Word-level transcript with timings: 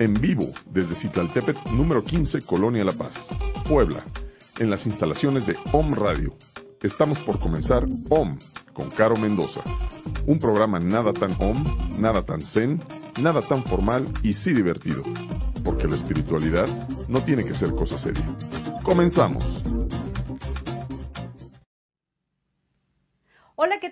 En 0.00 0.14
vivo 0.14 0.46
desde 0.64 0.94
Citlaltepet 0.94 1.58
número 1.72 2.02
15, 2.02 2.40
Colonia 2.40 2.82
La 2.86 2.92
Paz, 2.92 3.28
Puebla, 3.68 4.02
en 4.58 4.70
las 4.70 4.86
instalaciones 4.86 5.46
de 5.46 5.58
OM 5.72 5.92
Radio. 5.92 6.34
Estamos 6.80 7.20
por 7.20 7.38
comenzar 7.38 7.86
OM 8.08 8.38
con 8.72 8.88
Caro 8.88 9.16
Mendoza, 9.16 9.60
un 10.26 10.38
programa 10.38 10.80
nada 10.80 11.12
tan 11.12 11.32
OM, 11.38 11.62
nada 11.98 12.24
tan 12.24 12.40
zen, 12.40 12.82
nada 13.20 13.42
tan 13.42 13.62
formal 13.62 14.06
y 14.22 14.32
sí 14.32 14.54
divertido, 14.54 15.02
porque 15.64 15.86
la 15.86 15.96
espiritualidad 15.96 16.66
no 17.06 17.22
tiene 17.22 17.44
que 17.44 17.52
ser 17.52 17.74
cosa 17.74 17.98
seria. 17.98 18.24
Comenzamos. 18.82 19.62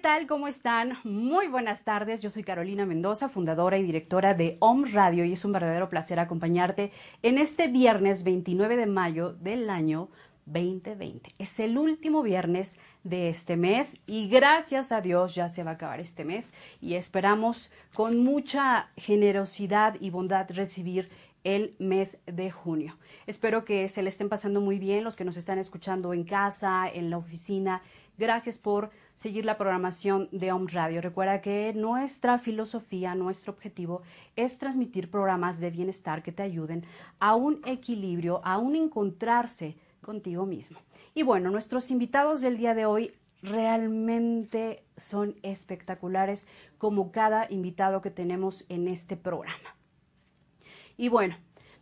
Tal? 0.08 0.26
¿Cómo 0.26 0.48
están? 0.48 0.96
Muy 1.04 1.48
buenas 1.48 1.84
tardes. 1.84 2.22
Yo 2.22 2.30
soy 2.30 2.42
Carolina 2.42 2.86
Mendoza, 2.86 3.28
fundadora 3.28 3.76
y 3.76 3.82
directora 3.82 4.32
de 4.32 4.56
OM 4.60 4.86
Radio 4.90 5.26
y 5.26 5.34
es 5.34 5.44
un 5.44 5.52
verdadero 5.52 5.90
placer 5.90 6.18
acompañarte 6.18 6.92
en 7.22 7.36
este 7.36 7.66
viernes 7.66 8.24
29 8.24 8.78
de 8.78 8.86
mayo 8.86 9.34
del 9.34 9.68
año 9.68 10.08
2020. 10.46 11.34
Es 11.38 11.60
el 11.60 11.76
último 11.76 12.22
viernes 12.22 12.78
de 13.04 13.28
este 13.28 13.58
mes 13.58 14.00
y 14.06 14.30
gracias 14.30 14.92
a 14.92 15.02
Dios 15.02 15.34
ya 15.34 15.50
se 15.50 15.62
va 15.62 15.72
a 15.72 15.74
acabar 15.74 16.00
este 16.00 16.24
mes 16.24 16.54
y 16.80 16.94
esperamos 16.94 17.70
con 17.92 18.24
mucha 18.24 18.88
generosidad 18.96 19.96
y 20.00 20.08
bondad 20.08 20.46
recibir 20.48 21.10
el 21.44 21.76
mes 21.78 22.18
de 22.24 22.50
junio. 22.50 22.96
Espero 23.26 23.66
que 23.66 23.88
se 23.88 24.02
le 24.02 24.08
estén 24.08 24.30
pasando 24.30 24.62
muy 24.62 24.78
bien 24.78 25.04
los 25.04 25.16
que 25.16 25.24
nos 25.24 25.36
están 25.36 25.58
escuchando 25.58 26.14
en 26.14 26.24
casa, 26.24 26.88
en 26.88 27.10
la 27.10 27.18
oficina. 27.18 27.82
Gracias 28.18 28.58
por 28.58 28.90
seguir 29.14 29.44
la 29.44 29.56
programación 29.56 30.28
de 30.32 30.50
OM 30.50 30.66
Radio. 30.66 31.00
Recuerda 31.00 31.40
que 31.40 31.72
nuestra 31.72 32.40
filosofía, 32.40 33.14
nuestro 33.14 33.52
objetivo 33.52 34.02
es 34.34 34.58
transmitir 34.58 35.08
programas 35.08 35.60
de 35.60 35.70
bienestar 35.70 36.24
que 36.24 36.32
te 36.32 36.42
ayuden 36.42 36.84
a 37.20 37.36
un 37.36 37.60
equilibrio, 37.64 38.40
a 38.44 38.58
un 38.58 38.74
encontrarse 38.74 39.76
contigo 40.02 40.46
mismo. 40.46 40.80
Y 41.14 41.22
bueno, 41.22 41.50
nuestros 41.50 41.92
invitados 41.92 42.40
del 42.40 42.58
día 42.58 42.74
de 42.74 42.86
hoy 42.86 43.14
realmente 43.40 44.82
son 44.96 45.36
espectaculares 45.44 46.48
como 46.76 47.12
cada 47.12 47.46
invitado 47.48 48.00
que 48.00 48.10
tenemos 48.10 48.66
en 48.68 48.88
este 48.88 49.16
programa. 49.16 49.76
Y 50.96 51.08
bueno, 51.08 51.36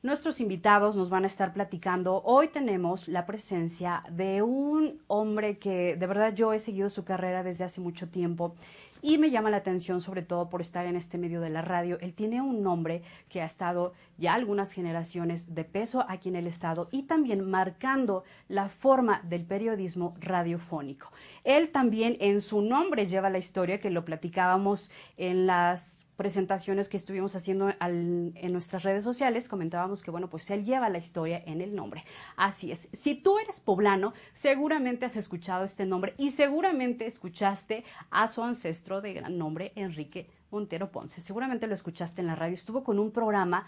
Nuestros 0.06 0.40
invitados 0.40 0.94
nos 0.94 1.10
van 1.10 1.24
a 1.24 1.26
estar 1.26 1.52
platicando. 1.52 2.22
Hoy 2.24 2.46
tenemos 2.46 3.08
la 3.08 3.26
presencia 3.26 4.04
de 4.08 4.40
un 4.40 5.02
hombre 5.08 5.58
que 5.58 5.96
de 5.96 6.06
verdad 6.06 6.32
yo 6.32 6.52
he 6.52 6.60
seguido 6.60 6.90
su 6.90 7.04
carrera 7.04 7.42
desde 7.42 7.64
hace 7.64 7.80
mucho 7.80 8.08
tiempo 8.08 8.54
y 9.02 9.18
me 9.18 9.32
llama 9.32 9.50
la 9.50 9.56
atención 9.56 10.00
sobre 10.00 10.22
todo 10.22 10.48
por 10.48 10.60
estar 10.60 10.86
en 10.86 10.94
este 10.94 11.18
medio 11.18 11.40
de 11.40 11.50
la 11.50 11.60
radio. 11.60 11.98
Él 12.00 12.14
tiene 12.14 12.40
un 12.40 12.62
nombre 12.62 13.02
que 13.28 13.42
ha 13.42 13.46
estado 13.46 13.94
ya 14.16 14.34
algunas 14.34 14.70
generaciones 14.70 15.56
de 15.56 15.64
peso 15.64 16.06
aquí 16.08 16.28
en 16.28 16.36
el 16.36 16.46
estado 16.46 16.88
y 16.92 17.02
también 17.02 17.50
marcando 17.50 18.22
la 18.48 18.68
forma 18.68 19.22
del 19.24 19.44
periodismo 19.44 20.14
radiofónico. 20.20 21.10
Él 21.42 21.70
también 21.70 22.16
en 22.20 22.42
su 22.42 22.62
nombre 22.62 23.08
lleva 23.08 23.28
la 23.28 23.38
historia 23.38 23.80
que 23.80 23.90
lo 23.90 24.04
platicábamos 24.04 24.92
en 25.16 25.48
las 25.48 25.95
presentaciones 26.16 26.88
que 26.88 26.96
estuvimos 26.96 27.36
haciendo 27.36 27.72
en 27.80 28.52
nuestras 28.52 28.82
redes 28.82 29.04
sociales, 29.04 29.48
comentábamos 29.48 30.02
que, 30.02 30.10
bueno, 30.10 30.28
pues 30.28 30.50
él 30.50 30.64
lleva 30.64 30.88
la 30.88 30.98
historia 30.98 31.42
en 31.46 31.60
el 31.60 31.74
nombre. 31.74 32.04
Así 32.36 32.72
es. 32.72 32.88
Si 32.92 33.14
tú 33.14 33.38
eres 33.38 33.60
poblano, 33.60 34.14
seguramente 34.32 35.04
has 35.04 35.16
escuchado 35.16 35.64
este 35.64 35.86
nombre 35.86 36.14
y 36.16 36.30
seguramente 36.30 37.06
escuchaste 37.06 37.84
a 38.10 38.28
su 38.28 38.42
ancestro 38.42 39.00
de 39.00 39.12
gran 39.12 39.36
nombre, 39.38 39.72
Enrique 39.76 40.30
Montero 40.50 40.90
Ponce. 40.90 41.20
Seguramente 41.20 41.66
lo 41.66 41.74
escuchaste 41.74 42.22
en 42.22 42.28
la 42.28 42.34
radio. 42.34 42.54
Estuvo 42.54 42.82
con 42.82 42.98
un 42.98 43.10
programa 43.10 43.66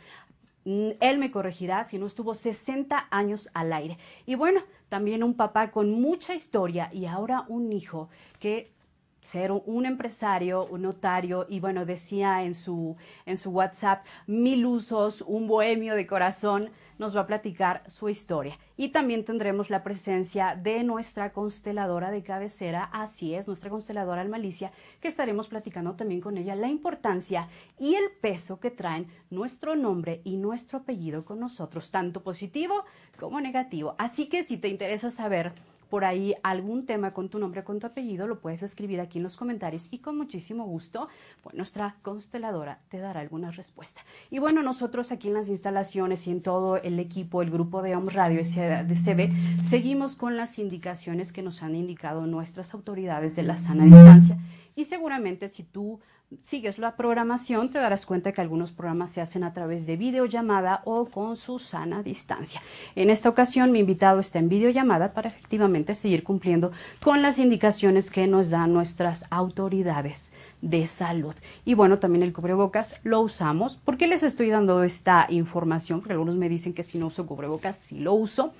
mm, 0.65 0.91
él 1.00 1.19
me 1.19 1.30
corregirá 1.30 1.84
si 1.84 1.98
no 1.98 2.06
estuvo 2.06 2.34
60 2.34 3.09
años 3.10 3.50
al 3.53 3.72
aire. 3.72 3.98
Y 4.25 4.36
bueno, 4.36 4.62
también 4.88 5.22
un 5.22 5.34
papá 5.34 5.70
con 5.70 5.91
mucha 6.00 6.34
historia 6.34 6.88
y 6.92 7.04
ahora 7.06 7.44
un 7.48 7.72
hijo 7.72 8.09
que 8.38 8.72
ser 9.21 9.53
un 9.53 9.87
empresario, 9.87 10.67
un 10.67 10.83
notario, 10.83 11.47
y 11.49 11.61
bueno, 11.61 11.84
decía 11.84 12.43
en 12.43 12.55
su, 12.55 12.97
en 13.27 13.37
su 13.37 13.51
WhatsApp, 13.51 14.05
mil 14.27 14.65
usos, 14.67 15.23
un 15.23 15.47
bohemio 15.47 15.95
de 15.95 16.06
corazón, 16.06 16.71
nos 16.99 17.17
va 17.17 17.23
a 17.23 17.27
platicar 17.27 17.83
su 17.87 18.09
historia. 18.09 18.59
Y 18.77 18.89
también 18.89 19.25
tendremos 19.25 19.71
la 19.71 19.83
presencia 19.83 20.57
de 20.57 20.83
nuestra 20.83 21.33
consteladora 21.33 22.11
de 22.11 22.23
cabecera, 22.23 22.84
así 22.84 23.34
es, 23.34 23.47
nuestra 23.47 23.71
consteladora 23.71 24.21
Almalicia, 24.21 24.73
que 25.01 25.09
estaremos 25.09 25.49
platicando 25.49 25.95
también 25.95 26.21
con 26.21 26.37
ella 26.37 26.55
la 26.55 26.69
importancia 26.69 27.49
y 27.78 27.95
el 27.95 28.11
peso 28.21 28.60
que 28.60 28.71
traen 28.71 29.07
nuestro 29.31 29.77
nombre 29.77 30.21
y 30.25 30.37
nuestro 30.37 30.78
apellido 30.78 31.25
con 31.25 31.41
nosotros, 31.41 31.91
tanto 31.91 32.22
positivo 32.22 32.84
como 33.19 33.41
negativo. 33.41 33.95
Así 33.98 34.28
que 34.28 34.42
si 34.42 34.57
te 34.57 34.69
interesa 34.69 35.10
saber 35.10 35.53
por 35.89 36.05
ahí 36.05 36.35
algún 36.43 36.87
tema 36.87 37.13
con 37.13 37.29
tu 37.29 37.39
nombre, 37.39 37.65
con 37.65 37.79
tu 37.79 37.87
apellido, 37.87 38.27
lo 38.27 38.41
puedes 38.41 38.63
escribir 38.63 39.01
aquí 39.01 39.19
en 39.19 39.25
los 39.25 39.37
comentarios 39.37 39.89
y 39.91 39.99
con 39.99 40.17
muchísimo 40.17 40.65
gusto, 40.65 41.09
pues 41.43 41.55
nuestra 41.55 41.97
consteladora 42.03 42.81
te 42.89 42.99
dará 42.99 43.21
alguna 43.21 43.51
respuesta. 43.51 44.03
Y 44.31 44.39
bueno, 44.39 44.63
nosotros 44.63 45.13
aquí 45.13 45.29
en 45.29 45.35
las 45.35 45.49
instalaciones 45.49 46.27
y 46.27 46.31
en 46.31 46.43
todo 46.43 46.77
el 46.77 46.99
equipo, 46.99 47.43
el 47.43 47.51
grupo 47.51 47.83
de 47.83 47.97
Om 47.97 48.09
Radio 48.09 48.45
SDCB, 48.45 49.65
seguimos 49.65 50.17
con 50.17 50.37
las 50.37 50.59
indicaciones 50.59 51.33
que 51.33 51.43
nos 51.43 51.63
han 51.63 51.75
indicado 51.75 52.27
nuestras 52.27 52.75
autoridades 52.75 53.37
de 53.37 53.43
la 53.43 53.57
sana 53.57 53.85
distancia. 53.85 54.39
Y 54.77 54.85
seguramente 54.85 55.49
si 55.49 55.65
tú 55.65 56.01
sigues 56.42 56.78
la 56.78 56.95
programación, 56.97 57.71
te 57.71 57.78
darás 57.78 58.04
cuenta 58.04 58.33
que 58.33 58.41
algunos 58.41 58.71
programas 58.71 59.10
se 59.10 59.21
hacen 59.21 59.45
a 59.45 59.53
través 59.53 59.86
de 59.86 59.97
videollamada 59.97 60.83
o 60.84 61.07
con 61.07 61.36
su 61.36 61.59
sana 61.59 62.03
distancia. 62.03 62.60
En 62.95 63.10
esta 63.10 63.28
ocasión, 63.28 63.72
mi 63.72 63.78
invitado 63.80 64.21
está 64.21 64.39
en 64.39 64.48
videollamada 64.48 65.13
para 65.13 65.28
efectivamente 65.28 65.95
seguir 65.95 66.25
cumpliendo 66.25 66.72
con 67.03 67.22
las 67.22 67.39
indicaciones 67.39 68.10
que 68.10 68.27
nos 68.27 68.51
dan 68.51 68.72
nuestras 68.72 69.25
autoridades 69.30 70.33
de 70.60 70.86
salud. 70.86 71.34
Y 71.65 71.75
bueno, 71.75 71.98
también 71.98 72.22
el 72.22 72.33
cubrebocas 72.33 72.97
lo 73.04 73.21
usamos. 73.21 73.77
¿Por 73.77 73.97
qué 73.97 74.07
les 74.07 74.22
estoy 74.22 74.51
dando 74.51 74.83
esta 74.83 75.27
información? 75.30 76.01
Porque 76.01 76.13
algunos 76.13 76.36
me 76.36 76.48
dicen 76.48 76.75
que 76.75 76.83
si 76.83 76.98
no 76.98 77.07
uso 77.07 77.27
cubrebocas, 77.27 77.77
sí 77.77 77.98
lo 77.98 78.15
uso. 78.15 78.53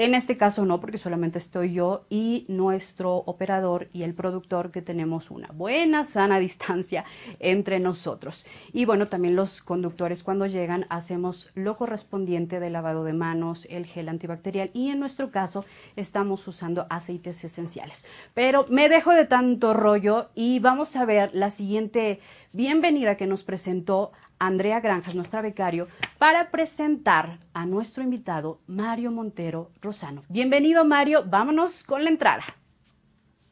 En 0.00 0.14
este 0.14 0.36
caso 0.36 0.64
no, 0.64 0.78
porque 0.78 0.96
solamente 0.96 1.38
estoy 1.38 1.72
yo 1.72 2.04
y 2.08 2.44
nuestro 2.46 3.16
operador 3.16 3.88
y 3.92 4.04
el 4.04 4.14
productor 4.14 4.70
que 4.70 4.80
tenemos 4.80 5.28
una 5.28 5.48
buena, 5.48 6.04
sana 6.04 6.38
distancia 6.38 7.04
entre 7.40 7.80
nosotros. 7.80 8.46
Y 8.72 8.84
bueno, 8.84 9.06
también 9.06 9.34
los 9.34 9.60
conductores 9.60 10.22
cuando 10.22 10.46
llegan 10.46 10.86
hacemos 10.88 11.50
lo 11.56 11.76
correspondiente 11.76 12.60
de 12.60 12.70
lavado 12.70 13.02
de 13.02 13.12
manos, 13.12 13.66
el 13.70 13.86
gel 13.86 14.08
antibacterial 14.08 14.70
y 14.72 14.90
en 14.90 15.00
nuestro 15.00 15.32
caso 15.32 15.64
estamos 15.96 16.46
usando 16.46 16.86
aceites 16.90 17.42
esenciales. 17.42 18.06
Pero 18.34 18.66
me 18.68 18.88
dejo 18.88 19.10
de 19.10 19.24
tanto 19.24 19.74
rollo 19.74 20.28
y 20.36 20.60
vamos 20.60 20.94
a 20.94 21.06
ver 21.06 21.30
la 21.32 21.50
siguiente 21.50 22.20
bienvenida 22.52 23.16
que 23.16 23.26
nos 23.26 23.42
presentó 23.42 24.12
Andrea 24.38 24.80
Granjas, 24.80 25.14
nuestra 25.14 25.42
becario, 25.42 25.88
para 26.18 26.50
presentar 26.50 27.38
a 27.52 27.66
nuestro 27.66 28.02
invitado 28.02 28.60
Mario 28.66 29.10
Montero 29.10 29.70
Rosano. 29.80 30.24
Bienvenido 30.28 30.84
Mario, 30.84 31.24
vámonos 31.26 31.84
con 31.84 32.04
la 32.04 32.10
entrada. 32.10 32.44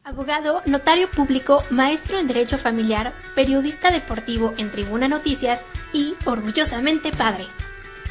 Abogado, 0.05 0.63
notario 0.67 1.11
público, 1.11 1.65
maestro 1.71 2.19
en 2.19 2.29
Derecho 2.29 2.59
Familiar, 2.59 3.13
periodista 3.35 3.91
deportivo 3.91 4.53
en 4.57 4.71
Tribuna 4.71 5.09
Noticias 5.09 5.67
y, 5.93 6.15
orgullosamente, 6.25 7.11
padre. 7.11 7.47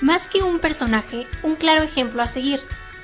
Más 0.02 0.28
que 0.28 0.44
un 0.44 0.60
personaje, 0.60 1.26
un 1.42 1.56
claro 1.56 1.84
ejemplo 1.84 2.22
a 2.22 2.28
seguir, 2.28 2.60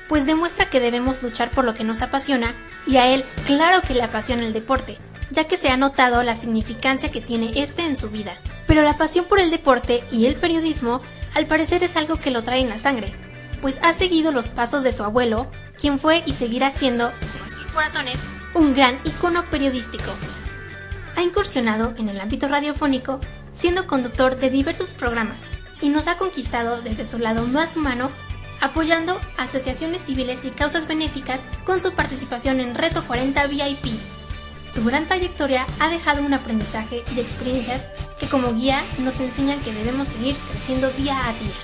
pues 0.08 0.26
demuestra 0.26 0.68
que 0.68 0.78
debemos 0.78 1.22
luchar 1.22 1.50
por 1.50 1.64
lo 1.64 1.72
que 1.72 1.84
nos 1.84 2.02
apasiona 2.02 2.52
y 2.86 2.98
a 2.98 3.06
él, 3.06 3.24
claro 3.46 3.80
que 3.80 3.94
le 3.94 4.02
apasiona 4.02 4.44
el 4.44 4.52
deporte, 4.52 4.98
ya 5.32 5.44
que 5.44 5.56
se 5.56 5.70
ha 5.70 5.76
notado 5.76 6.22
la 6.22 6.36
significancia 6.36 7.10
que 7.10 7.20
tiene 7.20 7.52
este 7.56 7.82
en 7.82 7.96
su 7.96 8.10
vida. 8.10 8.36
Pero 8.66 8.82
la 8.82 8.96
pasión 8.96 9.24
por 9.24 9.40
el 9.40 9.50
deporte 9.50 10.04
y 10.10 10.26
el 10.26 10.36
periodismo 10.36 11.00
al 11.34 11.46
parecer 11.46 11.82
es 11.82 11.96
algo 11.96 12.20
que 12.20 12.30
lo 12.30 12.44
trae 12.44 12.60
en 12.60 12.68
la 12.68 12.78
sangre, 12.78 13.14
pues 13.60 13.78
ha 13.82 13.94
seguido 13.94 14.32
los 14.32 14.48
pasos 14.48 14.82
de 14.82 14.92
su 14.92 15.02
abuelo, 15.02 15.50
quien 15.78 15.98
fue 15.98 16.22
y 16.26 16.34
seguirá 16.34 16.70
siendo, 16.72 17.08
en 17.08 17.38
nuestros 17.38 17.70
corazones, 17.70 18.20
un 18.54 18.74
gran 18.74 18.98
icono 19.04 19.44
periodístico. 19.46 20.12
Ha 21.16 21.22
incursionado 21.22 21.94
en 21.96 22.08
el 22.08 22.20
ámbito 22.20 22.48
radiofónico, 22.48 23.20
siendo 23.54 23.86
conductor 23.86 24.36
de 24.36 24.50
diversos 24.50 24.90
programas, 24.90 25.46
y 25.80 25.88
nos 25.88 26.06
ha 26.06 26.16
conquistado 26.16 26.82
desde 26.82 27.06
su 27.06 27.18
lado 27.18 27.46
más 27.46 27.76
humano, 27.76 28.10
apoyando 28.60 29.20
asociaciones 29.38 30.02
civiles 30.02 30.44
y 30.44 30.50
causas 30.50 30.86
benéficas 30.86 31.44
con 31.64 31.80
su 31.80 31.92
participación 31.92 32.60
en 32.60 32.74
Reto 32.74 33.04
40 33.06 33.46
VIP, 33.46 33.98
su 34.66 34.84
gran 34.84 35.06
trayectoria 35.06 35.66
ha 35.80 35.88
dejado 35.88 36.22
un 36.22 36.34
aprendizaje 36.34 37.04
y 37.14 37.20
experiencias 37.20 37.88
que 38.18 38.28
como 38.28 38.54
guía 38.54 38.84
nos 38.98 39.20
enseñan 39.20 39.60
que 39.60 39.72
debemos 39.72 40.08
seguir 40.08 40.36
creciendo 40.50 40.90
día 40.90 41.18
a 41.26 41.32
día. 41.32 41.54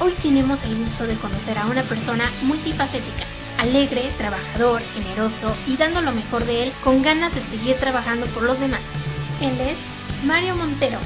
Hoy 0.00 0.12
tenemos 0.22 0.64
el 0.64 0.76
gusto 0.76 1.06
de 1.06 1.16
conocer 1.16 1.58
a 1.58 1.66
una 1.66 1.82
persona 1.82 2.24
multifacética, 2.42 3.24
alegre, 3.58 4.02
trabajador, 4.18 4.82
generoso 4.94 5.54
y 5.66 5.76
dando 5.76 6.00
lo 6.02 6.12
mejor 6.12 6.44
de 6.44 6.64
él 6.64 6.72
con 6.82 7.02
ganas 7.02 7.34
de 7.34 7.40
seguir 7.40 7.76
trabajando 7.76 8.26
por 8.26 8.42
los 8.42 8.58
demás. 8.58 8.94
Él 9.40 9.60
es 9.60 9.86
Mario 10.24 10.56
Montero. 10.56 10.98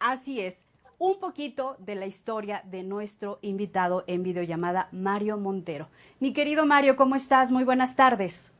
Así 0.00 0.40
es, 0.40 0.56
un 1.00 1.18
poquito 1.18 1.76
de 1.78 1.94
la 1.94 2.06
historia 2.06 2.62
de 2.70 2.82
nuestro 2.82 3.38
invitado 3.40 4.04
en 4.06 4.22
videollamada, 4.22 4.90
Mario 4.92 5.38
Montero. 5.38 5.88
Mi 6.20 6.34
querido 6.34 6.66
Mario, 6.66 6.94
¿cómo 6.94 7.16
estás? 7.16 7.50
Muy 7.50 7.64
buenas 7.64 7.96
tardes. 7.96 8.52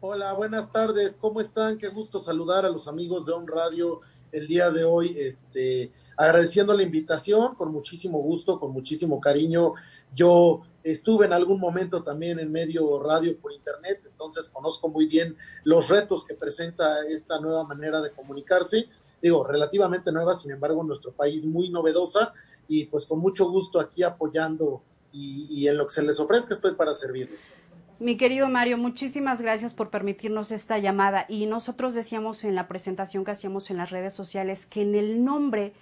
Hola, 0.00 0.34
buenas 0.34 0.70
tardes. 0.70 1.18
¿Cómo 1.20 1.40
están? 1.40 1.76
Qué 1.76 1.88
gusto 1.88 2.20
saludar 2.20 2.64
a 2.64 2.68
los 2.68 2.86
amigos 2.86 3.26
de 3.26 3.32
On 3.32 3.48
Radio 3.48 4.02
el 4.30 4.46
día 4.46 4.70
de 4.70 4.84
hoy. 4.84 5.16
Este, 5.18 5.90
agradeciendo 6.16 6.74
la 6.74 6.84
invitación, 6.84 7.56
con 7.56 7.72
muchísimo 7.72 8.20
gusto, 8.20 8.60
con 8.60 8.70
muchísimo 8.70 9.20
cariño. 9.20 9.74
Yo 10.14 10.62
estuve 10.84 11.26
en 11.26 11.32
algún 11.32 11.58
momento 11.58 12.04
también 12.04 12.38
en 12.38 12.52
medio 12.52 13.02
radio 13.02 13.36
por 13.36 13.52
internet, 13.52 14.00
entonces 14.06 14.48
conozco 14.48 14.88
muy 14.88 15.06
bien 15.06 15.36
los 15.64 15.88
retos 15.88 16.24
que 16.24 16.34
presenta 16.34 17.04
esta 17.08 17.40
nueva 17.40 17.64
manera 17.64 18.00
de 18.00 18.12
comunicarse 18.12 18.86
digo, 19.22 19.44
relativamente 19.44 20.12
nueva, 20.12 20.36
sin 20.36 20.52
embargo, 20.52 20.82
en 20.82 20.88
nuestro 20.88 21.12
país 21.12 21.46
muy 21.46 21.70
novedosa 21.70 22.32
y 22.68 22.86
pues 22.86 23.06
con 23.06 23.18
mucho 23.18 23.48
gusto 23.48 23.80
aquí 23.80 24.02
apoyando 24.02 24.82
y, 25.12 25.68
en 25.68 25.76
lo 25.76 25.86
que 25.86 25.94
se 25.94 26.02
les 26.02 26.18
ofrezca 26.18 26.54
estoy 26.54 26.74
para 26.74 26.92
servirles. 26.92 27.54
Mi 28.00 28.16
querido 28.16 28.48
Mario, 28.48 28.76
muchísimas 28.76 29.40
gracias 29.40 29.72
por 29.72 29.90
permitirnos 29.90 30.50
esta 30.50 30.78
llamada. 30.78 31.26
Y 31.28 31.46
nosotros 31.46 31.94
decíamos 31.94 32.42
en 32.42 32.56
la 32.56 32.66
presentación 32.66 33.24
que 33.24 33.30
hacíamos 33.30 33.70
en 33.70 33.76
las 33.76 33.90
redes 33.90 34.12
sociales 34.12 34.66
que 34.66 34.82
en 34.82 34.96
el 34.96 35.24
nombre 35.24 35.72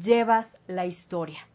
llevas 0.00 0.56
la 0.66 0.86
historia. 0.86 1.46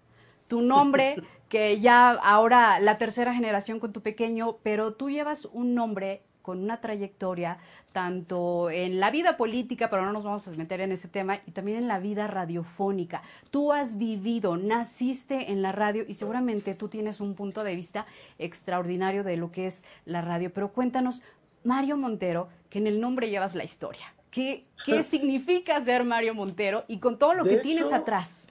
Tu 0.48 0.62
nombre, 0.62 1.16
que 1.50 1.80
ya 1.80 2.12
ahora 2.12 2.80
la 2.80 3.00
tercera 3.00 3.34
generación 3.34 3.80
con 3.80 3.92
tu 3.92 4.02
pequeño, 4.02 4.58
pero 4.62 4.94
tú 4.94 5.10
llevas 5.10 5.46
un 5.46 5.74
nombre 5.74 6.22
con 6.44 6.62
una 6.62 6.82
trayectoria 6.82 7.58
tanto 7.94 8.70
en 8.70 9.00
la 9.00 9.10
vida 9.10 9.38
política, 9.38 9.90
pero 9.90 10.06
no 10.06 10.12
nos 10.12 10.24
vamos 10.24 10.48
a 10.48 10.52
meter 10.52 10.82
en 10.82 10.92
ese 10.92 11.08
tema, 11.08 11.40
y 11.48 11.52
también 11.52 11.78
en 11.78 11.88
la 11.88 12.00
vida 12.00 12.28
radiofónica. 12.28 13.24
Tú 13.50 13.72
has 13.72 13.98
vivido, 13.98 14.58
naciste 14.58 15.52
en 15.52 15.62
la 15.62 15.72
radio 15.72 16.04
y 16.08 16.14
seguramente 16.14 16.76
tú 16.76 16.90
tienes 16.90 17.22
un 17.22 17.34
punto 17.34 17.64
de 17.64 17.76
vista 17.76 18.06
extraordinario 18.38 19.24
de 19.24 19.38
lo 19.38 19.52
que 19.52 19.68
es 19.68 19.84
la 20.06 20.22
radio. 20.22 20.54
Pero 20.54 20.74
cuéntanos, 20.74 21.24
Mario 21.64 21.98
Montero, 21.98 22.50
que 22.70 22.80
en 22.80 22.88
el 22.88 23.00
nombre 23.00 23.30
llevas 23.30 23.56
la 23.56 23.64
historia. 23.64 24.14
¿Qué, 24.30 24.66
qué 24.86 25.04
significa 25.04 25.80
ser 25.80 26.04
Mario 26.04 26.36
Montero 26.36 26.84
y 26.88 27.00
con 27.00 27.18
todo 27.18 27.34
lo 27.34 27.44
que 27.46 27.58
tienes 27.58 27.94
atrás? 27.94 28.48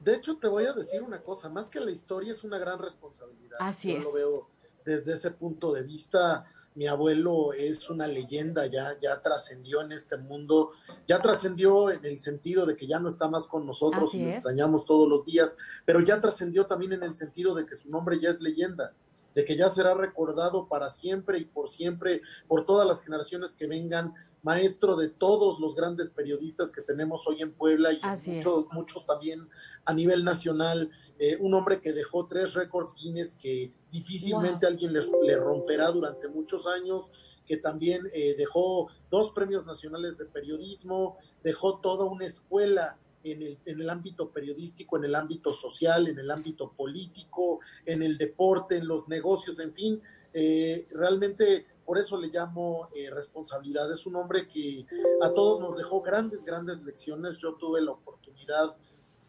De 0.00 0.16
hecho, 0.16 0.36
te 0.36 0.48
voy 0.48 0.64
a 0.64 0.72
decir 0.72 1.02
una 1.02 1.22
cosa, 1.22 1.48
más 1.48 1.68
que 1.68 1.78
la 1.78 1.92
historia 1.92 2.32
es 2.32 2.42
una 2.42 2.58
gran 2.58 2.80
responsabilidad. 2.80 3.58
Así 3.60 3.92
Yo 3.92 3.98
es. 3.98 4.04
lo 4.04 4.12
veo 4.12 4.48
desde 4.84 5.12
ese 5.12 5.30
punto 5.30 5.72
de 5.72 5.82
vista 5.82 6.44
mi 6.74 6.86
abuelo 6.86 7.52
es 7.52 7.90
una 7.90 8.06
leyenda, 8.06 8.66
ya, 8.66 8.96
ya 9.00 9.20
trascendió 9.20 9.82
en 9.82 9.92
este 9.92 10.16
mundo, 10.16 10.70
ya 11.06 11.20
trascendió 11.20 11.90
en 11.90 12.04
el 12.04 12.18
sentido 12.18 12.64
de 12.64 12.76
que 12.76 12.86
ya 12.86 12.98
no 12.98 13.08
está 13.08 13.28
más 13.28 13.46
con 13.46 13.66
nosotros 13.66 14.14
y 14.14 14.22
lo 14.22 14.30
extrañamos 14.30 14.86
todos 14.86 15.08
los 15.08 15.24
días, 15.24 15.56
pero 15.84 16.00
ya 16.00 16.20
trascendió 16.20 16.66
también 16.66 16.92
en 16.94 17.02
el 17.02 17.14
sentido 17.16 17.54
de 17.54 17.66
que 17.66 17.76
su 17.76 17.90
nombre 17.90 18.18
ya 18.20 18.30
es 18.30 18.40
leyenda, 18.40 18.94
de 19.34 19.44
que 19.44 19.56
ya 19.56 19.68
será 19.68 19.94
recordado 19.94 20.66
para 20.66 20.88
siempre 20.88 21.38
y 21.38 21.44
por 21.44 21.68
siempre, 21.68 22.22
por 22.48 22.64
todas 22.64 22.86
las 22.86 23.02
generaciones 23.02 23.54
que 23.54 23.66
vengan, 23.66 24.14
maestro 24.42 24.96
de 24.96 25.08
todos 25.08 25.60
los 25.60 25.74
grandes 25.76 26.10
periodistas 26.10 26.72
que 26.72 26.82
tenemos 26.82 27.26
hoy 27.26 27.42
en 27.42 27.52
Puebla 27.52 27.92
y 27.92 28.00
muchos, 28.26 28.66
muchos 28.72 29.06
también 29.06 29.48
a 29.84 29.94
nivel 29.94 30.24
nacional. 30.24 30.90
Eh, 31.24 31.36
un 31.38 31.54
hombre 31.54 31.80
que 31.80 31.92
dejó 31.92 32.26
tres 32.26 32.52
récords 32.54 32.96
Guinness 32.96 33.36
que 33.36 33.72
difícilmente 33.92 34.66
alguien 34.66 34.92
le, 34.92 35.36
romperá 35.36 35.92
durante 35.92 36.26
muchos 36.26 36.66
años, 36.66 37.12
que 37.46 37.58
también 37.58 38.08
eh, 38.12 38.34
dejó 38.36 38.88
dos 39.08 39.30
premios 39.30 39.64
nacionales 39.64 40.18
de 40.18 40.24
periodismo, 40.24 41.16
dejó 41.44 41.78
toda 41.78 42.06
una 42.06 42.26
escuela 42.26 42.98
en 43.22 43.40
el, 43.40 43.58
en 43.66 43.80
el, 43.80 43.88
ámbito 43.88 44.32
periodístico, 44.32 44.96
en 44.96 45.04
el 45.04 45.14
ámbito 45.14 45.52
social, 45.52 46.08
en 46.08 46.18
el 46.18 46.28
ámbito 46.28 46.72
político, 46.72 47.60
en 47.86 48.02
el 48.02 48.18
deporte, 48.18 48.78
en 48.78 48.88
los 48.88 49.06
negocios, 49.06 49.60
en 49.60 49.72
fin, 49.74 50.02
eh, 50.34 50.88
realmente 50.90 51.66
por 51.86 51.98
eso 51.98 52.16
le 52.16 52.30
llamo 52.30 52.88
responsabilidad. 53.12 53.92
Es 53.92 54.06
un 54.06 54.16
hombre 54.16 54.48
que 54.48 54.86
a 55.20 55.30
todos 55.30 55.60
nos 55.60 55.76
dejó 55.76 56.00
grandes, 56.00 56.44
grandes 56.44 56.82
lecciones. 56.82 57.38
Yo 57.38 57.54
tuve 57.54 57.80
la 57.80 57.92
oportunidad 57.92 58.76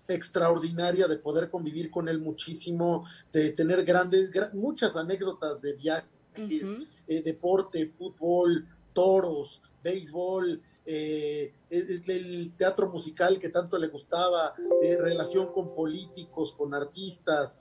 extraordinaria 0.07 1.07
de 1.07 1.17
poder 1.17 1.49
convivir 1.49 1.89
con 1.89 2.09
él 2.09 2.19
muchísimo, 2.19 3.05
de 3.31 3.51
tener 3.51 3.83
grandes, 3.83 4.29
muchas 4.53 4.95
anécdotas 4.95 5.61
de 5.61 5.73
viajes, 5.73 6.07
eh, 7.07 7.21
deporte, 7.21 7.87
fútbol, 7.87 8.67
toros, 8.91 9.61
béisbol, 9.83 10.61
eh, 10.85 11.53
el, 11.69 12.51
teatro 12.57 12.89
musical 12.89 13.39
que 13.39 13.49
tanto 13.49 13.77
le 13.77 13.87
gustaba, 13.87 14.53
eh, 14.81 14.97
relación 14.99 15.53
con 15.53 15.73
políticos, 15.73 16.53
con 16.53 16.73
artistas, 16.73 17.59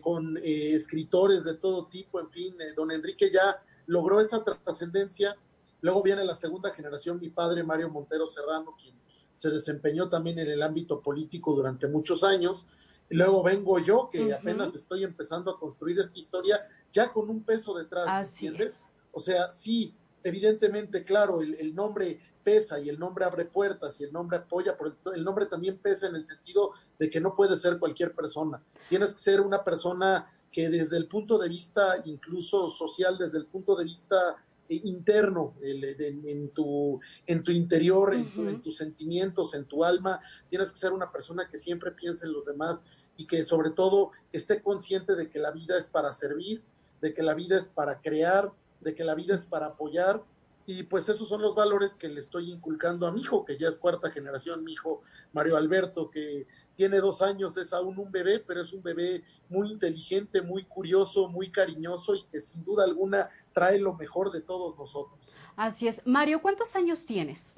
con 0.00 0.38
escritores 0.42 1.44
de 1.44 1.54
todo 1.54 1.86
tipo, 1.86 2.20
en 2.20 2.30
fin, 2.30 2.56
don 2.76 2.90
Enrique 2.90 3.30
ya 3.32 3.60
logró 3.86 4.20
esa 4.20 4.42
trascendencia. 4.42 5.36
Luego 5.80 6.02
viene 6.02 6.24
la 6.24 6.34
segunda 6.34 6.70
generación, 6.70 7.18
mi 7.18 7.28
padre 7.28 7.64
Mario 7.64 7.90
Montero 7.90 8.26
Serrano, 8.28 8.76
quien 8.80 8.94
se 9.32 9.50
desempeñó 9.50 10.08
también 10.08 10.38
en 10.38 10.48
el 10.48 10.62
ámbito 10.62 11.00
político 11.00 11.54
durante 11.54 11.88
muchos 11.88 12.24
años. 12.24 12.66
luego 13.10 13.42
vengo 13.42 13.78
yo, 13.78 14.08
que 14.10 14.32
apenas 14.32 14.74
estoy 14.74 15.04
empezando 15.04 15.50
a 15.50 15.58
construir 15.58 15.98
esta 15.98 16.18
historia, 16.18 16.62
ya 16.90 17.12
con 17.12 17.28
un 17.28 17.42
peso 17.42 17.74
detrás, 17.74 18.28
¿entiendes? 18.28 18.86
O 19.12 19.20
sea, 19.20 19.52
sí, 19.52 19.94
evidentemente, 20.22 21.04
claro, 21.04 21.42
el, 21.42 21.74
nombre 21.74 22.20
pesa 22.42 22.80
y 22.80 22.88
el 22.88 22.98
nombre 22.98 23.24
abre 23.24 23.44
puertas 23.44 24.00
y 24.00 24.04
el 24.04 24.12
nombre 24.12 24.38
apoya, 24.38 24.76
pero 24.76 24.96
el 25.14 25.24
nombre 25.24 25.46
también 25.46 25.78
pesa 25.78 26.06
en 26.06 26.16
el 26.16 26.24
sentido 26.24 26.72
de 26.98 27.10
que 27.10 27.20
no 27.20 27.36
puede 27.36 27.56
ser 27.56 27.78
cualquier 27.78 28.14
persona. 28.14 28.62
Tienes 28.88 29.12
que 29.14 29.20
ser 29.20 29.40
una 29.40 29.62
persona 29.62 30.32
que 30.50 30.68
desde 30.68 30.96
el 30.96 31.06
punto 31.06 31.38
de 31.38 31.48
vista 31.48 31.96
incluso 32.04 32.68
social, 32.68 33.16
desde 33.18 33.38
el 33.38 33.46
punto 33.46 33.76
de 33.76 33.84
vista 33.84 34.36
eh, 34.72 34.80
interno, 34.84 35.54
en, 35.60 36.48
tu, 36.50 37.00
en 37.26 37.42
tu 37.42 37.50
interior, 37.50 38.14
en, 38.14 38.62
tus 38.62 38.76
sentimientos, 38.76 39.54
en 39.54 39.64
tu 39.64 39.84
alma, 39.84 40.20
tienes 40.48 40.72
que 40.72 40.78
ser 40.78 40.92
una 40.92 41.10
persona 41.10 41.48
que 41.48 41.58
siempre 41.58 41.92
piense 41.92 42.26
en 42.26 42.32
los 42.32 42.46
demás 42.46 42.82
y 43.16 43.26
que 43.26 43.44
sobre 43.44 43.70
todo 43.70 44.12
esté 44.32 44.62
consciente 44.62 45.14
de 45.14 45.28
que 45.28 45.38
la 45.38 45.50
vida 45.50 45.78
es 45.78 45.88
para 45.88 46.12
servir, 46.12 46.62
de 47.00 47.12
que 47.14 47.22
la 47.22 47.34
vida 47.34 47.58
es 47.58 47.68
para 47.68 48.00
crear, 48.00 48.50
de 48.80 48.94
que 48.94 49.04
la 49.04 49.14
vida 49.14 49.34
es 49.34 49.44
para 49.44 49.66
apoyar. 49.66 50.22
Y 50.64 50.84
pues 50.84 51.08
esos 51.08 51.28
son 51.28 51.42
los 51.42 51.56
valores 51.56 51.96
que 51.96 52.08
le 52.08 52.20
estoy 52.20 52.50
inculcando 52.50 53.06
a 53.06 53.12
mi 53.12 53.20
hijo, 53.20 53.44
que 53.44 53.58
ya 53.58 53.68
es 53.68 53.78
cuarta 53.78 54.10
generación, 54.10 54.62
mi 54.62 54.72
hijo 54.72 55.02
Mario 55.32 55.56
Alberto, 55.56 56.08
que 56.08 56.46
tiene 56.74 56.98
dos 56.98 57.22
años, 57.22 57.56
es 57.56 57.72
aún 57.72 57.98
un 57.98 58.10
bebé, 58.10 58.40
pero 58.40 58.62
es 58.62 58.72
un 58.72 58.82
bebé 58.82 59.22
muy 59.48 59.70
inteligente, 59.70 60.40
muy 60.40 60.64
curioso, 60.64 61.28
muy 61.28 61.50
cariñoso 61.50 62.14
y 62.14 62.24
que 62.24 62.40
sin 62.40 62.64
duda 62.64 62.84
alguna 62.84 63.28
trae 63.52 63.78
lo 63.78 63.94
mejor 63.94 64.32
de 64.32 64.40
todos 64.40 64.76
nosotros. 64.76 65.18
Así 65.56 65.86
es. 65.86 66.00
Mario, 66.06 66.40
¿cuántos 66.40 66.74
años 66.76 67.04
tienes? 67.04 67.54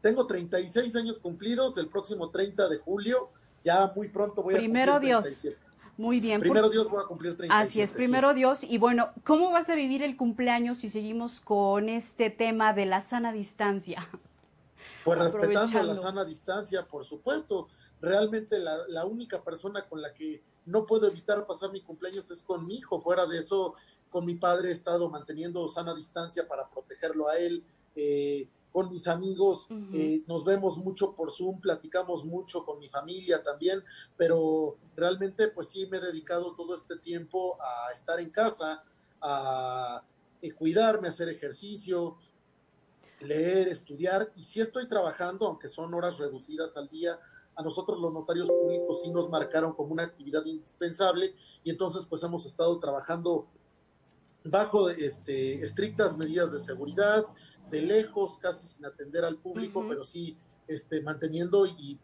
Tengo 0.00 0.26
36 0.26 0.94
años 0.96 1.18
cumplidos, 1.18 1.76
el 1.78 1.88
próximo 1.88 2.30
30 2.30 2.68
de 2.68 2.78
julio, 2.78 3.30
ya 3.64 3.92
muy 3.94 4.08
pronto 4.08 4.42
voy 4.42 4.54
a 4.54 4.58
cumplir 4.58 4.70
Primero 4.70 5.00
Dios. 5.00 5.46
Muy 5.96 6.20
bien. 6.20 6.40
Primero 6.40 6.70
Dios 6.70 6.88
voy 6.88 7.02
a 7.02 7.06
cumplir 7.06 7.36
37. 7.36 7.68
Así 7.68 7.80
es, 7.80 7.92
primero 7.92 8.32
Dios. 8.32 8.62
Y 8.62 8.78
bueno, 8.78 9.10
¿cómo 9.24 9.50
vas 9.50 9.68
a 9.68 9.74
vivir 9.74 10.04
el 10.04 10.16
cumpleaños 10.16 10.78
si 10.78 10.88
seguimos 10.88 11.40
con 11.40 11.88
este 11.88 12.30
tema 12.30 12.72
de 12.72 12.86
la 12.86 13.00
sana 13.00 13.32
distancia? 13.32 14.08
Pues 15.04 15.18
respetando 15.18 15.82
la 15.82 15.94
sana 15.96 16.24
distancia, 16.24 16.84
por 16.84 17.04
supuesto 17.04 17.68
realmente 18.00 18.58
la, 18.58 19.04
única 19.04 19.42
persona 19.42 19.86
con 19.88 20.00
la 20.00 20.14
que 20.14 20.42
no 20.66 20.86
puedo 20.86 21.08
evitar 21.08 21.46
pasar 21.46 21.72
mi 21.72 21.80
cumpleaños 21.80 22.30
es 22.30 22.42
con 22.42 22.66
mi 22.66 22.76
hijo. 22.76 23.00
Fuera 23.00 23.26
de 23.26 23.38
eso, 23.38 23.74
con 24.10 24.24
mi 24.24 24.34
padre 24.34 24.68
he 24.68 24.72
estado 24.72 25.08
manteniendo 25.08 25.66
sana 25.68 25.94
distancia 25.94 26.46
para 26.46 26.68
protegerlo 26.68 27.28
a 27.28 27.38
él. 27.38 27.64
Eh, 27.96 28.48
con 28.70 28.90
mis 28.90 29.08
amigos 29.08 29.66
eh, 29.92 30.22
nos 30.26 30.44
vemos 30.44 30.76
mucho 30.76 31.14
por 31.14 31.32
Zoom, 31.32 31.58
platicamos 31.58 32.24
mucho 32.24 32.64
con 32.64 32.78
mi 32.78 32.88
familia 32.88 33.42
también, 33.42 33.82
pero 34.16 34.76
realmente 34.94 35.48
pues 35.48 35.68
sí 35.68 35.86
me 35.86 35.96
he 35.96 36.00
dedicado 36.00 36.54
todo 36.54 36.74
este 36.74 36.96
tiempo 36.96 37.56
a 37.60 37.90
estar 37.92 38.20
en 38.20 38.30
casa, 38.30 38.84
a 39.20 40.02
eh, 40.42 40.52
cuidarme, 40.52 41.08
a 41.08 41.10
hacer 41.10 41.28
ejercicio, 41.30 42.18
leer, 43.20 43.68
estudiar 43.68 44.30
y 44.36 44.44
sí 44.44 44.60
estoy 44.60 44.86
trabajando, 44.86 45.46
aunque 45.46 45.68
son 45.68 45.92
horas 45.94 46.18
reducidas 46.18 46.76
al 46.76 46.88
día, 46.88 47.18
a 47.58 47.62
nosotros 47.62 47.98
los 47.98 48.12
notarios 48.12 48.48
públicos 48.48 49.02
sí 49.02 49.10
nos 49.10 49.28
marcaron 49.28 49.72
como 49.72 49.92
una 49.92 50.04
actividad 50.04 50.44
indispensable 50.46 51.34
y 51.64 51.70
entonces 51.70 52.06
pues 52.08 52.22
hemos 52.22 52.46
estado 52.46 52.78
trabajando 52.78 53.48
bajo 54.44 54.88
este, 54.88 55.54
estrictas 55.64 56.16
medidas 56.16 56.52
de 56.52 56.60
seguridad, 56.60 57.24
de 57.68 57.82
lejos, 57.82 58.38
casi 58.38 58.68
sin 58.68 58.84
atender 58.84 59.24
al 59.24 59.38
público, 59.38 59.84
pero 59.88 60.04
sí 60.04 60.38
este, 60.68 61.02
manteniendo 61.02 61.66
y, 61.66 61.98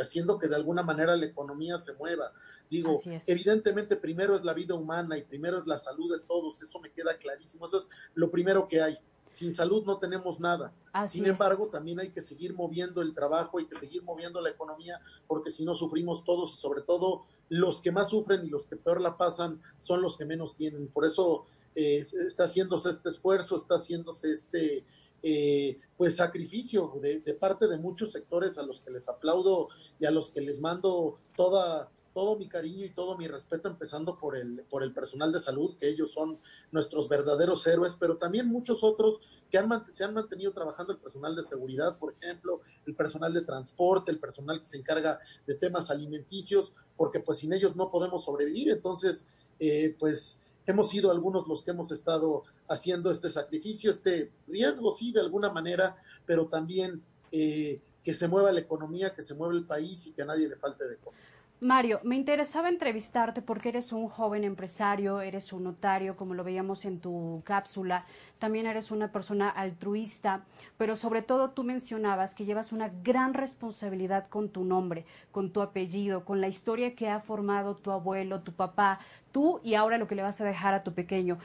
haciendo 0.00 0.38
que 0.38 0.48
de 0.48 0.56
alguna 0.56 0.82
manera 0.82 1.14
la 1.16 1.26
economía 1.26 1.78
se 1.78 1.92
mueva. 1.92 2.32
Digo, 2.68 3.00
evidentemente 3.26 3.96
primero 3.96 4.34
es 4.34 4.42
la 4.42 4.54
vida 4.54 4.74
humana 4.74 5.16
y 5.16 5.22
primero 5.22 5.58
es 5.58 5.66
la 5.66 5.78
salud 5.78 6.10
de 6.10 6.24
todos, 6.26 6.60
eso 6.60 6.80
me 6.80 6.90
queda 6.90 7.16
clarísimo, 7.18 7.66
eso 7.66 7.76
es 7.76 7.88
lo 8.14 8.30
primero 8.30 8.66
que 8.66 8.82
hay 8.82 8.98
sin 9.32 9.52
salud 9.52 9.84
no 9.84 9.98
tenemos 9.98 10.38
nada. 10.38 10.72
Sin 11.08 11.26
embargo, 11.26 11.68
también 11.68 11.98
hay 11.98 12.10
que 12.10 12.20
seguir 12.20 12.54
moviendo 12.54 13.00
el 13.00 13.14
trabajo, 13.14 13.58
hay 13.58 13.66
que 13.66 13.78
seguir 13.78 14.02
moviendo 14.02 14.40
la 14.40 14.50
economía, 14.50 15.00
porque 15.26 15.50
si 15.50 15.64
no 15.64 15.74
sufrimos 15.74 16.22
todos 16.22 16.54
y 16.54 16.58
sobre 16.58 16.82
todo 16.82 17.24
los 17.48 17.80
que 17.80 17.90
más 17.90 18.10
sufren 18.10 18.44
y 18.44 18.50
los 18.50 18.66
que 18.66 18.76
peor 18.76 19.00
la 19.00 19.16
pasan 19.16 19.60
son 19.78 20.02
los 20.02 20.16
que 20.16 20.26
menos 20.26 20.54
tienen. 20.54 20.86
Por 20.88 21.06
eso 21.06 21.46
eh, 21.74 21.98
está 21.98 22.44
haciéndose 22.44 22.90
este 22.90 23.08
esfuerzo, 23.08 23.56
está 23.56 23.76
haciéndose 23.76 24.30
este 24.30 24.84
eh, 25.22 25.78
pues 25.96 26.16
sacrificio 26.16 26.98
de, 27.00 27.20
de 27.20 27.34
parte 27.34 27.68
de 27.68 27.78
muchos 27.78 28.12
sectores 28.12 28.58
a 28.58 28.62
los 28.62 28.80
que 28.82 28.90
les 28.90 29.08
aplaudo 29.08 29.68
y 29.98 30.04
a 30.04 30.10
los 30.10 30.30
que 30.30 30.42
les 30.42 30.60
mando 30.60 31.18
toda 31.36 31.90
todo 32.12 32.36
mi 32.36 32.48
cariño 32.48 32.84
y 32.84 32.90
todo 32.90 33.16
mi 33.16 33.26
respeto, 33.26 33.68
empezando 33.68 34.18
por 34.18 34.36
el, 34.36 34.64
por 34.68 34.82
el 34.82 34.92
personal 34.92 35.32
de 35.32 35.38
salud, 35.38 35.76
que 35.76 35.88
ellos 35.88 36.12
son 36.12 36.38
nuestros 36.70 37.08
verdaderos 37.08 37.66
héroes, 37.66 37.96
pero 37.98 38.16
también 38.16 38.48
muchos 38.48 38.84
otros 38.84 39.20
que 39.50 39.58
han, 39.58 39.84
se 39.92 40.04
han 40.04 40.14
mantenido 40.14 40.52
trabajando, 40.52 40.92
el 40.92 40.98
personal 40.98 41.34
de 41.34 41.42
seguridad, 41.42 41.98
por 41.98 42.14
ejemplo, 42.20 42.60
el 42.86 42.94
personal 42.94 43.32
de 43.32 43.42
transporte, 43.42 44.10
el 44.10 44.18
personal 44.18 44.58
que 44.58 44.64
se 44.64 44.78
encarga 44.78 45.20
de 45.46 45.54
temas 45.54 45.90
alimenticios, 45.90 46.72
porque 46.96 47.20
pues 47.20 47.38
sin 47.38 47.52
ellos 47.52 47.76
no 47.76 47.90
podemos 47.90 48.24
sobrevivir. 48.24 48.70
Entonces, 48.70 49.26
eh, 49.58 49.94
pues 49.98 50.38
hemos 50.66 50.88
sido 50.88 51.10
algunos 51.10 51.46
los 51.48 51.62
que 51.62 51.72
hemos 51.72 51.90
estado 51.92 52.44
haciendo 52.68 53.10
este 53.10 53.30
sacrificio, 53.30 53.90
este 53.90 54.30
riesgo, 54.46 54.92
sí, 54.92 55.12
de 55.12 55.20
alguna 55.20 55.50
manera, 55.50 55.96
pero 56.26 56.46
también 56.46 57.02
eh, 57.30 57.80
que 58.04 58.14
se 58.14 58.28
mueva 58.28 58.52
la 58.52 58.60
economía, 58.60 59.14
que 59.14 59.22
se 59.22 59.34
mueva 59.34 59.54
el 59.54 59.64
país 59.64 60.06
y 60.06 60.12
que 60.12 60.22
a 60.22 60.26
nadie 60.26 60.48
le 60.48 60.56
falte 60.56 60.86
de 60.86 60.96
comer. 60.96 61.31
Mario, 61.62 62.00
me 62.02 62.16
interesaba 62.16 62.68
entrevistarte 62.68 63.40
porque 63.40 63.68
eres 63.68 63.92
un 63.92 64.08
joven 64.08 64.42
empresario, 64.42 65.20
eres 65.20 65.52
un 65.52 65.62
notario, 65.62 66.16
como 66.16 66.34
lo 66.34 66.42
veíamos 66.42 66.84
en 66.84 66.98
tu 66.98 67.40
cápsula, 67.44 68.04
también 68.40 68.66
eres 68.66 68.90
una 68.90 69.12
persona 69.12 69.48
altruista, 69.48 70.44
pero 70.76 70.96
sobre 70.96 71.22
todo 71.22 71.50
tú 71.50 71.62
mencionabas 71.62 72.34
que 72.34 72.46
llevas 72.46 72.72
una 72.72 72.90
gran 73.04 73.32
responsabilidad 73.32 74.26
con 74.28 74.48
tu 74.48 74.64
nombre, 74.64 75.06
con 75.30 75.52
tu 75.52 75.62
apellido, 75.62 76.24
con 76.24 76.40
la 76.40 76.48
historia 76.48 76.96
que 76.96 77.08
ha 77.08 77.20
formado 77.20 77.76
tu 77.76 77.92
abuelo, 77.92 78.40
tu 78.40 78.50
papá, 78.50 78.98
tú 79.30 79.60
y 79.62 79.74
ahora 79.74 79.98
lo 79.98 80.08
que 80.08 80.16
le 80.16 80.22
vas 80.22 80.40
a 80.40 80.44
dejar 80.44 80.74
a 80.74 80.82
tu 80.82 80.94
pequeño. 80.94 81.38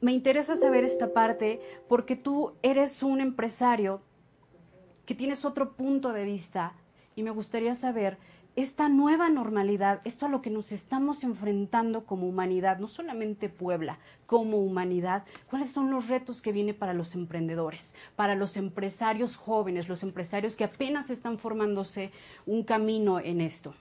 Me 0.00 0.10
interesa 0.10 0.56
saber 0.56 0.82
esta 0.82 1.12
parte 1.12 1.60
porque 1.88 2.16
tú 2.16 2.54
eres 2.64 3.04
un 3.04 3.20
empresario 3.20 4.02
que 5.06 5.14
tienes 5.14 5.44
otro 5.44 5.74
punto 5.74 6.12
de 6.12 6.24
vista 6.24 6.72
y 7.14 7.22
me 7.22 7.30
gustaría 7.30 7.76
saber 7.76 8.18
esta 8.56 8.88
nueva 8.88 9.28
normalidad, 9.28 10.00
esto 10.04 10.26
a 10.26 10.28
lo 10.28 10.40
que 10.40 10.50
nos 10.50 10.70
estamos 10.70 11.24
enfrentando 11.24 12.04
como 12.04 12.28
humanidad, 12.28 12.78
no 12.78 12.86
solamente 12.86 13.48
Puebla, 13.48 13.98
como 14.26 14.58
humanidad, 14.58 15.24
cuáles 15.50 15.70
son 15.70 15.90
los 15.90 16.08
retos 16.08 16.40
que 16.40 16.52
viene 16.52 16.72
para 16.72 16.94
los 16.94 17.14
emprendedores, 17.14 17.94
para 18.14 18.36
los 18.36 18.56
empresarios 18.56 19.36
jóvenes, 19.36 19.88
los 19.88 20.02
empresarios 20.02 20.56
que 20.56 20.64
apenas 20.64 21.10
están 21.10 21.38
formándose 21.38 22.12
un 22.46 22.62
camino 22.62 23.18
en 23.18 23.40
esto. 23.40 23.74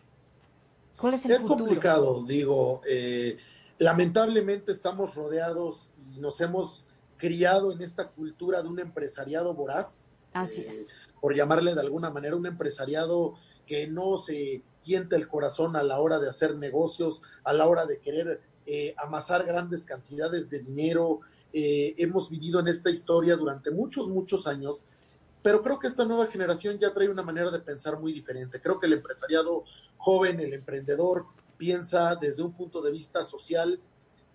¿Cuál 0.97 1.15
es 1.15 1.25
el 1.25 1.31
es 1.33 1.43
complicado, 1.43 2.23
digo, 2.23 2.81
eh, 2.89 3.37
lamentablemente 3.77 4.71
estamos 4.71 5.15
rodeados 5.15 5.91
y 5.97 6.19
nos 6.19 6.39
hemos 6.41 6.85
criado 7.17 7.71
en 7.71 7.81
esta 7.81 8.09
cultura 8.09 8.61
de 8.61 8.67
un 8.67 8.79
empresariado 8.79 9.53
voraz. 9.53 10.09
Así 10.33 10.65
es. 10.67 10.75
Eh, 10.75 10.87
por 11.21 11.35
llamarle 11.35 11.73
de 11.73 11.79
alguna 11.79 12.09
manera 12.09 12.35
un 12.35 12.45
empresariado 12.45 13.35
que 13.65 13.87
no 13.87 14.17
se 14.17 14.63
tienta 14.81 15.15
el 15.15 15.27
corazón 15.27 15.75
a 15.75 15.83
la 15.83 15.99
hora 15.99 16.19
de 16.19 16.29
hacer 16.29 16.55
negocios, 16.55 17.21
a 17.43 17.53
la 17.53 17.67
hora 17.67 17.85
de 17.85 17.99
querer 17.99 18.41
eh, 18.65 18.93
amasar 18.97 19.45
grandes 19.45 19.83
cantidades 19.85 20.49
de 20.49 20.59
dinero. 20.59 21.21
Eh, 21.51 21.95
hemos 21.97 22.29
vivido 22.29 22.59
en 22.59 22.67
esta 22.67 22.89
historia 22.89 23.35
durante 23.35 23.71
muchos, 23.71 24.07
muchos 24.07 24.47
años, 24.47 24.83
pero 25.41 25.61
creo 25.61 25.79
que 25.79 25.87
esta 25.87 26.05
nueva 26.05 26.27
generación 26.27 26.79
ya 26.79 26.93
trae 26.93 27.09
una 27.09 27.23
manera 27.23 27.51
de 27.51 27.59
pensar 27.59 27.99
muy 27.99 28.13
diferente. 28.13 28.61
Creo 28.61 28.79
que 28.79 28.87
el 28.87 28.93
empresariado 28.93 29.63
joven, 29.97 30.39
el 30.39 30.53
emprendedor, 30.53 31.25
piensa 31.57 32.15
desde 32.15 32.43
un 32.43 32.53
punto 32.53 32.81
de 32.81 32.91
vista 32.91 33.23
social, 33.23 33.79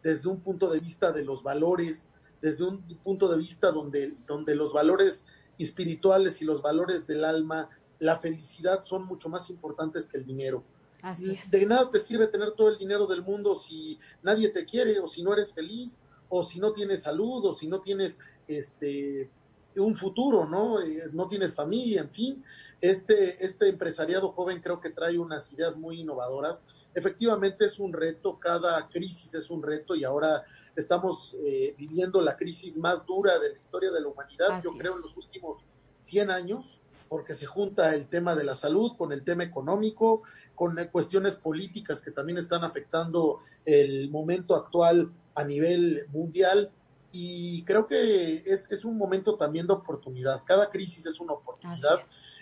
desde 0.02 0.28
un 0.28 0.40
punto 0.40 0.70
de 0.70 0.80
vista 0.80 1.12
de 1.12 1.25
los 1.25 1.42
valores, 1.42 2.08
desde 2.40 2.64
un 2.64 2.82
punto 3.02 3.28
de 3.28 3.38
vista 3.38 3.70
donde, 3.70 4.14
donde 4.26 4.54
los 4.54 4.73
valores 4.73 5.25
espirituales 5.58 6.40
y 6.40 6.44
los 6.44 6.62
valores 6.62 7.06
del 7.06 7.25
alma 7.25 7.68
la 7.99 8.19
felicidad 8.19 8.83
son 8.83 9.05
mucho 9.05 9.28
más 9.28 9.50
importantes 9.50 10.07
que 10.07 10.19
el 10.19 10.25
dinero. 10.25 10.62
Así 11.02 11.38
De 11.50 11.64
nada 11.64 11.90
te 11.90 12.00
sirve 12.00 12.26
tener 12.26 12.52
todo 12.52 12.69
el 12.69 12.78
dinero 12.78 13.07
del 13.07 13.23
mundo 13.23 13.55
si 13.55 13.99
nadie 14.23 14.49
te 14.49 14.64
quiere 14.64 14.99
o 14.99 15.07
si 15.07 15.23
no 15.23 15.33
eres 15.33 15.52
feliz 15.52 16.00
o 16.28 16.43
si 16.43 16.59
no 16.59 16.73
tienes 16.73 17.02
salud 17.02 17.45
o 17.45 17.55
si 17.55 17.69
no 17.69 17.81
tienes 17.81 18.19
este 18.47 19.31
un 19.76 19.97
futuro, 19.97 20.45
¿no? 20.45 20.81
Eh, 20.81 21.09
no 21.12 21.28
tienes 21.28 21.55
familia, 21.55 22.00
en 22.00 22.11
fin. 22.11 22.45
Este, 22.81 23.45
este 23.45 23.69
empresariado 23.69 24.33
joven 24.33 24.61
creo 24.61 24.81
que 24.81 24.90
trae 24.90 25.19
unas 25.19 25.52
ideas 25.52 25.76
muy 25.76 26.00
innovadoras. 26.00 26.64
Efectivamente 26.95 27.67
es 27.67 27.78
un 27.78 27.93
reto, 27.93 28.38
cada 28.38 28.88
crisis 28.88 29.35
es 29.35 29.50
un 29.50 29.62
reto 29.62 29.95
y 29.95 30.05
ahora 30.05 30.45
estamos 30.75 31.37
eh, 31.38 31.75
viviendo 31.78 32.21
la 32.21 32.37
crisis 32.37 32.76
más 32.78 33.05
dura 33.07 33.38
de 33.38 33.50
la 33.50 33.59
historia 33.59 33.90
de 33.90 34.00
la 34.00 34.09
humanidad, 34.09 34.61
yo 34.62 34.73
creo, 34.73 34.97
en 34.97 35.02
los 35.02 35.17
últimos 35.17 35.64
100 36.00 36.31
años 36.31 36.81
porque 37.08 37.34
se 37.34 37.46
junta 37.46 37.94
el 37.94 38.08
tema 38.08 38.34
de 38.34 38.44
la 38.44 38.54
salud 38.54 38.96
con 38.96 39.12
el 39.12 39.24
tema 39.24 39.44
económico, 39.44 40.22
con 40.54 40.76
cuestiones 40.92 41.36
políticas 41.36 42.02
que 42.02 42.10
también 42.10 42.38
están 42.38 42.64
afectando 42.64 43.40
el 43.64 44.10
momento 44.10 44.54
actual 44.54 45.10
a 45.34 45.44
nivel 45.44 46.06
mundial. 46.08 46.70
Y 47.10 47.64
creo 47.64 47.86
que 47.86 48.42
es, 48.44 48.70
es 48.70 48.84
un 48.84 48.98
momento 48.98 49.36
también 49.36 49.66
de 49.66 49.72
oportunidad. 49.72 50.42
Cada 50.44 50.70
crisis 50.70 51.06
es 51.06 51.20
una 51.20 51.32
oportunidad. 51.32 52.00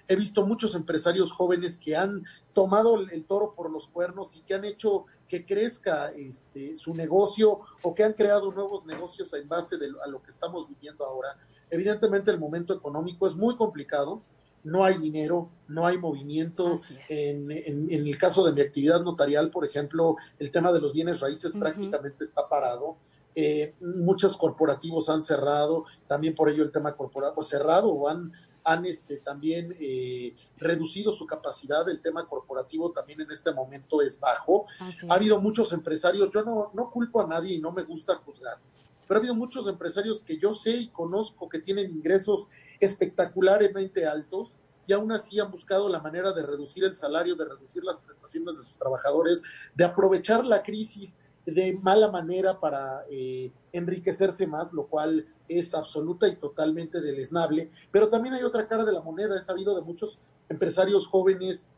He 0.08 0.16
visto 0.16 0.46
muchos 0.46 0.74
empresarios 0.74 1.32
jóvenes 1.32 1.78
que 1.78 1.96
han 1.96 2.24
tomado 2.52 2.96
el, 2.96 3.24
toro 3.24 3.54
por 3.54 3.70
los 3.70 3.88
cuernos 3.88 4.36
y 4.36 4.42
que 4.42 4.54
han 4.54 4.64
hecho 4.64 5.06
que 5.28 5.44
crezca 5.44 6.10
este, 6.10 6.76
su 6.76 6.94
negocio 6.94 7.60
o 7.82 7.94
que 7.94 8.04
han 8.04 8.12
creado 8.12 8.52
nuevos 8.52 8.86
negocios 8.86 9.32
en 9.34 9.48
base 9.48 9.76
de, 9.76 9.88
a 10.04 10.08
lo 10.08 10.22
que 10.22 10.30
estamos 10.30 10.68
viviendo 10.68 11.04
ahora. 11.04 11.36
Evidentemente 11.70 12.30
el 12.30 12.38
momento 12.38 12.72
económico 12.72 13.26
es 13.26 13.34
muy 13.34 13.56
complicado, 13.56 14.22
no 14.66 14.84
hay 14.84 14.98
dinero, 14.98 15.48
no 15.68 15.86
hay 15.86 15.96
movimiento. 15.96 16.80
En, 17.08 17.50
el 17.52 18.18
caso 18.18 18.44
de 18.44 18.52
mi 18.52 18.60
actividad 18.60 19.00
notarial, 19.00 19.50
por 19.50 19.64
ejemplo, 19.64 20.16
el 20.40 20.50
tema 20.50 20.72
de 20.72 20.80
los 20.80 20.92
bienes 20.92 21.20
raíces 21.20 21.54
prácticamente 21.54 22.24
está 22.24 22.48
parado. 22.48 22.96
Eh, 23.36 23.74
muchos 23.80 24.36
corporativos 24.36 25.08
han 25.08 25.22
cerrado, 25.22 25.84
también 26.08 26.34
por 26.34 26.48
ello 26.48 26.64
el 26.64 26.72
tema 26.72 26.96
corporativo 26.96 27.44
cerrado 27.44 27.90
o 27.90 28.08
han, 28.08 28.32
han 28.64 28.86
este, 28.86 29.18
también 29.18 29.72
eh, 29.78 30.34
reducido 30.56 31.12
su 31.12 31.26
capacidad, 31.26 31.88
el 31.88 32.00
tema 32.00 32.26
corporativo 32.26 32.90
también 32.90 33.20
en 33.20 33.30
este 33.30 33.52
momento 33.52 34.02
es 34.02 34.18
bajo. 34.18 34.66
Ha 35.08 35.14
habido 35.14 35.40
muchos 35.40 35.72
empresarios, 35.72 36.30
yo 36.32 36.42
no, 36.42 36.72
no 36.74 36.90
culpo 36.90 37.20
a 37.20 37.26
nadie 37.28 37.54
y 37.54 37.60
no 37.60 37.70
me 37.70 37.84
gusta 37.84 38.16
juzgar, 38.16 38.58
pero 39.06 39.18
ha 39.18 39.20
habido 39.20 39.34
muchos 39.34 39.66
empresarios 39.66 40.22
que 40.22 40.38
yo 40.38 40.54
sé 40.54 40.70
y 40.70 40.88
conozco 40.88 41.48
que 41.48 41.58
tienen 41.58 41.90
ingresos 41.90 42.48
espectacularmente 42.80 44.06
altos 44.06 44.56
y 44.86 44.92
aún 44.92 45.10
así 45.12 45.40
han 45.40 45.50
buscado 45.50 45.88
la 45.88 46.00
manera 46.00 46.32
de 46.32 46.42
reducir 46.44 46.84
el 46.84 46.94
salario, 46.94 47.34
de 47.34 47.44
reducir 47.44 47.82
las 47.82 47.98
prestaciones 47.98 48.56
de 48.56 48.62
sus 48.62 48.76
trabajadores, 48.76 49.42
de 49.74 49.84
aprovechar 49.84 50.44
la 50.44 50.62
crisis 50.62 51.16
de 51.44 51.78
mala 51.80 52.10
manera 52.10 52.58
para 52.58 53.04
eh, 53.10 53.52
enriquecerse 53.72 54.46
más, 54.46 54.72
lo 54.72 54.86
cual 54.86 55.26
es 55.48 55.74
absoluta 55.74 56.26
y 56.28 56.36
totalmente 56.36 57.00
deleznable. 57.00 57.70
Pero 57.92 58.08
también 58.08 58.34
hay 58.34 58.42
otra 58.42 58.66
cara 58.66 58.84
de 58.84 58.92
la 58.92 59.00
moneda. 59.00 59.38
He 59.38 59.42
sabido 59.42 59.74
de 59.76 59.82
muchos 59.82 60.18
empresarios 60.48 61.06
jóvenes, 61.06 61.68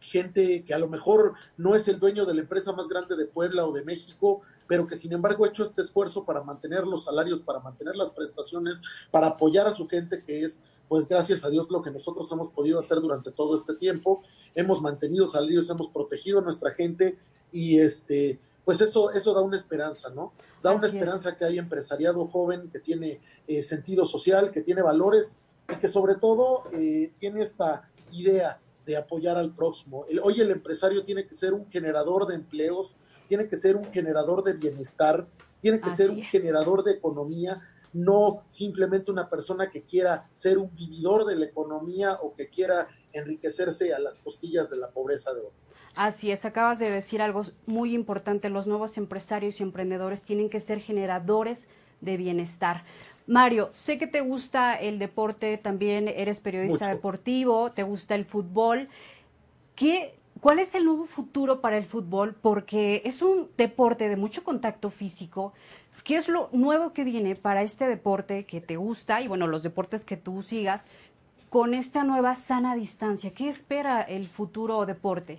gente 0.00 0.64
que 0.64 0.74
a 0.74 0.78
lo 0.78 0.88
mejor 0.88 1.34
no 1.56 1.74
es 1.74 1.86
el 1.86 2.00
dueño 2.00 2.24
de 2.24 2.34
la 2.34 2.40
empresa 2.40 2.72
más 2.72 2.88
grande 2.88 3.14
de 3.14 3.26
Puebla 3.26 3.66
o 3.66 3.72
de 3.72 3.84
México, 3.84 4.40
pero 4.72 4.86
que 4.86 4.96
sin 4.96 5.12
embargo 5.12 5.44
ha 5.44 5.48
hecho 5.48 5.64
este 5.64 5.82
esfuerzo 5.82 6.24
para 6.24 6.42
mantener 6.42 6.86
los 6.86 7.04
salarios, 7.04 7.42
para 7.42 7.60
mantener 7.60 7.94
las 7.94 8.10
prestaciones, 8.10 8.80
para 9.10 9.26
apoyar 9.26 9.68
a 9.68 9.72
su 9.72 9.86
gente, 9.86 10.22
que 10.24 10.44
es, 10.44 10.62
pues 10.88 11.06
gracias 11.06 11.44
a 11.44 11.50
Dios, 11.50 11.66
lo 11.68 11.82
que 11.82 11.90
nosotros 11.90 12.32
hemos 12.32 12.48
podido 12.48 12.78
hacer 12.78 12.98
durante 13.02 13.30
todo 13.32 13.54
este 13.54 13.74
tiempo. 13.74 14.22
Hemos 14.54 14.80
mantenido 14.80 15.26
salarios, 15.26 15.68
hemos 15.68 15.90
protegido 15.90 16.38
a 16.38 16.40
nuestra 16.40 16.70
gente 16.70 17.18
y 17.50 17.80
este, 17.80 18.40
pues 18.64 18.80
eso, 18.80 19.10
eso 19.10 19.34
da 19.34 19.42
una 19.42 19.58
esperanza, 19.58 20.08
¿no? 20.08 20.32
Da 20.62 20.72
una 20.72 20.86
esperanza 20.86 21.36
que 21.36 21.44
hay 21.44 21.58
empresariado 21.58 22.26
joven, 22.28 22.70
que 22.70 22.80
tiene 22.80 23.20
eh, 23.46 23.62
sentido 23.62 24.06
social, 24.06 24.52
que 24.52 24.62
tiene 24.62 24.80
valores 24.80 25.36
y 25.68 25.76
que 25.76 25.88
sobre 25.90 26.14
todo 26.14 26.62
eh, 26.72 27.12
tiene 27.18 27.42
esta 27.42 27.90
idea 28.10 28.58
de 28.86 28.96
apoyar 28.96 29.36
al 29.36 29.54
prójimo. 29.54 30.06
hoy 30.22 30.40
el 30.40 30.50
empresario 30.50 31.04
tiene 31.04 31.26
que 31.26 31.34
ser 31.34 31.52
un 31.52 31.70
generador 31.70 32.26
de 32.26 32.36
empleos, 32.36 32.96
tiene 33.32 33.48
que 33.48 33.56
ser 33.56 33.76
un 33.76 33.90
generador 33.90 34.44
de 34.44 34.52
bienestar, 34.52 35.26
tiene 35.62 35.80
que 35.80 35.88
ser 35.88 36.10
un 36.10 36.20
generador 36.20 36.84
de 36.84 36.92
economía, 36.92 37.62
no 37.94 38.42
simplemente 38.46 39.10
una 39.10 39.30
persona 39.30 39.70
que 39.70 39.84
quiera 39.84 40.28
ser 40.34 40.58
un 40.58 40.70
vividor 40.74 41.24
de 41.24 41.36
la 41.36 41.46
economía 41.46 42.18
o 42.20 42.34
que 42.34 42.50
quiera 42.50 42.88
enriquecerse 43.10 43.94
a 43.94 44.00
las 44.00 44.18
costillas 44.18 44.68
de 44.68 44.76
la 44.76 44.90
pobreza 44.90 45.32
de 45.32 45.40
otro. 45.40 45.54
Así 45.94 46.30
es, 46.30 46.44
acabas 46.44 46.78
de 46.78 46.90
decir 46.90 47.22
algo 47.22 47.40
muy 47.64 47.94
importante, 47.94 48.50
los 48.50 48.66
nuevos 48.66 48.98
empresarios 48.98 49.60
y 49.60 49.62
emprendedores 49.62 50.22
tienen 50.24 50.50
que 50.50 50.60
ser 50.60 50.80
generadores 50.80 51.70
de 52.02 52.18
bienestar. 52.18 52.84
Mario, 53.26 53.70
sé 53.72 53.96
que 53.96 54.06
te 54.06 54.20
gusta 54.20 54.74
el 54.74 54.98
deporte, 54.98 55.56
también 55.56 56.06
eres 56.06 56.40
periodista 56.40 56.86
deportivo, 56.86 57.72
te 57.72 57.82
gusta 57.82 58.14
el 58.14 58.26
fútbol. 58.26 58.90
¿Qué, 59.74 60.18
¿Cuál 60.42 60.58
es 60.58 60.74
el 60.74 60.84
nuevo 60.84 61.04
futuro 61.04 61.60
para 61.60 61.78
el 61.78 61.84
fútbol? 61.84 62.34
Porque 62.34 63.00
es 63.04 63.22
un 63.22 63.48
deporte 63.56 64.08
de 64.08 64.16
mucho 64.16 64.42
contacto 64.42 64.90
físico. 64.90 65.52
¿Qué 66.02 66.16
es 66.16 66.28
lo 66.28 66.48
nuevo 66.50 66.92
que 66.92 67.04
viene 67.04 67.36
para 67.36 67.62
este 67.62 67.86
deporte 67.86 68.44
que 68.44 68.60
te 68.60 68.76
gusta 68.76 69.20
y 69.20 69.28
bueno, 69.28 69.46
los 69.46 69.62
deportes 69.62 70.04
que 70.04 70.16
tú 70.16 70.42
sigas 70.42 70.88
con 71.48 71.74
esta 71.74 72.02
nueva 72.02 72.34
sana 72.34 72.74
distancia? 72.74 73.32
¿Qué 73.32 73.46
espera 73.46 74.02
el 74.02 74.26
futuro 74.26 74.84
deporte? 74.84 75.38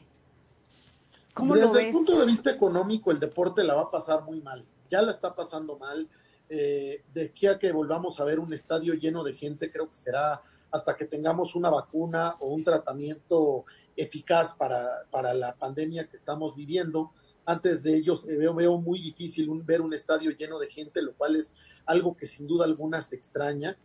Desde 1.35 1.87
el 1.87 1.91
punto 1.91 2.17
de 2.17 2.25
vista 2.25 2.51
económico, 2.51 3.11
el 3.11 3.19
deporte 3.19 3.61
la 3.65 3.73
va 3.73 3.81
a 3.81 3.91
pasar 3.91 4.23
muy 4.23 4.39
mal. 4.39 4.63
Ya 4.89 5.01
la 5.01 5.11
está 5.11 5.35
pasando 5.35 5.77
mal. 5.77 6.07
Eh, 6.47 7.03
de 7.13 7.23
aquí 7.23 7.47
a 7.47 7.59
que 7.59 7.73
volvamos 7.73 8.21
a 8.21 8.23
ver 8.23 8.39
un 8.39 8.53
estadio 8.53 8.93
lleno 8.93 9.21
de 9.25 9.33
gente, 9.33 9.69
creo 9.69 9.89
que 9.89 9.97
será 9.97 10.41
hasta 10.73 10.97
que 10.97 11.05
tengamos 11.05 11.55
una 11.55 11.69
vacuna 11.69 12.35
o 12.39 12.47
un 12.47 12.63
tratamiento 12.63 13.63
eficaz 13.95 14.55
para, 14.55 15.05
para 15.11 15.33
la 15.35 15.55
pandemia 15.55 16.09
que 16.09 16.17
estamos 16.17 16.55
viviendo. 16.55 17.11
Antes 17.45 17.83
de 17.83 17.95
ellos 17.95 18.27
eh, 18.27 18.35
veo, 18.37 18.55
veo 18.55 18.77
muy 18.79 18.99
difícil 18.99 19.47
ver 19.63 19.81
un 19.81 19.93
estadio 19.93 20.31
lleno 20.31 20.57
de 20.57 20.71
gente, 20.71 21.03
lo 21.03 21.13
cual 21.13 21.35
es 21.35 21.53
algo 21.85 22.17
que 22.17 22.25
sin 22.25 22.47
duda 22.47 22.65
alguna 22.65 23.03
se 23.03 23.15
extraña. 23.15 23.77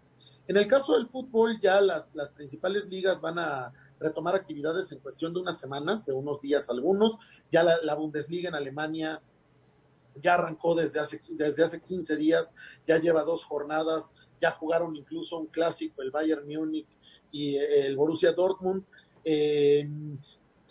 En 0.46 0.57
el 0.57 0.66
caso 0.66 0.94
del 0.94 1.09
fútbol, 1.09 1.61
ya 1.61 1.79
las, 1.83 2.09
las 2.14 2.31
principales 2.31 2.88
ligas 2.88 3.20
van 3.20 3.38
a 3.38 3.70
retomar 4.01 4.35
actividades 4.35 4.90
en 4.90 5.01
cuestión 5.01 5.35
de 5.35 5.40
unas 5.40 5.59
semanas, 5.59 6.07
de 6.07 6.14
unos 6.14 6.40
días 6.40 6.70
algunos. 6.70 7.18
Ya 7.53 7.62
la, 7.64 7.94
Bundesliga 7.94 8.48
en 8.48 8.55
Alemania 8.55 9.20
ya 10.22 10.35
arrancó 10.35 10.74
desde 10.74 11.01
hace, 11.01 11.20
desde 11.29 11.64
hace 11.64 11.83
15 11.83 12.16
días, 12.16 12.55
ya 12.87 12.98
lleva 12.98 13.24
dos 13.24 13.44
jornadas, 13.44 14.11
ya 14.40 14.51
jugaron 14.53 14.94
incluso 14.96 15.38
un 15.38 15.46
clásico, 15.46 16.03
el 16.03 16.11
Bayern 16.11 16.46
Múnich 16.46 16.88
y 17.31 17.57
el 17.57 17.96
Borussia 17.96 18.33
Dortmund. 18.33 18.85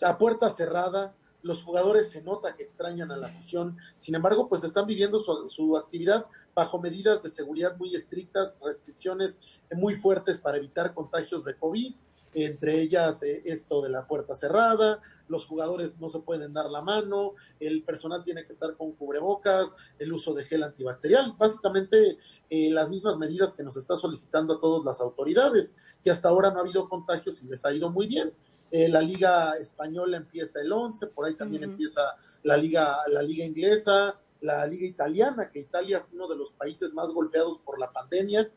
a 0.02 0.18
puerta 0.18 0.50
cerrada, 0.50 1.14
los 1.42 1.62
jugadores 1.62 2.10
se 2.10 2.22
nota 2.22 2.56
que 2.56 2.62
extrañan 2.62 3.10
a 3.12 3.16
la 3.16 3.28
afición, 3.28 3.76
sin 3.96 4.14
embargo, 4.14 4.48
pues 4.48 4.64
están 4.64 4.86
viviendo 4.86 5.20
su, 5.20 5.48
su, 5.48 5.76
actividad 5.76 6.26
bajo 6.54 6.80
medidas 6.80 7.22
de 7.22 7.28
seguridad 7.28 7.76
muy 7.76 7.94
estrictas, 7.94 8.58
restricciones 8.60 9.38
muy 9.72 9.94
fuertes 9.94 10.38
para 10.40 10.56
evitar 10.56 10.94
contagios 10.94 11.44
de 11.44 11.56
COVID 11.56 11.94
entre 12.34 12.80
ellas 12.80 13.22
eh, 13.22 13.42
esto 13.44 13.82
de 13.82 13.90
la 13.90 14.06
puerta 14.06 14.34
cerrada, 14.34 15.00
los 15.28 15.46
jugadores 15.46 15.98
no 15.98 16.08
se 16.08 16.20
pueden 16.20 16.52
dar 16.52 16.70
la 16.70 16.80
mano, 16.80 17.34
el 17.60 17.82
personal 17.82 18.24
tiene 18.24 18.44
que 18.44 18.52
estar 18.52 18.76
con 18.76 18.92
cubrebocas, 18.92 19.76
el 19.98 20.12
uso 20.12 20.34
de 20.34 20.44
gel 20.44 20.62
antibacterial, 20.62 21.34
básicamente 21.38 22.18
eh, 22.50 22.70
las 22.70 22.88
mismas 22.90 23.18
medidas 23.18 23.52
que 23.52 23.62
nos 23.62 23.76
está 23.76 23.96
solicitando 23.96 24.54
a 24.54 24.60
todas 24.60 24.84
las 24.84 25.00
autoridades, 25.00 25.74
que 26.02 26.10
hasta 26.10 26.28
ahora 26.28 26.50
no 26.50 26.58
ha 26.58 26.62
habido 26.62 26.88
contagios 26.88 27.42
y 27.42 27.46
les 27.46 27.64
ha 27.64 27.72
ido 27.72 27.90
muy 27.90 28.06
bien. 28.06 28.32
Eh, 28.70 28.88
la 28.88 29.00
liga 29.00 29.52
española 29.58 30.18
empieza 30.18 30.60
el 30.60 30.72
11, 30.72 31.06
por 31.08 31.26
ahí 31.26 31.34
también 31.34 31.64
empieza 31.64 32.02
la 32.42 32.56
liga, 32.56 32.98
la 33.08 33.22
liga 33.22 33.44
inglesa, 33.44 34.18
la 34.40 34.66
liga 34.66 34.86
italiana, 34.86 35.50
que 35.50 35.60
Italia 35.60 35.98
es 35.98 36.12
uno 36.12 36.28
de 36.28 36.36
los 36.36 36.52
países 36.52 36.92
más 36.94 37.10
golpeados 37.10 37.58
por 37.58 37.78
la 37.78 37.90
pandemia, 37.90 38.50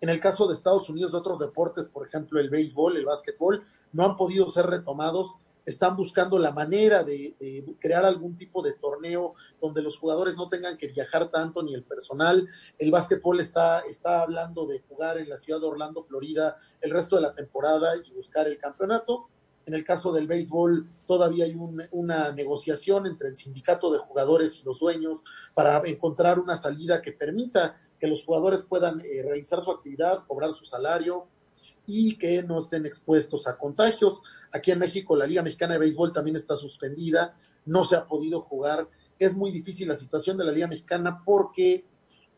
en 0.00 0.08
el 0.08 0.20
caso 0.20 0.46
de 0.46 0.54
Estados 0.54 0.88
Unidos, 0.88 1.12
de 1.12 1.18
otros 1.18 1.38
deportes, 1.38 1.86
por 1.86 2.06
ejemplo, 2.06 2.40
el 2.40 2.48
béisbol, 2.48 2.96
el 2.96 3.04
básquetbol, 3.04 3.64
no 3.92 4.04
han 4.04 4.16
podido 4.16 4.48
ser 4.48 4.66
retomados. 4.66 5.36
Están 5.66 5.94
buscando 5.94 6.38
la 6.38 6.52
manera 6.52 7.04
de, 7.04 7.36
crear 7.78 8.06
algún 8.06 8.36
tipo 8.38 8.62
de 8.62 8.72
torneo 8.72 9.34
donde 9.60 9.82
los 9.82 9.98
jugadores 9.98 10.36
no 10.36 10.48
tengan 10.48 10.78
que 10.78 10.88
viajar 10.88 11.28
tanto 11.28 11.62
ni 11.62 11.74
el 11.74 11.84
personal. 11.84 12.48
El 12.78 12.90
básquetbol 12.90 13.40
está, 13.40 13.80
está 13.80 14.22
hablando 14.22 14.66
de 14.66 14.80
jugar 14.80 15.18
en 15.18 15.28
la 15.28 15.36
ciudad 15.36 15.60
de 15.60 15.66
Orlando, 15.66 16.02
Florida, 16.02 16.56
el 16.80 16.90
resto 16.90 17.16
de 17.16 17.22
la 17.22 17.34
temporada 17.34 17.92
y 17.96 18.10
buscar 18.12 18.48
el 18.48 18.56
campeonato. 18.56 19.28
En 19.66 19.74
el 19.74 19.84
caso 19.84 20.12
del 20.12 20.26
béisbol, 20.26 20.88
todavía 21.06 21.44
hay 21.44 21.54
una 21.92 22.32
negociación 22.32 23.06
entre 23.06 23.28
el 23.28 23.36
sindicato 23.36 23.92
de 23.92 23.98
jugadores 23.98 24.58
y 24.58 24.64
los 24.64 24.80
dueños 24.80 25.22
para 25.52 25.80
encontrar 25.84 26.40
una 26.40 26.56
salida 26.56 27.02
que 27.02 27.12
permita 27.12 27.76
que 28.00 28.06
los 28.06 28.24
jugadores 28.24 28.62
puedan 28.62 29.00
eh, 29.00 29.22
realizar 29.22 29.60
su 29.60 29.70
actividad, 29.70 30.26
cobrar 30.26 30.52
su 30.52 30.64
salario 30.64 31.26
y 31.86 32.16
que 32.16 32.42
no 32.42 32.58
estén 32.58 32.86
expuestos 32.86 33.46
a 33.46 33.58
contagios. 33.58 34.22
Aquí 34.50 34.70
en 34.70 34.78
México 34.78 35.14
la 35.14 35.26
Liga 35.26 35.42
Mexicana 35.42 35.74
de 35.74 35.80
Béisbol 35.80 36.12
también 36.12 36.36
está 36.36 36.56
suspendida, 36.56 37.36
no 37.66 37.84
se 37.84 37.96
ha 37.96 38.06
podido 38.06 38.40
jugar. 38.40 38.88
Es 39.18 39.36
muy 39.36 39.50
difícil 39.50 39.88
la 39.88 39.96
situación 39.96 40.38
de 40.38 40.44
la 40.44 40.52
Liga 40.52 40.66
Mexicana 40.66 41.22
porque 41.24 41.84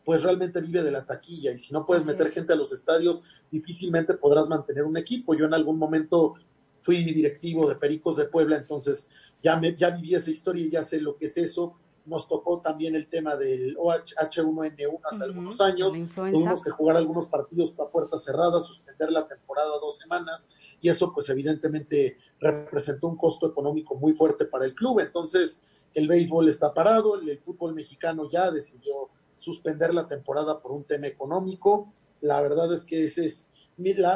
pues 0.03 0.21
realmente 0.21 0.59
vive 0.59 0.83
de 0.83 0.91
la 0.91 1.05
taquilla 1.05 1.53
y 1.53 1.57
si 1.57 1.71
no 1.71 1.85
puedes 1.85 2.03
meter 2.03 2.29
gente 2.29 2.51
a 2.51 2.57
los 2.57 2.73
estadios, 2.73 3.23
difícilmente 3.49 4.15
podrás 4.15 4.49
mantener 4.49 4.83
un 4.83 4.97
equipo. 4.97 5.33
Yo 5.33 5.45
en 5.45 5.53
algún 5.53 5.77
momento 5.77 6.33
fui 6.81 7.01
directivo 7.05 7.69
de 7.69 7.75
Pericos 7.75 8.17
de 8.17 8.25
Puebla, 8.25 8.57
entonces 8.57 9.07
ya, 9.41 9.57
me, 9.57 9.73
ya 9.77 9.91
viví 9.91 10.13
esa 10.13 10.29
historia 10.29 10.65
y 10.65 10.69
ya 10.69 10.83
sé 10.83 10.99
lo 10.99 11.15
que 11.15 11.27
es 11.27 11.37
eso 11.37 11.77
nos 12.05 12.27
tocó 12.27 12.59
también 12.59 12.95
el 12.95 13.07
tema 13.07 13.35
del 13.35 13.77
H1N1 13.77 14.99
hace 15.03 15.23
algunos 15.23 15.61
años, 15.61 15.93
tuvimos 16.13 16.61
que 16.61 16.69
jugar 16.69 16.97
algunos 16.97 17.27
partidos 17.27 17.73
a 17.79 17.89
puertas 17.89 18.23
cerradas, 18.23 18.65
suspender 18.65 19.11
la 19.11 19.27
temporada 19.27 19.79
dos 19.79 19.97
semanas, 19.97 20.49
y 20.81 20.89
eso 20.89 21.13
pues 21.13 21.29
evidentemente 21.29 22.17
representó 22.39 23.07
un 23.07 23.17
costo 23.17 23.47
económico 23.47 23.95
muy 23.95 24.13
fuerte 24.13 24.45
para 24.45 24.65
el 24.65 24.75
club, 24.75 24.99
entonces 24.99 25.61
el 25.93 26.07
béisbol 26.07 26.49
está 26.49 26.73
parado, 26.73 27.19
el, 27.19 27.39
fútbol 27.39 27.73
mexicano 27.73 28.29
ya 28.29 28.51
decidió 28.51 29.09
suspender 29.37 29.93
la 29.93 30.07
temporada 30.07 30.61
por 30.61 30.71
un 30.71 30.83
tema 30.83 31.07
económico, 31.07 31.93
la 32.21 32.41
verdad 32.41 32.73
es 32.73 32.85
que 32.85 33.05
ese 33.05 33.25
es 33.25 33.47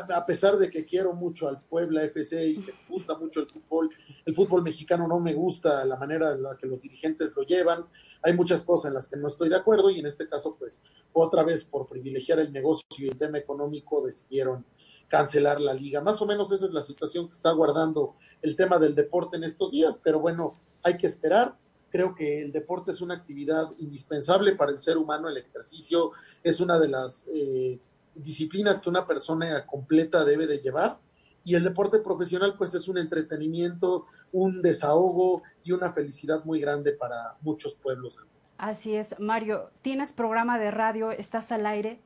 a 0.10 0.26
pesar 0.26 0.58
de 0.58 0.70
que 0.70 0.86
quiero 0.86 1.14
mucho 1.14 1.48
al 1.48 1.62
Puebla 1.62 2.04
FC 2.04 2.48
y 2.48 2.58
me 2.58 2.74
gusta 2.88 3.18
mucho 3.18 3.42
el 3.42 3.48
fútbol, 3.48 3.90
el 4.26 4.36
fútbol 4.36 4.64
mexicano 4.64 5.08
no 5.08 5.20
me 5.20 5.34
gusta 5.34 5.84
la 5.86 5.96
manera 5.96 6.34
en 6.34 6.44
la 6.44 6.58
que 6.58 6.68
los 6.68 6.82
dirigentes 6.82 7.34
lo 7.36 7.44
llevan. 7.44 7.86
Hay 8.22 8.34
muchas 8.34 8.64
cosas 8.64 8.90
en 8.90 8.94
las 8.94 9.08
que 9.08 9.18
no 9.18 9.28
estoy 9.28 9.50
de 9.50 9.56
acuerdo 9.56 9.90
y 9.90 10.00
en 10.00 10.06
este 10.06 10.28
caso, 10.28 10.56
pues, 10.58 10.84
otra 11.14 11.44
vez 11.44 11.64
por 11.64 11.88
privilegiar 11.88 12.40
el 12.40 12.52
negocio 12.52 12.86
y 12.98 13.08
el 13.08 13.18
tema 13.18 13.38
económico 13.38 14.06
decidieron 14.06 14.66
cancelar 15.08 15.62
la 15.62 15.74
liga. 15.74 16.02
Más 16.02 16.22
o 16.22 16.26
menos 16.26 16.52
esa 16.52 16.66
es 16.66 16.74
la 16.74 16.82
situación 16.82 17.28
que 17.28 17.34
está 17.34 17.52
guardando 17.52 18.16
el 18.42 18.56
tema 18.56 18.78
del 18.78 18.96
deporte 18.96 19.38
en 19.38 19.44
estos 19.44 19.72
días, 19.72 20.00
pero 20.04 20.20
bueno, 20.20 20.54
hay 20.84 20.98
que 20.98 21.08
esperar. 21.08 21.58
Creo 21.90 22.14
que 22.14 22.42
el 22.42 22.52
deporte 22.52 22.92
es 22.92 23.02
una 23.02 23.16
actividad 23.16 23.72
indispensable 23.80 24.56
para 24.56 24.72
el 24.72 24.82
ser 24.82 24.98
humano, 24.98 25.30
el 25.30 25.38
ejercicio 25.38 26.12
es 26.44 26.60
una 26.60 26.78
de 26.80 26.90
las 26.90 27.26
eh, 27.34 27.80
disciplinas 28.18 28.82
que 28.82 28.90
una 28.90 29.06
persona 29.06 29.66
completa 29.66 30.26
debe 30.26 30.48
de 30.48 30.60
llevar 30.60 31.00
y 31.44 31.56
el 31.56 31.64
deporte 31.64 32.00
profesional 32.00 32.56
pues 32.58 32.74
es 32.76 32.88
un 32.88 32.98
entretenimiento, 32.98 34.06
un 34.34 34.62
desahogo 34.62 35.44
y 35.64 35.72
una 35.72 35.94
felicidad 35.94 36.44
muy 36.44 36.60
grande 36.60 36.92
para 36.92 37.38
muchos 37.42 37.74
pueblos. 37.76 38.20
Así 38.58 38.96
es, 38.96 39.18
Mario, 39.20 39.72
¿tienes 39.82 40.12
programa 40.12 40.60
de 40.60 40.72
radio? 40.72 41.12
¿Estás 41.12 41.52
al 41.52 41.66
aire 41.66 42.02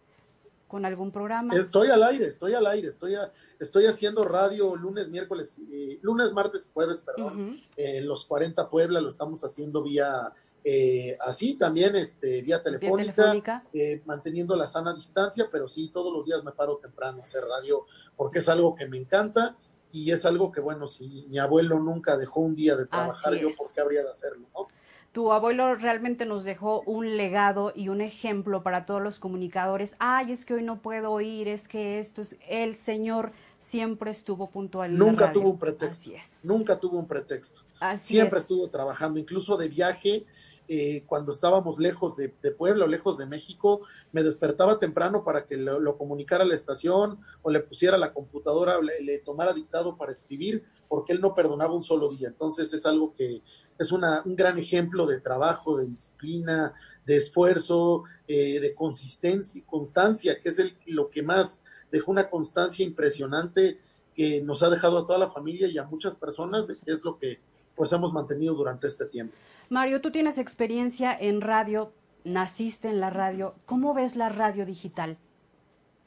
con 0.67 0.85
algún 0.85 1.11
programa? 1.11 1.55
Estoy 1.55 1.87
al 1.87 2.03
aire, 2.03 2.27
estoy 2.27 2.53
al 2.53 2.67
aire, 2.67 2.89
estoy, 2.89 3.15
estoy 3.59 3.87
haciendo 3.87 4.25
radio 4.25 4.75
lunes, 4.75 5.09
miércoles, 5.09 5.57
lunes, 6.01 6.33
martes 6.33 6.69
jueves, 6.73 6.99
perdón, 6.99 7.61
en 7.77 8.07
los 8.07 8.25
40 8.25 8.69
Puebla 8.69 9.01
lo 9.01 9.09
estamos 9.09 9.43
haciendo 9.43 9.81
vía 9.81 10.31
eh, 10.63 11.17
así 11.21 11.55
también 11.55 11.95
este, 11.95 12.41
vía 12.41 12.61
telefónica, 12.61 13.63
eh, 13.73 14.01
manteniendo 14.05 14.55
la 14.55 14.67
sana 14.67 14.93
distancia, 14.93 15.49
pero 15.51 15.67
sí, 15.67 15.89
todos 15.89 16.13
los 16.13 16.25
días 16.25 16.43
me 16.43 16.51
paro 16.51 16.77
temprano 16.77 17.19
a 17.19 17.23
hacer 17.23 17.43
radio 17.43 17.85
porque 18.15 18.39
es 18.39 18.49
algo 18.49 18.75
que 18.75 18.87
me 18.87 18.97
encanta 18.97 19.55
y 19.91 20.11
es 20.11 20.25
algo 20.25 20.51
que, 20.51 20.61
bueno, 20.61 20.87
si 20.87 21.25
mi 21.29 21.39
abuelo 21.39 21.79
nunca 21.79 22.15
dejó 22.15 22.41
un 22.41 22.55
día 22.55 22.75
de 22.75 22.85
trabajar, 22.85 23.33
yo, 23.35 23.49
¿por 23.57 23.73
qué 23.73 23.81
habría 23.81 24.03
de 24.03 24.09
hacerlo? 24.09 24.47
¿no? 24.53 24.67
Tu 25.11 25.33
abuelo 25.33 25.75
realmente 25.75 26.25
nos 26.25 26.45
dejó 26.45 26.81
un 26.85 27.17
legado 27.17 27.73
y 27.75 27.89
un 27.89 27.99
ejemplo 27.99 28.63
para 28.63 28.85
todos 28.85 29.01
los 29.01 29.19
comunicadores. 29.19 29.95
Ay, 29.99 30.31
es 30.31 30.45
que 30.45 30.53
hoy 30.53 30.63
no 30.63 30.81
puedo 30.81 31.11
oír, 31.11 31.49
es 31.49 31.67
que 31.67 31.99
esto 31.99 32.21
es. 32.21 32.37
El 32.47 32.75
señor 32.75 33.33
siempre 33.59 34.11
estuvo 34.11 34.49
puntual. 34.49 34.97
Nunca 34.97 35.33
tuvo 35.33 35.49
un 35.49 35.59
pretexto. 35.59 36.09
Nunca 36.43 36.79
tuvo 36.79 36.97
un 36.97 37.07
pretexto. 37.07 37.61
siempre 37.97 38.39
estuvo 38.39 38.69
trabajando, 38.69 39.19
incluso 39.19 39.57
de 39.57 39.67
viaje 39.67 40.25
eh, 40.73 41.03
cuando 41.05 41.33
estábamos 41.33 41.79
lejos 41.79 42.15
de, 42.15 42.29
Puebla 42.29 42.85
o 42.85 42.87
lejos 42.87 43.17
de 43.17 43.25
México, 43.25 43.81
me 44.13 44.23
despertaba 44.23 44.79
temprano 44.79 45.21
para 45.21 45.45
que 45.45 45.57
lo, 45.57 45.97
comunicara 45.97 46.45
a 46.45 46.47
la 46.47 46.55
estación 46.55 47.19
o 47.41 47.51
le 47.51 47.59
pusiera 47.59 47.97
la 47.97 48.13
computadora, 48.13 48.79
le, 48.79 49.19
tomara 49.19 49.51
dictado 49.51 49.97
para 49.97 50.13
escribir, 50.13 50.63
porque 50.87 51.11
él 51.11 51.19
no 51.19 51.35
perdonaba 51.35 51.73
un 51.73 51.83
solo 51.83 52.07
día. 52.07 52.29
Entonces 52.29 52.73
es 52.73 52.85
algo 52.85 53.13
que 53.13 53.41
es 53.77 53.91
un 53.91 54.01
gran 54.27 54.57
ejemplo 54.57 55.05
de 55.05 55.19
trabajo, 55.19 55.75
de 55.75 55.87
disciplina, 55.87 56.73
de 57.05 57.17
esfuerzo, 57.17 58.03
eh, 58.25 58.61
de 58.61 58.73
consistencia, 58.73 59.61
constancia, 59.65 60.39
que 60.39 60.47
es 60.47 60.59
el, 60.59 60.77
lo 60.85 61.09
que 61.09 61.21
más 61.21 61.61
dejó 61.91 62.11
una 62.11 62.29
constancia 62.29 62.85
impresionante 62.85 63.81
que 64.15 64.41
nos 64.41 64.63
ha 64.63 64.69
dejado 64.69 64.99
a 64.99 65.05
toda 65.05 65.19
la 65.19 65.29
familia 65.29 65.67
y 65.67 65.77
a 65.77 65.83
muchas 65.83 66.15
personas, 66.15 66.71
es 66.85 67.03
lo 67.03 67.19
que 67.19 67.41
pues 67.75 67.91
hemos 67.91 68.13
mantenido 68.13 68.53
durante 68.53 68.87
este 68.87 69.05
tiempo. 69.05 69.35
Mario, 69.71 70.01
tú 70.01 70.11
tienes 70.11 70.37
experiencia 70.37 71.17
en 71.17 71.39
radio, 71.39 71.93
naciste 72.25 72.89
en 72.89 72.99
la 72.99 73.09
radio. 73.09 73.55
¿Cómo 73.65 73.93
ves 73.93 74.17
la 74.17 74.27
radio 74.27 74.65
digital? 74.65 75.17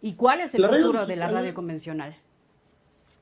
¿Y 0.03 0.17
cuál 0.17 0.41
es 0.41 0.55
el 0.55 0.67
futuro 0.67 1.07
de 1.07 1.17
la 1.17 1.29
radio 1.29 1.55
convencional? 1.55 2.15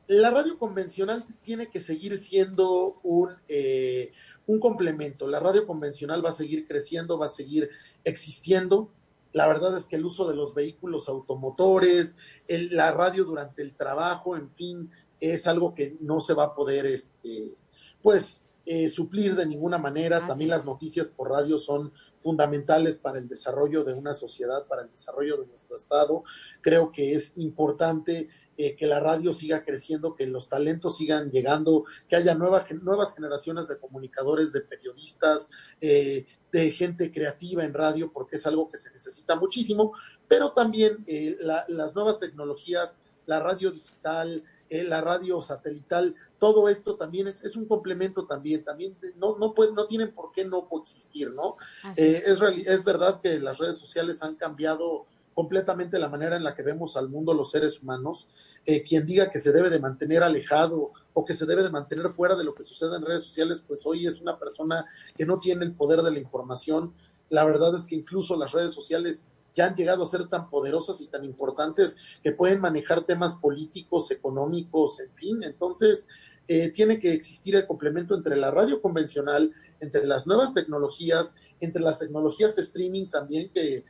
La 0.09 0.33
radio 0.33 0.59
convencional 0.59 1.25
tiene 1.43 1.69
que 1.69 1.79
seguir 1.79 2.19
siendo 2.19 2.99
un, 3.05 3.31
eh, 3.47 4.11
un 4.49 4.59
complemento. 4.59 5.29
La 5.29 5.39
radio 5.39 5.65
convencional 5.65 6.25
va 6.25 6.31
a 6.31 6.33
seguir 6.33 6.67
creciendo, 6.67 7.21
va 7.21 7.27
a 7.27 7.29
seguir 7.29 7.71
existiendo. 8.03 8.91
La 9.33 9.47
verdad 9.47 9.77
es 9.77 9.87
que 9.87 9.95
el 9.95 10.05
uso 10.05 10.29
de 10.29 10.35
los 10.35 10.57
vehículos 10.57 11.09
automotores, 11.09 12.17
la 12.49 12.91
radio 12.91 13.23
durante 13.23 13.63
el 13.63 13.77
trabajo, 13.77 14.37
en 14.37 14.51
fin, 14.51 14.91
es 15.21 15.47
algo 15.47 15.73
que 15.73 15.97
no 16.01 16.21
se 16.21 16.35
va 16.35 16.47
a 16.47 16.55
poder, 16.57 16.87
este, 16.87 17.55
pues, 18.03 18.43
eh, 18.65 18.89
suplir 18.89 19.35
de 19.35 19.45
ninguna 19.45 19.77
manera. 19.77 20.25
También 20.25 20.51
las 20.51 20.65
noticias 20.65 21.09
por 21.09 21.31
radio 21.31 21.59
son 21.59 21.93
fundamentales 22.21 22.97
para 22.97 23.19
el 23.19 23.27
desarrollo 23.29 23.83
de 23.83 23.93
una 23.93 24.15
sociedad, 24.15 24.67
para 24.69 24.83
el 24.83 24.91
desarrollo 24.91 25.37
de 25.39 25.49
nuestro 25.49 25.75
Estado. 25.75 26.23
Creo 26.61 26.93
que 26.93 27.15
es 27.15 27.33
importante 27.37 28.29
eh, 28.57 28.77
que 28.77 28.87
la 28.87 29.01
radio 29.01 29.33
siga 29.33 29.65
creciendo, 29.65 30.15
que 30.15 30.29
los 30.29 30.49
talentos 30.49 30.97
sigan 30.97 31.33
llegando, 31.33 31.87
que 32.09 32.15
haya 32.15 32.37
nuevas 32.37 33.15
generaciones 33.15 33.67
de 33.67 33.79
comunicadores, 33.79 34.53
de 34.53 34.61
periodistas, 34.61 35.51
eh, 35.81 36.27
de 36.53 36.71
gente 36.71 37.11
creativa 37.11 37.65
en 37.65 37.75
radio, 37.75 38.13
porque 38.13 38.37
es 38.37 38.47
algo 38.47 38.71
que 38.71 38.79
se 38.79 38.93
necesita 38.93 39.35
muchísimo, 39.35 39.93
pero 40.29 40.53
también 40.53 41.05
las 41.39 41.95
nuevas 41.97 42.21
tecnologías, 42.21 42.97
la 43.27 43.41
radio 43.41 43.73
digital, 43.73 44.45
la 44.69 45.01
radio 45.01 45.41
satelital, 45.43 46.15
todo 46.43 46.69
esto 46.69 46.97
también 46.97 47.29
es, 47.29 47.45
es 47.45 47.55
un 47.55 47.67
complemento 47.67 48.27
también, 48.27 48.65
también 48.65 48.97
no, 49.17 49.39
no, 49.39 49.55
puede, 49.55 49.73
no 49.75 49.87
tienen 49.87 50.13
por 50.13 50.33
qué 50.33 50.45
no 50.45 50.69
coexistir, 50.69 51.31
¿no? 51.31 51.55
Eh, 51.95 52.21
es, 52.27 52.43
es 52.67 52.85
verdad 52.85 53.21
que 53.21 53.39
las 53.39 53.59
redes 53.59 53.79
sociales 53.79 54.25
han 54.25 54.35
cambiado 54.35 55.07
completamente 55.35 56.01
la 56.01 56.09
manera 56.09 56.35
en 56.35 56.43
la 56.43 56.57
que 56.57 56.65
vemos 56.65 56.97
al 56.97 57.09
mundo 57.09 57.33
los 57.33 57.53
seres 57.53 57.81
humanos. 57.81 58.27
Eh, 58.67 58.83
quien 58.83 59.07
diga 59.07 59.31
que 59.31 59.39
se 59.39 59.53
debe 59.53 59.71
de 59.71 59.79
mantener 59.79 60.25
alejado 60.25 60.91
o 61.13 61.25
que 61.25 61.35
se 61.35 61.47
debe 61.47 61.63
de 61.63 61.71
mantener 61.71 62.11
fuera 62.11 62.35
de 62.35 62.43
lo 62.43 62.57
que 62.57 62.65
sucede 62.65 62.97
en 62.97 63.07
redes 63.07 63.23
sociales, 63.23 63.63
pues 63.65 63.87
hoy 63.87 64.09
es 64.09 64.21
una 64.21 64.37
persona 64.37 64.85
que 65.17 65.25
no 65.25 65.39
tiene 65.39 65.65
el 65.65 65.75
poder 65.75 66.03
de 66.03 66.11
la 66.11 66.19
información. 66.19 66.93
La 67.29 67.45
verdad 67.45 67.73
es 67.77 67.87
que 67.87 67.95
incluso 67.95 68.35
las 68.35 68.51
redes 68.51 68.73
sociales 68.73 69.25
ya 69.55 69.67
han 69.67 69.77
llegado 69.77 70.03
a 70.03 70.07
ser 70.07 70.29
tan 70.29 70.49
poderosas 70.49 71.01
y 71.01 71.09
tan 71.09 71.25
importantes 71.25 71.97
que 72.23 72.33
pueden 72.33 72.61
manejar 72.61 73.05
temas 73.05 73.35
políticos, 73.35 74.11
económicos, 74.11 75.01
en 75.01 75.13
fin. 75.15 75.43
Entonces, 75.43 76.09
eh, 76.49 76.71
tiene 76.71 76.99
que 76.99 77.13
existir 77.13 77.57
el 77.57 77.67
complemento 77.67 78.15
entre 78.15 78.37
la 78.37 78.51
radio 78.51 78.81
convencional, 78.81 79.53
entre 79.81 80.07
las 80.07 80.27
nuevas 80.27 80.53
tecnologías, 80.53 81.35
entre 81.61 81.83
las 81.83 81.99
tecnologías 81.99 82.57
de 82.57 82.63
streaming 82.63 83.07
también 83.09 83.51
que 83.53 83.85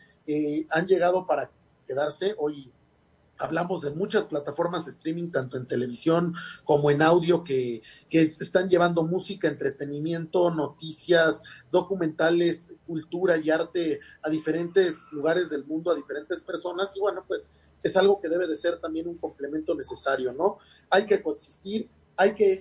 han 0.70 0.86
llegado 0.86 1.26
para 1.26 1.50
quedarse. 1.86 2.34
Hoy 2.38 2.70
hablamos 3.42 3.82
de 3.82 3.90
muchas 3.90 4.26
plataformas 4.26 4.84
de 4.84 4.92
streaming, 4.92 5.30
tanto 5.30 5.56
en 5.56 5.66
televisión 5.66 6.34
como 6.64 6.90
en 6.90 7.02
audio, 7.02 7.42
que, 7.44 7.82
que 8.08 8.22
están 8.22 8.68
llevando 8.68 9.02
música, 9.02 9.48
entretenimiento, 9.48 10.50
noticias, 10.50 11.42
documentales, 11.70 12.72
cultura 12.86 13.36
y 13.38 13.50
arte 13.50 14.00
a 14.22 14.30
diferentes 14.30 15.10
lugares 15.12 15.50
del 15.50 15.64
mundo, 15.64 15.90
a 15.90 15.96
diferentes 15.96 16.40
personas. 16.40 16.96
Y 16.96 17.00
bueno, 17.00 17.24
pues 17.26 17.50
es 17.82 17.96
algo 17.96 18.20
que 18.20 18.28
debe 18.28 18.46
de 18.46 18.56
ser 18.56 18.78
también 18.78 19.08
un 19.08 19.18
complemento 19.18 19.74
necesario, 19.74 20.32
¿no? 20.32 20.58
Hay 20.88 21.06
que 21.06 21.20
coexistir, 21.20 21.88
hay 22.16 22.34
que, 22.34 22.60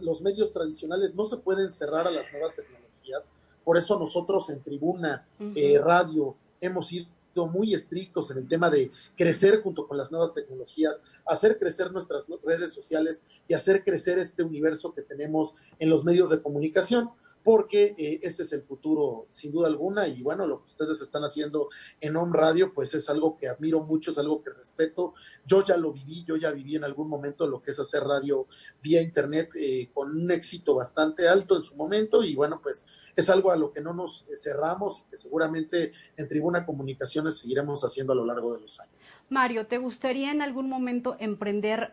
los 0.00 0.22
medios 0.22 0.52
tradicionales 0.52 1.14
no 1.14 1.26
se 1.26 1.36
pueden 1.36 1.70
cerrar 1.70 2.06
a 2.06 2.10
las 2.10 2.30
nuevas 2.32 2.54
tecnologías, 2.54 3.32
por 3.64 3.76
eso 3.76 3.98
nosotros 3.98 4.50
en 4.50 4.62
tribuna, 4.62 5.26
eh, 5.54 5.78
radio, 5.78 6.36
hemos 6.60 6.88
sido 6.88 7.06
muy 7.34 7.74
estrictos 7.74 8.30
en 8.30 8.38
el 8.38 8.48
tema 8.48 8.68
de 8.70 8.90
crecer 9.16 9.62
junto 9.62 9.86
con 9.86 9.96
las 9.96 10.10
nuevas 10.10 10.34
tecnologías, 10.34 11.02
hacer 11.26 11.58
crecer 11.58 11.90
nuestras 11.90 12.26
redes 12.44 12.72
sociales 12.72 13.24
y 13.48 13.54
hacer 13.54 13.84
crecer 13.84 14.18
este 14.18 14.42
universo 14.42 14.92
que 14.92 15.02
tenemos 15.02 15.54
en 15.78 15.88
los 15.88 16.04
medios 16.04 16.30
de 16.30 16.42
comunicación 16.42 17.10
porque 17.42 17.94
eh, 17.98 18.20
este 18.22 18.42
es 18.42 18.52
el 18.52 18.62
futuro 18.62 19.26
sin 19.30 19.52
duda 19.52 19.68
alguna 19.68 20.06
y 20.08 20.22
bueno, 20.22 20.46
lo 20.46 20.60
que 20.60 20.66
ustedes 20.66 21.00
están 21.00 21.22
haciendo 21.22 21.68
en 22.00 22.16
Home 22.16 22.32
Radio 22.34 22.72
pues 22.72 22.94
es 22.94 23.08
algo 23.08 23.36
que 23.36 23.48
admiro 23.48 23.80
mucho, 23.80 24.10
es 24.10 24.18
algo 24.18 24.42
que 24.42 24.50
respeto. 24.50 25.14
Yo 25.46 25.64
ya 25.64 25.76
lo 25.76 25.92
viví, 25.92 26.24
yo 26.24 26.36
ya 26.36 26.50
viví 26.50 26.76
en 26.76 26.84
algún 26.84 27.08
momento 27.08 27.46
lo 27.46 27.62
que 27.62 27.72
es 27.72 27.80
hacer 27.80 28.02
radio 28.02 28.46
vía 28.82 29.00
internet 29.00 29.50
eh, 29.54 29.90
con 29.92 30.10
un 30.10 30.30
éxito 30.30 30.74
bastante 30.74 31.28
alto 31.28 31.56
en 31.56 31.64
su 31.64 31.74
momento 31.74 32.22
y 32.22 32.34
bueno, 32.34 32.60
pues 32.62 32.86
es 33.14 33.28
algo 33.28 33.50
a 33.50 33.56
lo 33.56 33.72
que 33.72 33.80
no 33.80 33.92
nos 33.92 34.24
cerramos 34.42 35.00
y 35.00 35.10
que 35.10 35.16
seguramente 35.16 35.92
en 36.16 36.28
Tribuna 36.28 36.64
Comunicaciones 36.64 37.38
seguiremos 37.38 37.82
haciendo 37.84 38.12
a 38.14 38.16
lo 38.16 38.24
largo 38.24 38.54
de 38.54 38.60
los 38.60 38.80
años. 38.80 38.94
Mario, 39.28 39.66
¿te 39.66 39.78
gustaría 39.78 40.30
en 40.30 40.40
algún 40.40 40.68
momento 40.68 41.16
emprender 41.18 41.92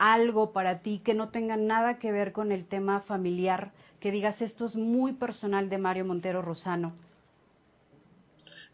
algo 0.00 0.52
para 0.52 0.80
ti 0.80 1.00
que 1.04 1.12
no 1.12 1.28
tenga 1.28 1.58
nada 1.58 1.98
que 1.98 2.10
ver 2.10 2.32
con 2.32 2.52
el 2.52 2.64
tema 2.64 3.00
familiar, 3.00 3.72
que 4.00 4.10
digas 4.10 4.42
esto 4.42 4.64
es 4.64 4.76
muy 4.76 5.12
personal 5.12 5.68
de 5.68 5.78
Mario 5.78 6.04
Montero 6.04 6.42
Rosano. 6.42 6.94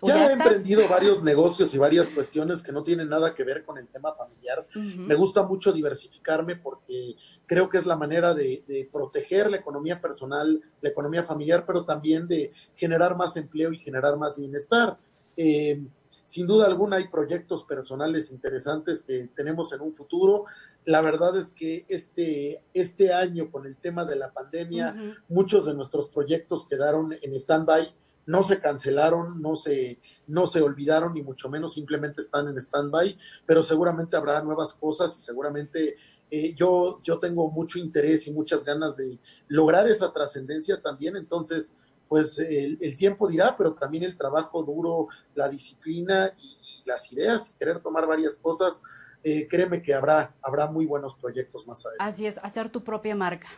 Ya, 0.02 0.28
he 0.28 0.32
emprendido 0.32 0.86
varios 0.88 1.22
negocios 1.22 1.74
y 1.74 1.78
varias 1.78 2.10
cuestiones 2.10 2.62
que 2.62 2.70
no 2.70 2.84
tienen 2.84 3.08
nada 3.08 3.34
que 3.34 3.44
ver 3.44 3.64
con 3.64 3.78
el 3.78 3.88
tema 3.88 4.12
familiar. 4.12 4.66
Me 4.74 5.14
gusta 5.14 5.42
mucho 5.42 5.72
diversificarme 5.72 6.56
porque 6.56 7.16
creo 7.46 7.68
que 7.70 7.78
es 7.78 7.86
la 7.86 7.96
manera 7.96 8.34
de, 8.34 8.88
proteger 8.92 9.50
la 9.50 9.56
economía 9.56 10.00
personal, 10.00 10.60
la 10.82 10.88
economía 10.90 11.24
familiar, 11.24 11.64
pero 11.66 11.84
también 11.84 12.28
de 12.28 12.52
generar 12.74 13.16
más 13.16 13.36
empleo 13.36 13.72
y 13.72 13.78
generar 13.78 14.16
más 14.16 14.38
bienestar. 14.38 14.98
Eh, 15.34 15.82
sin 16.26 16.48
duda 16.48 16.66
alguna 16.66 16.96
hay 16.96 17.06
proyectos 17.06 17.62
personales 17.62 18.32
interesantes 18.32 19.04
que 19.04 19.28
tenemos 19.28 19.72
en 19.72 19.80
un 19.80 19.94
futuro. 19.94 20.44
La 20.84 21.00
verdad 21.00 21.36
es 21.36 21.52
que 21.52 21.86
este, 21.88 22.60
este 22.74 23.12
año 23.12 23.48
con 23.50 23.64
el 23.64 23.76
tema 23.76 24.04
de 24.04 24.16
la 24.16 24.32
pandemia, 24.32 25.16
muchos 25.28 25.66
de 25.66 25.74
nuestros 25.74 26.08
proyectos 26.08 26.66
quedaron 26.66 27.12
en 27.12 27.32
stand-by 27.32 27.94
no 28.26 28.42
se 28.42 28.60
cancelaron, 28.60 29.40
no 29.40 29.54
se, 29.54 30.00
no 30.26 30.48
se 30.48 30.60
olvidaron, 30.60 31.14
ni 31.14 31.22
mucho 31.22 31.48
menos, 31.48 31.74
simplemente 31.74 32.20
están 32.20 32.48
en 32.48 32.58
stand-by, 32.58 33.16
pero 33.46 33.62
seguramente 33.62 34.16
habrá 34.16 34.42
nuevas 34.42 34.74
cosas 34.74 35.16
y 35.16 35.20
seguramente 35.20 35.94
eh, 36.28 36.54
yo, 36.56 37.00
yo 37.04 37.20
tengo 37.20 37.48
mucho 37.52 37.78
interés 37.78 38.26
y 38.26 38.32
muchas 38.32 38.64
ganas 38.64 38.96
de 38.96 39.20
lograr 39.46 39.86
esa 39.86 40.12
trascendencia 40.12 40.82
también, 40.82 41.14
entonces, 41.14 41.72
pues 42.08 42.38
el, 42.38 42.96
tiempo 42.96 43.28
dirá, 43.28 43.56
pero 43.56 43.74
también 43.74 44.04
el 44.04 44.16
trabajo 44.16 44.62
duro, 44.62 45.08
la 45.34 45.48
disciplina 45.48 46.30
y, 46.36 46.82
las 46.84 47.12
ideas 47.12 47.50
y 47.50 47.58
querer 47.58 47.80
tomar 47.80 48.06
varias 48.06 48.38
cosas, 48.38 48.82
eh, 49.24 49.48
créeme 49.48 49.82
que 49.82 49.92
habrá, 49.92 50.34
habrá 50.40 50.70
muy 50.70 50.86
buenos 50.86 51.14
proyectos 51.16 51.66
más 51.66 51.84
adelante. 51.84 52.04
Así 52.04 52.26
es, 52.26 52.38
hacer 52.38 52.70
tu 52.70 52.84
propia 52.84 53.14
marca. 53.14 53.48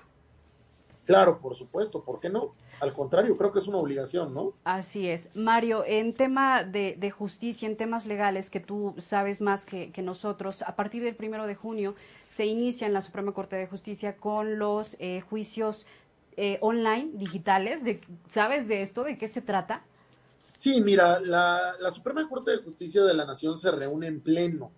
Claro, 1.08 1.40
por 1.40 1.54
supuesto, 1.54 2.04
¿por 2.04 2.20
qué 2.20 2.28
no? 2.28 2.52
Al 2.80 2.92
contrario, 2.92 3.34
creo 3.38 3.50
que 3.50 3.61
es 3.61 3.66
una 3.66 3.78
obligación, 3.78 4.34
¿no? 4.34 4.52
Así 4.64 5.08
es. 5.08 5.30
Mario, 5.34 5.82
en 5.87 6.12
tema 6.12 6.64
de, 6.64 7.11
justicia, 7.11 7.66
en 7.66 7.78
temas 7.78 8.04
legales, 8.04 8.50
que 8.50 8.61
tú 8.61 8.94
sabes 8.98 9.40
más 9.40 9.64
que, 9.64 9.90
nosotros, 10.02 10.61
a 10.61 10.76
partir 10.76 11.02
del 11.02 11.16
primero 11.16 11.46
de 11.46 11.54
junio 11.54 11.94
se 12.28 12.44
inicia 12.44 12.87
en 12.87 12.92
la 12.92 13.00
Suprema 13.00 13.32
Corte 13.32 13.56
de 13.56 13.66
Justicia 13.66 14.18
con 14.18 14.58
los 14.58 14.96
eh, 15.00 15.22
juicios 15.22 15.87
eh, 16.38 16.59
online, 16.61 17.11
digitales. 17.14 17.85
De, 17.85 18.01
¿Sabes 18.31 18.68
de 18.68 18.83
esto? 18.83 19.05
¿De 19.05 19.18
qué 19.18 19.29
se 19.29 19.42
trata? 19.42 19.83
Sí, 20.59 20.81
mira, 20.81 21.20
la, 21.20 21.72
la 21.81 21.90
Suprema 21.90 22.29
Corte 22.29 22.53
de 22.53 22.59
Justicia 22.59 23.05
de 23.05 23.14
la 23.14 23.27
Nación 23.27 23.59
se 23.59 23.70
reúne 23.70 24.07
en 24.07 24.20
pleno 24.20 24.72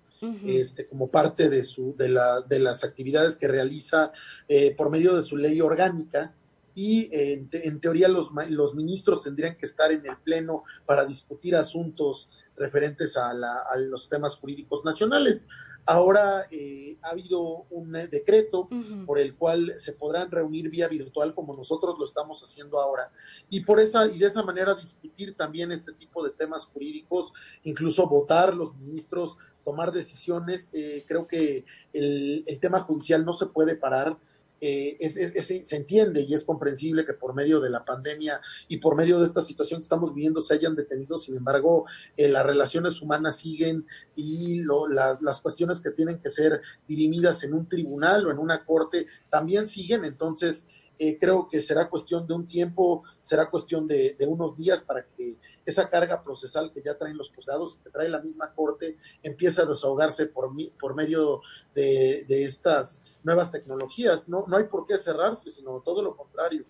este, 0.44 0.86
como 0.86 1.08
parte 1.08 1.48
de, 1.48 1.64
su, 1.64 1.94
de, 1.96 2.10
la, 2.10 2.42
de 2.42 2.58
las 2.58 2.84
actividades 2.84 3.36
que 3.36 3.48
realiza 3.48 4.12
eh, 4.48 4.74
por 4.76 4.90
medio 4.90 5.16
de 5.16 5.22
su 5.22 5.36
ley 5.36 5.60
orgánica 5.62 6.34
y 6.74 7.08
eh, 7.10 7.46
en, 7.52 7.80
teoría 7.80 8.08
los, 8.08 8.30
los 8.50 8.74
ministros 8.74 9.22
tendrían 9.22 9.56
que 9.56 9.66
estar 9.66 9.90
en 9.92 10.04
el 10.06 10.16
Pleno 10.18 10.64
para 10.84 11.06
discutir 11.06 11.56
asuntos 11.56 12.28
referentes 12.56 13.16
a, 13.16 13.30
a 13.30 13.76
los 13.78 14.08
temas 14.08 14.36
jurídicos 14.36 14.84
nacionales. 14.84 15.46
Ahora 15.86 16.46
eh, 16.50 16.98
ha 17.02 17.10
habido 17.10 17.66
un 17.70 17.96
eh, 17.96 18.08
decreto 18.08 18.68
por 19.06 19.18
el 19.18 19.34
cual 19.34 19.74
se 19.78 19.92
podrán 19.92 20.30
reunir 20.30 20.68
vía 20.68 20.88
virtual 20.88 21.34
como 21.34 21.54
nosotros 21.54 21.96
lo 21.98 22.04
estamos 22.04 22.42
haciendo 22.42 22.80
ahora 22.80 23.10
y 23.48 23.60
por 23.60 23.80
esa 23.80 24.06
y 24.06 24.18
de 24.18 24.26
esa 24.26 24.42
manera 24.42 24.74
discutir 24.74 25.34
también 25.36 25.72
este 25.72 25.92
tipo 25.92 26.22
de 26.22 26.30
temas 26.30 26.66
jurídicos, 26.66 27.32
incluso 27.64 28.08
votar 28.08 28.54
los 28.54 28.74
ministros, 28.76 29.36
tomar 29.64 29.92
decisiones. 29.92 30.68
Eh, 30.72 31.04
creo 31.06 31.26
que 31.26 31.64
el, 31.92 32.44
el 32.46 32.60
tema 32.60 32.80
judicial 32.80 33.24
no 33.24 33.32
se 33.32 33.46
puede 33.46 33.74
parar 33.74 34.16
eh, 34.60 34.96
es, 35.00 35.68
se 35.68 35.76
entiende 35.76 36.20
y 36.22 36.34
es 36.34 36.44
comprensible 36.44 37.04
que 37.04 37.14
por 37.14 37.34
medio 37.34 37.60
de 37.60 37.70
la 37.70 37.84
pandemia 37.84 38.40
y 38.68 38.76
por 38.76 38.94
medio 38.94 39.18
de 39.18 39.24
esta 39.24 39.42
situación 39.42 39.80
que 39.80 39.84
estamos 39.84 40.14
viviendo 40.14 40.42
se 40.42 40.54
hayan 40.54 40.74
detenido, 40.74 41.18
sin 41.18 41.36
embargo, 41.36 41.86
eh, 42.16 42.28
las 42.28 42.44
relaciones 42.44 43.00
humanas 43.00 43.38
siguen 43.38 43.86
y 44.14 44.62
las 44.90 45.40
cuestiones 45.40 45.80
que 45.80 45.90
tienen 45.90 46.18
que 46.18 46.30
ser 46.30 46.60
dirimidas 46.86 47.42
en 47.44 47.54
un 47.54 47.68
tribunal 47.68 48.26
o 48.26 48.30
en 48.30 48.38
una 48.38 48.64
corte 48.64 49.06
también 49.28 49.66
siguen, 49.66 50.04
entonces 50.04 50.66
eh, 51.02 51.16
creo 51.18 51.48
que 51.48 51.62
será 51.62 51.88
cuestión 51.88 52.26
de 52.26 52.34
un 52.34 52.46
tiempo, 52.46 53.04
será 53.22 53.48
cuestión 53.48 53.86
de, 53.86 54.14
unos 54.28 54.54
días 54.54 54.84
para 54.84 55.06
que 55.16 55.38
esa 55.64 55.88
carga 55.88 56.22
procesal 56.22 56.72
que 56.72 56.82
ya 56.82 56.96
traen 56.96 57.16
los 57.16 57.30
juzgados, 57.30 57.78
que 57.82 57.90
trae 57.90 58.08
la 58.08 58.20
misma 58.20 58.52
corte, 58.52 58.96
empiece 59.22 59.60
a 59.62 59.66
desahogarse 59.66 60.26
por, 60.26 60.50
por 60.78 60.94
medio 60.94 61.42
de, 61.74 62.24
de 62.26 62.44
estas 62.44 63.02
nuevas 63.22 63.50
tecnologías. 63.50 64.28
No, 64.28 64.44
no 64.48 64.56
hay 64.56 64.64
por 64.64 64.86
qué 64.86 64.98
cerrarse, 64.98 65.50
sino 65.50 65.80
todo 65.80 66.02
lo 66.02 66.16
contrario. 66.16 66.64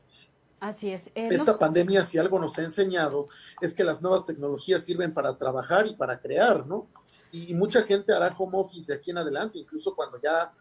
Así 0.61 0.91
es. 0.91 1.07
Eh, 1.15 1.29
Esta 1.31 1.59
pandemia, 1.59 2.05
si 2.05 2.19
algo 2.19 2.39
nos 2.39 2.59
ha 2.59 2.63
enseñado, 2.63 3.29
es 3.63 3.73
que 3.73 3.83
las 3.83 4.03
nuevas 4.03 4.27
tecnologías 4.27 4.85
sirven 4.85 5.15
para 5.15 5.37
trabajar 5.39 5.87
y 5.87 5.97
para 5.97 6.21
crear, 6.21 6.67
¿no? 6.67 6.87
Y, 7.33 7.55
mucha 7.55 7.83
gente 7.85 8.13
hará 8.13 8.29
home 8.37 8.59
office 8.59 8.93
de 8.93 8.99
aquí 8.99 9.13
en 9.13 9.19
adelante, 9.19 9.59
incluso 9.59 9.95
cuando 9.95 10.21
ya 10.21 10.53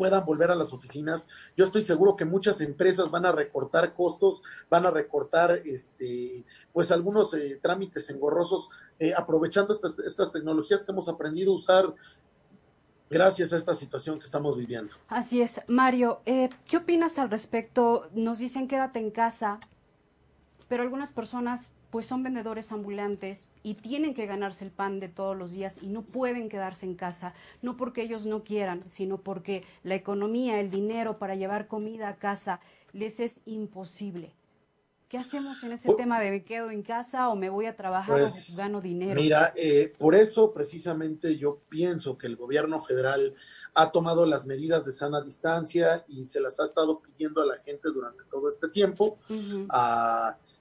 puedan 0.00 0.24
volver 0.24 0.50
a 0.50 0.54
las 0.54 0.72
oficinas. 0.72 1.28
Yo 1.58 1.66
estoy 1.66 1.82
seguro 1.82 2.16
que 2.16 2.24
muchas 2.24 2.62
empresas 2.62 3.10
van 3.10 3.26
a 3.26 3.32
recortar 3.32 3.92
costos, 3.92 4.42
van 4.70 4.86
a 4.86 4.90
recortar 4.90 5.60
este, 5.66 6.42
pues 6.72 6.90
algunos 6.90 7.34
eh, 7.34 7.60
trámites 7.62 8.08
engorrosos, 8.08 8.70
eh, 8.98 9.12
aprovechando 9.14 9.74
estas, 9.74 9.98
estas 9.98 10.32
tecnologías 10.32 10.84
que 10.84 10.92
hemos 10.92 11.10
aprendido 11.10 11.52
a 11.52 11.56
usar 11.56 11.94
gracias 13.10 13.52
a 13.52 13.58
esta 13.58 13.74
situación 13.74 14.16
que 14.16 14.24
estamos 14.24 14.56
viviendo. 14.56 14.94
Así 15.08 15.42
es. 15.42 15.60
Mario, 15.66 16.22
eh, 16.24 16.48
¿qué 16.66 16.78
opinas 16.78 17.18
al 17.18 17.28
respecto? 17.28 18.08
Nos 18.14 18.38
dicen 18.38 18.68
quédate 18.68 19.00
en 19.00 19.10
casa, 19.10 19.60
pero 20.66 20.82
algunas 20.82 21.12
personas 21.12 21.72
pues 21.90 22.06
son 22.06 22.22
vendedores 22.22 22.72
ambulantes 22.72 23.46
y 23.62 23.74
tienen 23.74 24.14
que 24.14 24.26
ganarse 24.26 24.64
el 24.64 24.70
pan 24.70 25.00
de 25.00 25.08
todos 25.08 25.36
los 25.36 25.52
días 25.52 25.82
y 25.82 25.88
no 25.88 26.02
pueden 26.02 26.48
quedarse 26.48 26.86
en 26.86 26.94
casa, 26.94 27.34
no 27.62 27.76
porque 27.76 28.02
ellos 28.02 28.26
no 28.26 28.44
quieran, 28.44 28.82
sino 28.88 29.18
porque 29.18 29.64
la 29.82 29.96
economía, 29.96 30.60
el 30.60 30.70
dinero 30.70 31.18
para 31.18 31.34
llevar 31.34 31.66
comida 31.66 32.08
a 32.08 32.16
casa 32.16 32.60
les 32.92 33.20
es 33.20 33.40
imposible. 33.44 34.32
¿Qué 35.08 35.18
hacemos 35.18 35.60
en 35.64 35.72
ese 35.72 35.92
tema 35.94 36.20
de 36.20 36.30
me 36.30 36.44
quedo 36.44 36.70
en 36.70 36.82
casa 36.82 37.30
o 37.30 37.34
me 37.34 37.50
voy 37.50 37.66
a 37.66 37.74
trabajar 37.74 38.14
o 38.14 38.18
pues, 38.20 38.56
gano 38.56 38.80
dinero? 38.80 39.20
Mira, 39.20 39.52
eh, 39.56 39.92
por 39.98 40.14
eso 40.14 40.52
precisamente 40.52 41.36
yo 41.36 41.58
pienso 41.68 42.16
que 42.16 42.28
el 42.28 42.36
gobierno 42.36 42.80
federal 42.80 43.34
ha 43.74 43.90
tomado 43.90 44.24
las 44.24 44.46
medidas 44.46 44.84
de 44.84 44.92
sana 44.92 45.20
distancia 45.20 46.04
y 46.06 46.28
se 46.28 46.40
las 46.40 46.60
ha 46.60 46.64
estado 46.64 47.00
pidiendo 47.00 47.42
a 47.42 47.46
la 47.46 47.56
gente 47.56 47.88
durante 47.92 48.22
todo 48.30 48.48
este 48.48 48.68
tiempo 48.68 49.18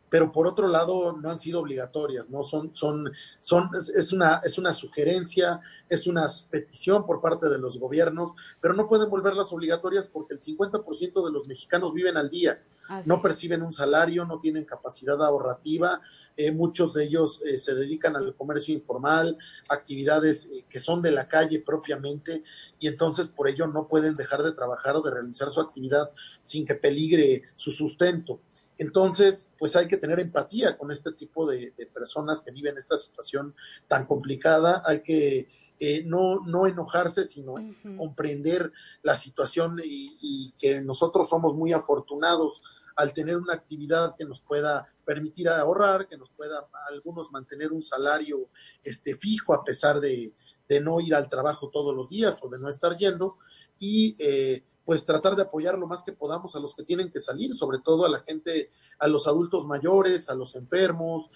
pero 0.09 0.31
por 0.31 0.47
otro 0.47 0.67
lado 0.67 1.13
no 1.13 1.29
han 1.29 1.39
sido 1.39 1.59
obligatorias, 1.59 2.29
¿no? 2.29 2.43
Son, 2.43 2.73
son, 2.75 3.11
son, 3.39 3.69
es, 3.75 4.11
una, 4.11 4.41
es 4.43 4.57
una 4.57 4.73
sugerencia, 4.73 5.61
es 5.87 6.07
una 6.07 6.27
petición 6.49 7.05
por 7.05 7.21
parte 7.21 7.49
de 7.49 7.57
los 7.57 7.79
gobiernos, 7.79 8.33
pero 8.61 8.73
no 8.73 8.87
pueden 8.87 9.09
volverlas 9.09 9.51
obligatorias 9.51 10.07
porque 10.07 10.33
el 10.33 10.39
50% 10.39 11.25
de 11.25 11.31
los 11.31 11.47
mexicanos 11.47 11.93
viven 11.93 12.17
al 12.17 12.29
día, 12.29 12.61
no 13.05 13.21
perciben 13.21 13.61
un 13.61 13.73
salario, 13.73 14.25
no 14.25 14.39
tienen 14.39 14.65
capacidad 14.65 15.23
ahorrativa, 15.23 16.01
eh, 16.41 16.53
muchos 16.53 16.93
de 16.93 17.03
ellos 17.03 17.43
eh, 17.45 17.57
se 17.57 17.75
dedican 17.75 18.15
al 18.15 18.33
comercio 18.33 18.73
informal, 18.73 19.37
actividades 19.69 20.45
eh, 20.45 20.63
que 20.69 20.79
son 20.79 21.01
de 21.01 21.11
la 21.11 21.27
calle 21.27 21.59
propiamente, 21.59 22.43
y 22.79 22.87
entonces 22.87 23.27
por 23.27 23.49
ello 23.49 23.67
no 23.67 23.89
pueden 23.89 24.15
dejar 24.15 24.41
de 24.43 24.53
trabajar 24.53 24.95
o 24.95 25.01
de 25.01 25.11
realizar 25.11 25.49
su 25.49 25.59
actividad 25.59 26.11
sin 26.41 26.65
que 26.65 26.75
peligre 26.75 27.43
su 27.55 27.73
sustento. 27.73 28.39
Entonces, 28.79 29.51
pues 29.59 29.75
hay 29.75 29.89
que 29.89 29.97
tener 29.97 30.21
empatía 30.21 30.77
con 30.77 30.89
este 30.89 31.11
tipo 31.11 31.45
de, 31.45 31.73
personas 31.93 32.39
que 32.39 32.51
viven 32.51 32.77
esta 32.77 32.95
situación 32.95 33.53
tan 33.87 34.05
complicada. 34.05 34.81
Hay 34.85 35.01
que 35.03 35.49
eh, 35.81 36.03
no, 36.05 36.39
no 36.45 36.65
enojarse, 36.65 37.25
sino 37.25 37.55
comprender 37.97 38.71
la 39.03 39.17
situación 39.17 39.81
y, 39.83 40.53
que 40.57 40.79
nosotros 40.79 41.27
somos 41.27 41.55
muy 41.55 41.73
afortunados 41.73 42.61
al 42.95 43.13
tener 43.13 43.35
una 43.35 43.53
actividad 43.53 44.15
que 44.17 44.23
nos 44.23 44.41
pueda 44.41 44.87
permitir 45.03 45.49
ahorrar, 45.49 46.07
que 46.07 46.17
nos 46.17 46.31
pueda 46.31 46.65
algunos 46.89 47.31
mantener 47.31 47.73
un 47.73 47.83
salario 47.83 48.47
este, 48.81 49.15
fijo 49.15 49.53
a 49.53 49.63
pesar 49.65 49.99
de, 49.99 50.33
no 50.81 51.01
ir 51.01 51.15
al 51.15 51.27
trabajo 51.27 51.69
todos 51.69 51.93
los 51.93 52.09
días 52.09 52.39
o 52.43 52.47
de 52.47 52.59
no 52.59 52.69
estar 52.69 52.95
yendo. 52.95 53.39
Y 53.77 54.15
eh, 54.19 54.63
pues 54.89 55.05
tratar 55.05 55.35
de 55.35 55.43
apoyar 55.43 55.77
lo 55.77 55.85
más 55.85 56.01
que 56.01 56.13
podamos 56.13 56.55
a 56.55 56.59
los 56.59 56.73
que 56.73 56.81
tienen 56.81 57.11
que 57.11 57.21
salir, 57.21 57.53
sobre 57.53 57.77
todo 57.77 58.07
a 58.07 58.09
la 58.09 58.21
gente, 58.21 58.71
a 58.97 59.07
los 59.07 59.27
adultos 59.27 59.67
mayores, 59.67 60.29
a 60.29 60.33
los 60.33 60.55
enfermos, 60.55 61.29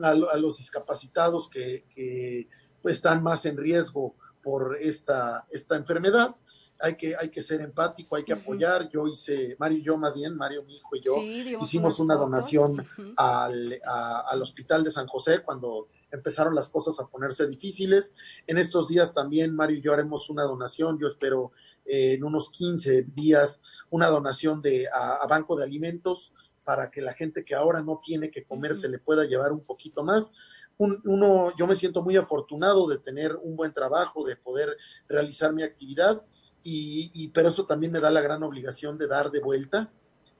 a, 0.00 0.14
los 0.14 0.58
discapacitados 0.58 1.50
que, 1.50 2.46
pues, 2.80 2.94
están 2.94 3.20
más 3.20 3.46
en 3.46 3.56
riesgo 3.56 4.14
por 4.44 4.76
esta, 4.80 5.44
esta 5.50 5.74
enfermedad. 5.74 6.36
Hay 6.78 6.94
que, 6.94 7.16
hay 7.16 7.30
que 7.30 7.42
ser 7.42 7.62
empático, 7.62 8.14
hay 8.14 8.22
que 8.22 8.32
apoyar. 8.32 8.88
Yo 8.88 9.08
hice, 9.08 9.56
Mario 9.58 9.78
y 9.78 9.82
yo 9.82 9.96
más 9.96 10.14
bien, 10.14 10.36
Mario, 10.36 10.62
mi 10.62 10.76
hijo 10.76 10.94
y 10.94 11.02
yo, 11.02 11.16
hicimos 11.60 11.98
una 11.98 12.14
donación 12.14 12.86
al, 13.16 13.80
al 13.84 14.40
Hospital 14.40 14.84
de 14.84 14.92
San 14.92 15.08
José 15.08 15.42
cuando 15.42 15.88
empezaron 16.12 16.54
las 16.54 16.70
cosas 16.70 17.00
a 17.00 17.08
ponerse 17.08 17.48
difíciles. 17.48 18.14
En 18.46 18.56
estos 18.56 18.86
días 18.86 19.12
también 19.12 19.52
Mario 19.52 19.78
y 19.78 19.82
yo 19.82 19.92
haremos 19.92 20.30
una 20.30 20.44
donación. 20.44 20.96
Yo 21.00 21.08
espero 21.08 21.50
en 21.84 22.24
unos 22.24 22.50
15 22.50 23.06
días 23.14 23.60
una 23.90 24.08
donación 24.08 24.60
de, 24.60 24.88
a, 24.92 25.26
Banco 25.28 25.56
de 25.56 25.64
Alimentos 25.64 26.32
para 26.64 26.90
que 26.90 27.00
la 27.00 27.14
gente 27.14 27.44
que 27.44 27.54
ahora 27.54 27.82
no 27.82 28.00
tiene 28.02 28.30
que 28.30 28.44
comer 28.44 28.74
se 28.74 28.88
le 28.88 28.98
pueda 28.98 29.24
llevar 29.24 29.52
un 29.52 29.60
poquito 29.60 30.02
más. 30.02 30.32
uno, 30.78 31.52
yo 31.56 31.66
me 31.66 31.76
siento 31.76 32.02
muy 32.02 32.16
afortunado 32.16 32.88
de 32.88 32.98
tener 32.98 33.36
un 33.36 33.54
buen 33.54 33.72
trabajo, 33.72 34.24
de 34.24 34.36
poder 34.36 34.76
realizar 35.08 35.52
mi 35.52 35.62
actividad, 35.62 36.22
y, 36.66 37.28
pero 37.28 37.50
eso 37.50 37.66
también 37.66 37.92
me 37.92 38.00
da 38.00 38.10
la 38.10 38.22
gran 38.22 38.42
obligación 38.42 38.96
de 38.96 39.06
dar 39.06 39.30
de 39.30 39.40
vuelta, 39.40 39.92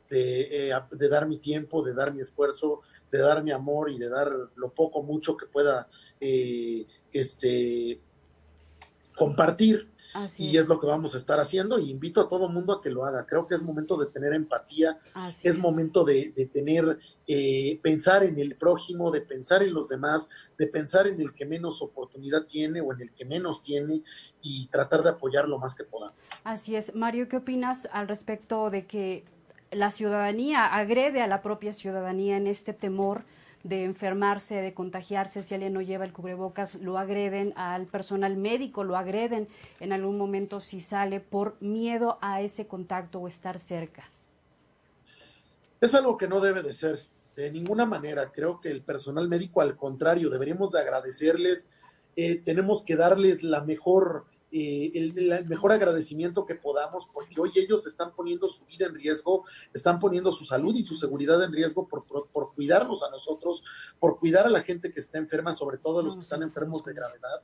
de, 0.09 0.71
eh, 0.71 0.75
de 0.91 1.09
dar 1.09 1.29
mi 1.29 1.39
tiempo, 1.39 1.83
de 1.83 1.95
dar 1.95 2.15
mi 2.15 2.21
esfuerzo, 2.23 2.81
de 3.15 3.21
dar 3.21 3.45
mi 3.45 3.53
amor 3.53 3.91
y 3.91 3.99
de 3.99 4.09
dar 4.09 4.33
lo 4.57 4.73
poco, 4.73 5.03
mucho 5.03 5.37
que 5.37 5.47
pueda 5.47 5.89
eh, 6.21 6.85
este, 7.13 8.01
compartir. 9.15 9.89
Y 10.39 10.57
es. 10.57 10.69
lo 10.69 10.81
que 10.81 10.87
vamos 10.87 11.15
a 11.15 11.19
estar 11.19 11.41
haciendo 11.41 11.79
y 11.79 11.91
invito 11.91 12.21
a 12.21 12.29
todo 12.29 12.49
mundo 12.49 12.73
a 12.73 12.83
que 12.83 12.91
lo 12.91 13.05
haga. 13.05 13.27
Creo 13.27 13.47
que 13.47 13.55
es 13.55 13.63
momento 13.63 13.97
de 13.97 14.07
tener 14.07 14.33
empatía, 14.33 14.99
es, 15.43 15.59
momento 15.59 16.05
de, 16.05 16.31
tener, 16.53 16.99
eh, 17.27 17.79
pensar 17.83 18.23
en 18.23 18.39
el 18.39 18.57
prójimo, 18.57 19.11
de 19.11 19.21
pensar 19.21 19.63
en 19.63 19.75
los 19.75 19.89
demás, 19.89 20.29
de 20.57 20.67
pensar 20.67 21.07
en 21.07 21.21
el 21.21 21.35
que 21.35 21.45
menos 21.45 21.83
oportunidad 21.83 22.45
tiene 22.45 22.81
o 22.81 22.93
en 22.93 23.01
el 23.01 23.13
que 23.13 23.25
menos 23.25 23.63
tiene 23.63 24.03
y 24.41 24.67
tratar 24.69 25.03
de 25.03 25.11
apoyar 25.11 25.49
lo 25.49 25.59
más 25.59 25.75
que 25.75 25.85
podamos. 25.85 26.17
Así 26.45 26.77
es. 26.77 26.95
Mario, 26.95 27.29
¿qué 27.29 27.39
opinas 27.39 27.89
al 27.93 28.09
respecto 28.09 28.71
de 28.71 28.87
que 28.87 29.25
la 29.73 29.91
ciudadanía 29.91 30.67
agrede 30.67 31.23
a 31.23 31.27
la 31.27 31.43
propia 31.43 31.73
ciudadanía 31.73 32.37
en 32.37 32.47
este 32.47 32.73
temor? 32.73 33.25
De 33.65 33.85
enfermarse, 33.85 34.57
de 34.57 34.75
contagiarse, 34.75 35.43
si 35.43 35.55
alguien 35.55 35.73
no 35.73 35.81
lleva 35.81 36.05
el 36.05 36.13
cubrebocas, 36.13 36.75
lo 36.77 36.99
agreden 36.99 37.55
al 37.57 37.87
personal 37.87 38.37
médico, 38.37 38.85
lo 38.85 38.97
agreden 38.97 39.49
en 39.81 39.93
algún 39.93 40.19
momento 40.19 40.61
si 40.61 40.81
sale 40.81 41.19
por 41.19 41.57
miedo 41.61 42.19
a 42.21 42.43
ese 42.43 42.67
contacto 42.67 43.21
o 43.21 43.27
estar 43.27 43.59
cerca. 43.59 44.05
Es 45.81 45.95
algo 45.95 46.17
que 46.19 46.29
no 46.29 46.41
debe 46.41 46.63
de 46.63 46.75
ser, 46.75 47.01
de 47.37 47.51
ninguna 47.51 47.87
manera. 47.87 48.31
Creo 48.31 48.61
que 48.61 48.71
el 48.71 48.83
personal 48.83 49.29
médico, 49.29 49.63
al 49.63 49.77
contrario, 49.77 50.29
deberíamos 50.29 50.71
de 50.71 50.81
agradecerles, 50.81 51.67
eh, 52.17 52.37
tenemos 52.45 52.85
que 52.85 52.97
darles 52.97 53.43
la 53.43 53.63
mejor 53.63 54.27
eh, 54.57 54.93
el, 54.95 55.47
mejor 55.47 55.73
agradecimiento 55.73 56.47
que 56.47 56.55
podamos, 56.55 57.09
porque 57.13 57.41
hoy 57.41 57.51
ellos 57.57 57.89
están 57.89 58.15
poniendo 58.15 58.49
su 58.49 58.65
vida 58.67 58.87
en 58.87 58.95
riesgo, 58.95 59.45
están 59.73 59.99
poniendo 59.99 60.31
su 60.31 60.45
salud 60.45 60.73
y 60.77 60.85
su 60.85 60.95
seguridad 60.95 61.43
en 61.43 61.53
riesgo 61.53 61.89
por, 61.89 62.05
por, 62.07 62.55
cuidarnos 62.55 63.03
a 63.03 63.11
nosotros, 63.11 63.65
por 63.99 64.21
cuidar 64.21 64.47
a 64.47 64.51
la 64.51 64.63
gente 64.63 64.93
que 64.93 65.01
está 65.01 65.19
enferma, 65.19 65.55
sobre 65.55 65.79
todo 65.79 65.99
a 65.99 66.03
los 66.05 66.15
que 66.15 66.21
están 66.21 66.45
enfermos 66.45 66.85
de 66.85 66.95
gravedad. 66.95 67.43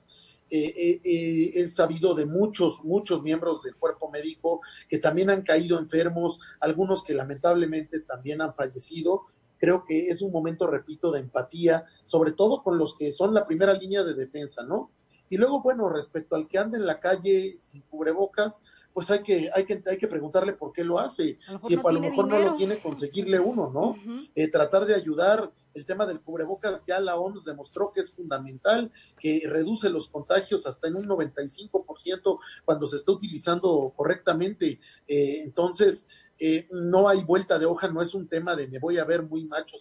Eh, 0.51 1.01
eh, 1.03 1.51
he 1.53 1.67
sabido 1.67 2.15
de 2.15 2.27
muchos, 2.27 2.85
muchos 2.85 3.25
miembros 3.25 3.65
del 3.65 3.75
cuerpo 3.75 4.09
médico 4.09 4.61
que 4.89 4.99
también 4.99 5.31
han 5.31 5.43
caído 5.43 5.81
enfermos, 5.81 6.39
algunos 6.61 7.03
que 7.03 7.15
lamentablemente 7.15 7.99
también 8.03 8.41
han 8.41 8.55
fallecido. 8.55 9.23
Creo 9.59 9.85
que 9.85 10.11
es 10.11 10.23
un 10.23 10.31
momento, 10.31 10.69
repito, 10.69 11.11
de 11.11 11.19
empatía, 11.19 11.87
sobre 12.05 12.31
todo 12.31 12.63
con 12.63 12.79
los 12.79 12.97
que 12.97 13.11
son 13.11 13.35
la 13.35 13.45
primera 13.45 13.73
línea 13.73 14.05
de 14.05 14.15
defensa, 14.15 14.63
¿no? 14.63 14.93
Y 15.31 15.37
luego, 15.37 15.63
bueno, 15.63 15.89
respecto 15.89 16.35
al 16.35 16.49
que 16.49 16.59
anda 16.59 16.77
en 16.77 16.85
la 16.85 16.99
calle 16.99 17.57
sin 17.61 17.83
cubrebocas, 17.83 18.61
pues 18.93 19.11
hay 19.13 19.23
que, 19.23 19.49
hay 19.55 19.65
que, 19.65 19.81
hay 19.87 19.97
que 19.97 20.09
preguntarle 20.09 20.55
por 20.55 20.73
qué 20.73 20.83
lo 20.83 20.99
hace. 20.99 21.39
si 21.61 21.75
a 21.77 21.93
lo 21.93 22.01
mejor 22.01 22.29
no 22.29 22.39
lo 22.41 22.55
tiene, 22.55 22.81
conseguirle 22.81 23.39
uno, 23.39 23.71
¿no? 23.73 23.97
Eh, 24.35 24.49
tratar 24.49 24.85
de 24.85 24.95
ayudar. 24.95 25.53
El 25.73 25.87
tema 25.87 26.05
del 26.05 26.21
cubrebocas 26.21 26.85
ya 26.85 26.99
la 26.99 27.15
OMS 27.15 27.45
demostró 27.45 27.93
que 27.93 28.01
es 28.01 28.11
fundamental, 28.11 28.91
que 29.21 29.43
reduce 29.47 29.89
los 29.89 30.09
contagios 30.09 30.67
hasta 30.67 30.89
en 30.89 30.97
un 30.97 31.07
95% 31.07 32.41
cuando 32.65 32.89
se 32.89 32.97
está 32.97 33.13
utilizando 33.13 33.93
correctamente. 33.97 34.81
Eh, 35.07 35.43
entonces, 35.45 36.09
eh, 36.41 36.67
no 36.73 37.09
hay 37.09 37.23
vuelta 37.23 37.57
de 37.57 37.67
hoja, 37.67 37.87
no 37.87 38.03
es 38.03 38.15
un 38.15 38.27
tema 38.27 38.57
de 38.57 38.67
me 38.67 38.81
voy 38.81 38.99
a 38.99 39.05
ver 39.05 39.23
muy 39.23 39.45
macho 39.45 39.77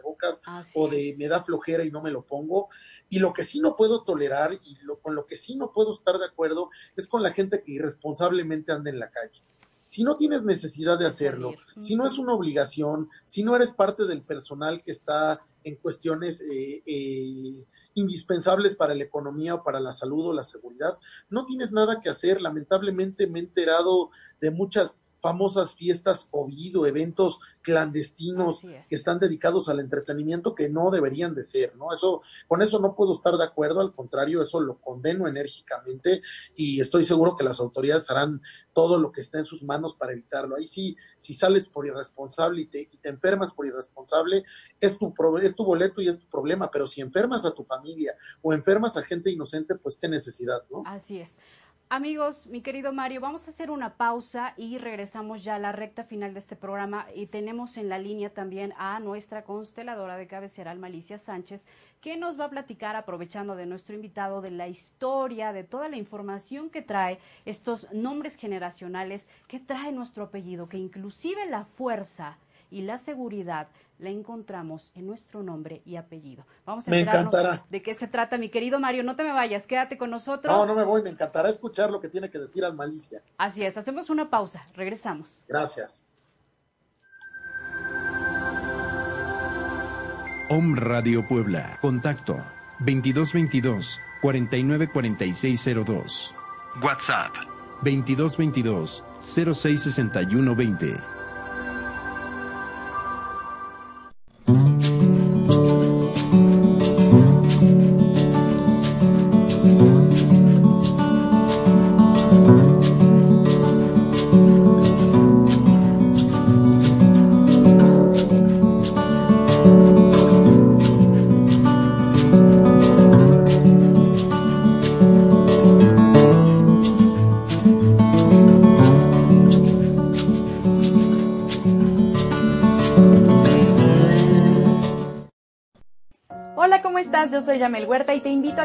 bocas 0.00 0.42
o 0.74 0.88
de 0.88 1.14
me 1.18 1.28
da 1.28 1.42
flojera 1.42 1.84
y 1.84 1.90
no 1.90 2.02
me 2.02 2.10
lo 2.10 2.22
pongo. 2.22 2.68
Y 3.08 3.18
lo 3.18 3.32
que 3.32 3.44
sí 3.44 3.60
no 3.60 3.76
puedo 3.76 4.02
tolerar 4.02 4.52
y 4.52 4.76
lo, 4.82 4.98
con 5.00 5.14
lo 5.14 5.26
que 5.26 5.36
sí 5.36 5.56
no 5.56 5.72
puedo 5.72 5.92
estar 5.92 6.18
de 6.18 6.26
acuerdo 6.26 6.70
es 6.96 7.06
con 7.08 7.22
la 7.22 7.32
gente 7.32 7.62
que 7.62 7.72
irresponsablemente 7.72 8.72
anda 8.72 8.90
en 8.90 8.98
la 8.98 9.10
calle. 9.10 9.42
Si 9.86 10.02
no 10.02 10.16
tienes 10.16 10.44
necesidad 10.44 10.98
de 10.98 11.06
hacerlo, 11.06 11.54
si 11.80 11.94
no 11.94 12.06
es 12.06 12.18
una 12.18 12.32
obligación, 12.32 13.10
si 13.26 13.44
no 13.44 13.54
eres 13.54 13.72
parte 13.72 14.06
del 14.06 14.22
personal 14.22 14.82
que 14.82 14.90
está 14.90 15.40
en 15.62 15.76
cuestiones 15.76 16.40
eh, 16.40 16.82
eh, 16.86 17.64
indispensables 17.94 18.74
para 18.74 18.94
la 18.94 19.04
economía 19.04 19.54
o 19.54 19.62
para 19.62 19.80
la 19.80 19.92
salud 19.92 20.28
o 20.28 20.32
la 20.32 20.42
seguridad, 20.42 20.98
no 21.28 21.44
tienes 21.44 21.70
nada 21.70 22.00
que 22.00 22.08
hacer. 22.08 22.40
Lamentablemente 22.40 23.26
me 23.26 23.38
he 23.38 23.42
enterado 23.42 24.10
de 24.40 24.50
muchas 24.50 24.98
famosas 25.24 25.74
fiestas 25.74 26.28
COVID 26.30 26.80
o 26.80 26.86
eventos 26.86 27.40
clandestinos 27.62 28.60
que 28.60 28.94
están 28.94 29.18
dedicados 29.18 29.70
al 29.70 29.80
entretenimiento 29.80 30.54
que 30.54 30.68
no 30.68 30.90
deberían 30.90 31.34
de 31.34 31.42
ser, 31.42 31.74
¿no? 31.76 31.94
Eso, 31.94 32.20
con 32.46 32.60
eso 32.60 32.78
no 32.78 32.94
puedo 32.94 33.14
estar 33.14 33.34
de 33.38 33.44
acuerdo, 33.44 33.80
al 33.80 33.94
contrario, 33.94 34.42
eso 34.42 34.60
lo 34.60 34.78
condeno 34.82 35.26
enérgicamente 35.26 36.20
y 36.54 36.78
estoy 36.78 37.04
seguro 37.04 37.38
que 37.38 37.44
las 37.44 37.58
autoridades 37.58 38.10
harán 38.10 38.42
todo 38.74 38.98
lo 38.98 39.12
que 39.12 39.22
esté 39.22 39.38
en 39.38 39.46
sus 39.46 39.62
manos 39.62 39.94
para 39.94 40.12
evitarlo. 40.12 40.56
Ahí 40.56 40.66
sí, 40.66 40.94
si 41.16 41.32
sales 41.32 41.68
por 41.68 41.86
irresponsable 41.86 42.60
y 42.60 42.66
te, 42.66 42.82
y 42.82 42.98
te 42.98 43.08
enfermas 43.08 43.50
por 43.54 43.64
irresponsable, 43.64 44.44
es 44.78 44.98
tu, 44.98 45.14
es 45.40 45.56
tu 45.56 45.64
boleto 45.64 46.02
y 46.02 46.08
es 46.08 46.18
tu 46.18 46.26
problema, 46.26 46.70
pero 46.70 46.86
si 46.86 47.00
enfermas 47.00 47.46
a 47.46 47.54
tu 47.54 47.64
familia 47.64 48.14
o 48.42 48.52
enfermas 48.52 48.98
a 48.98 49.02
gente 49.02 49.30
inocente, 49.30 49.74
pues 49.74 49.96
qué 49.96 50.06
necesidad, 50.06 50.64
¿no? 50.70 50.82
Así 50.84 51.18
es. 51.18 51.38
Amigos, 51.90 52.46
mi 52.46 52.62
querido 52.62 52.92
Mario, 52.94 53.20
vamos 53.20 53.46
a 53.46 53.50
hacer 53.50 53.70
una 53.70 53.96
pausa 53.96 54.54
y 54.56 54.78
regresamos 54.78 55.44
ya 55.44 55.56
a 55.56 55.58
la 55.58 55.70
recta 55.70 56.02
final 56.02 56.32
de 56.32 56.40
este 56.40 56.56
programa. 56.56 57.06
Y 57.14 57.26
tenemos 57.26 57.76
en 57.76 57.90
la 57.90 57.98
línea 57.98 58.30
también 58.30 58.72
a 58.78 58.98
nuestra 59.00 59.44
consteladora 59.44 60.16
de 60.16 60.26
cabecera, 60.26 60.74
Malicia 60.74 61.18
Sánchez, 61.18 61.66
que 62.00 62.16
nos 62.16 62.40
va 62.40 62.46
a 62.46 62.50
platicar, 62.50 62.96
aprovechando 62.96 63.54
de 63.54 63.66
nuestro 63.66 63.94
invitado, 63.94 64.40
de 64.40 64.50
la 64.50 64.66
historia, 64.66 65.52
de 65.52 65.62
toda 65.62 65.90
la 65.90 65.96
información 65.96 66.70
que 66.70 66.82
trae 66.82 67.18
estos 67.44 67.92
nombres 67.92 68.34
generacionales, 68.36 69.28
que 69.46 69.60
trae 69.60 69.92
nuestro 69.92 70.24
apellido, 70.24 70.70
que 70.70 70.78
inclusive 70.78 71.46
la 71.46 71.64
fuerza 71.64 72.38
y 72.70 72.82
la 72.82 72.96
seguridad 72.96 73.68
la 73.98 74.10
encontramos 74.10 74.90
en 74.94 75.06
nuestro 75.06 75.42
nombre 75.42 75.82
y 75.84 75.96
apellido. 75.96 76.46
Vamos 76.64 76.88
a 76.88 76.90
me 76.90 77.00
encantará. 77.00 77.64
de 77.70 77.82
qué 77.82 77.94
se 77.94 78.08
trata, 78.08 78.38
mi 78.38 78.48
querido 78.48 78.80
Mario. 78.80 79.04
No 79.04 79.16
te 79.16 79.24
me 79.24 79.32
vayas, 79.32 79.66
quédate 79.66 79.98
con 79.98 80.10
nosotros. 80.10 80.56
No, 80.56 80.66
no 80.66 80.74
me 80.74 80.84
voy, 80.84 81.02
me 81.02 81.10
encantará 81.10 81.48
escuchar 81.48 81.90
lo 81.90 82.00
que 82.00 82.08
tiene 82.08 82.30
que 82.30 82.38
decir 82.38 82.64
al 82.64 82.74
Malicia. 82.74 83.22
Así 83.38 83.64
es, 83.64 83.76
hacemos 83.76 84.10
una 84.10 84.30
pausa, 84.30 84.66
regresamos. 84.74 85.44
Gracias. 85.48 86.04
Om 90.50 90.76
Radio 90.76 91.26
Puebla. 91.26 91.78
Contacto 91.80 92.34
2222 92.80 93.98
494602. 94.20 96.34
WhatsApp 96.82 97.32
2222 97.82 99.02
066120. 99.22 101.23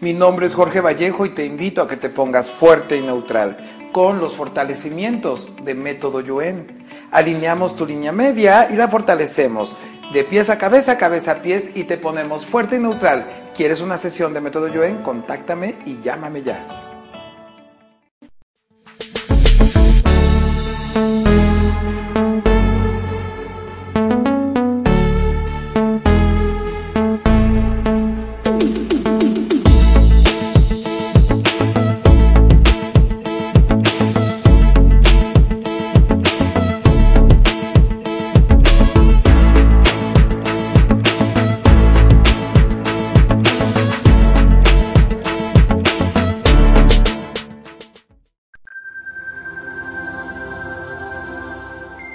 Mi 0.00 0.12
nombre 0.12 0.46
es 0.46 0.54
Jorge 0.54 0.80
Vallejo 0.80 1.26
y 1.26 1.30
te 1.30 1.44
invito 1.44 1.82
a 1.82 1.88
que 1.88 1.96
te 1.96 2.08
pongas 2.08 2.48
fuerte 2.48 2.96
y 2.96 3.00
neutral 3.00 3.58
con 3.90 4.20
los 4.20 4.32
fortalecimientos 4.34 5.50
de 5.64 5.74
Método 5.74 6.20
Yuen. 6.20 6.86
alineamos 7.10 7.74
tu 7.74 7.84
línea 7.84 8.12
media 8.12 8.68
y 8.70 8.76
la 8.76 8.86
fortalecemos. 8.86 9.74
De 10.12 10.22
pies 10.22 10.50
a 10.50 10.58
cabeza, 10.58 10.98
cabeza 10.98 11.32
a 11.32 11.42
pies 11.42 11.72
y 11.74 11.82
te 11.82 11.96
ponemos 11.96 12.46
fuerte 12.46 12.76
y 12.76 12.78
neutral. 12.78 13.50
¿Quieres 13.56 13.80
una 13.80 13.96
sesión 13.96 14.32
de 14.32 14.40
método 14.40 14.68
Yoen? 14.68 15.02
Contáctame 15.02 15.74
y 15.84 16.00
llámame 16.00 16.42
ya. 16.44 16.87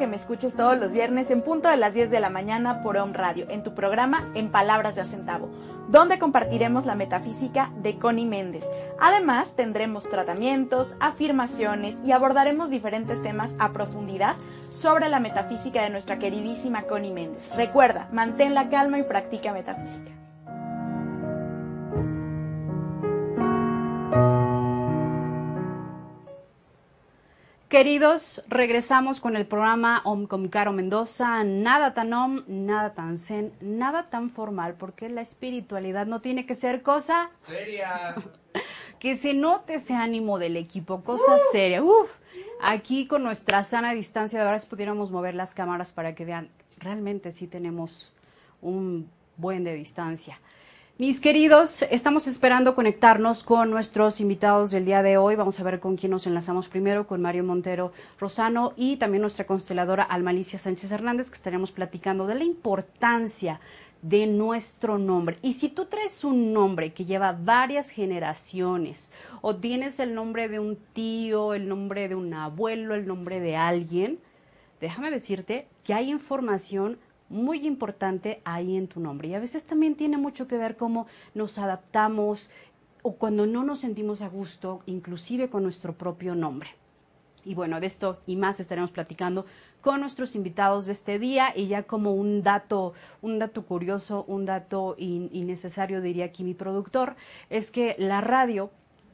Que 0.00 0.06
me 0.06 0.16
escuches 0.16 0.54
todos 0.54 0.78
los 0.78 0.92
viernes 0.92 1.30
en 1.30 1.42
punto 1.42 1.68
de 1.68 1.76
las 1.76 1.92
10 1.92 2.10
de 2.10 2.20
la 2.20 2.30
mañana 2.30 2.82
por 2.82 2.96
Home 2.96 3.12
Radio, 3.12 3.44
en 3.50 3.62
tu 3.62 3.74
programa 3.74 4.30
En 4.34 4.50
Palabras 4.50 4.94
de 4.94 5.02
Acentavo, 5.02 5.50
donde 5.88 6.18
compartiremos 6.18 6.86
la 6.86 6.94
metafísica 6.94 7.70
de 7.82 7.98
Connie 7.98 8.24
Méndez. 8.24 8.64
Además, 8.98 9.48
tendremos 9.56 10.08
tratamientos, 10.08 10.96
afirmaciones 11.00 11.96
y 12.02 12.12
abordaremos 12.12 12.70
diferentes 12.70 13.22
temas 13.22 13.50
a 13.58 13.74
profundidad 13.74 14.36
sobre 14.74 15.10
la 15.10 15.20
metafísica 15.20 15.82
de 15.82 15.90
nuestra 15.90 16.18
queridísima 16.18 16.84
Connie 16.84 17.12
Méndez. 17.12 17.54
Recuerda, 17.54 18.08
mantén 18.10 18.54
la 18.54 18.70
calma 18.70 18.98
y 18.98 19.02
practica 19.02 19.52
metafísica. 19.52 20.19
Queridos, 27.70 28.42
regresamos 28.48 29.20
con 29.20 29.36
el 29.36 29.46
programa 29.46 30.02
Om 30.04 30.26
con 30.26 30.48
Caro 30.48 30.72
Mendoza. 30.72 31.44
Nada 31.44 31.94
tan 31.94 32.12
om, 32.12 32.42
nada 32.48 32.94
tan 32.94 33.16
zen, 33.16 33.52
nada 33.60 34.10
tan 34.10 34.30
formal, 34.30 34.74
porque 34.74 35.08
la 35.08 35.20
espiritualidad 35.20 36.04
no 36.04 36.20
tiene 36.20 36.46
que 36.46 36.56
ser 36.56 36.82
cosa 36.82 37.30
seria. 37.46 38.16
que 38.98 39.14
se 39.14 39.34
note 39.34 39.74
ese 39.74 39.94
ánimo 39.94 40.40
del 40.40 40.56
equipo, 40.56 41.04
cosa 41.04 41.36
uh. 41.36 41.52
seria. 41.52 41.80
Uf, 41.80 42.10
aquí 42.60 43.06
con 43.06 43.22
nuestra 43.22 43.62
sana 43.62 43.92
distancia, 43.92 44.40
de 44.40 44.46
verdad, 44.46 44.66
pudiéramos 44.68 45.12
mover 45.12 45.36
las 45.36 45.54
cámaras 45.54 45.92
para 45.92 46.16
que 46.16 46.24
vean, 46.24 46.48
realmente 46.76 47.30
sí 47.30 47.46
tenemos 47.46 48.12
un 48.62 49.08
buen 49.36 49.62
de 49.62 49.74
distancia. 49.74 50.40
Mis 51.00 51.18
queridos, 51.18 51.80
estamos 51.90 52.26
esperando 52.26 52.74
conectarnos 52.74 53.42
con 53.42 53.70
nuestros 53.70 54.20
invitados 54.20 54.70
del 54.70 54.84
día 54.84 55.02
de 55.02 55.16
hoy. 55.16 55.34
Vamos 55.34 55.58
a 55.58 55.62
ver 55.62 55.80
con 55.80 55.96
quién 55.96 56.12
nos 56.12 56.26
enlazamos 56.26 56.68
primero, 56.68 57.06
con 57.06 57.22
Mario 57.22 57.42
Montero 57.42 57.90
Rosano 58.18 58.74
y 58.76 58.98
también 58.98 59.22
nuestra 59.22 59.46
consteladora 59.46 60.02
Almalicia 60.02 60.58
Sánchez 60.58 60.92
Hernández, 60.92 61.30
que 61.30 61.36
estaremos 61.36 61.72
platicando 61.72 62.26
de 62.26 62.34
la 62.34 62.44
importancia 62.44 63.60
de 64.02 64.26
nuestro 64.26 64.98
nombre. 64.98 65.38
Y 65.40 65.54
si 65.54 65.70
tú 65.70 65.86
traes 65.86 66.22
un 66.22 66.52
nombre 66.52 66.92
que 66.92 67.06
lleva 67.06 67.32
varias 67.32 67.88
generaciones 67.88 69.10
o 69.40 69.56
tienes 69.56 70.00
el 70.00 70.14
nombre 70.14 70.50
de 70.50 70.58
un 70.58 70.76
tío, 70.92 71.54
el 71.54 71.66
nombre 71.66 72.10
de 72.10 72.14
un 72.14 72.34
abuelo, 72.34 72.94
el 72.94 73.06
nombre 73.06 73.40
de 73.40 73.56
alguien, 73.56 74.18
déjame 74.82 75.10
decirte 75.10 75.66
que 75.82 75.94
hay 75.94 76.10
información 76.10 76.98
muy 77.30 77.66
importante 77.66 78.42
ahí 78.44 78.76
en 78.76 78.88
tu 78.88 79.00
nombre. 79.00 79.28
Y 79.28 79.34
a 79.34 79.40
veces 79.40 79.64
también 79.64 79.94
tiene 79.94 80.18
mucho 80.18 80.46
que 80.46 80.58
ver 80.58 80.76
cómo 80.76 81.06
nos 81.34 81.58
adaptamos 81.58 82.50
o 83.02 83.14
cuando 83.14 83.46
no 83.46 83.64
nos 83.64 83.80
sentimos 83.80 84.20
a 84.20 84.28
gusto, 84.28 84.80
inclusive 84.84 85.48
con 85.48 85.62
nuestro 85.62 85.94
propio 85.94 86.34
nombre. 86.34 86.70
Y 87.44 87.54
bueno, 87.54 87.80
de 87.80 87.86
esto 87.86 88.20
y 88.26 88.36
más 88.36 88.60
estaremos 88.60 88.90
platicando 88.90 89.46
con 89.80 90.00
nuestros 90.00 90.36
invitados 90.36 90.86
de 90.86 90.92
este 90.92 91.18
día 91.18 91.56
y 91.56 91.68
ya 91.68 91.84
como 91.84 92.12
un 92.12 92.42
dato, 92.42 92.92
un 93.22 93.38
dato 93.38 93.64
curioso, 93.64 94.24
un 94.28 94.44
dato 94.44 94.94
innecesario, 94.98 96.02
diría 96.02 96.26
aquí 96.26 96.44
mi 96.44 96.52
productor, 96.52 97.16
es 97.48 97.70
que 97.70 97.96
la 97.98 98.20
radio 98.20 98.70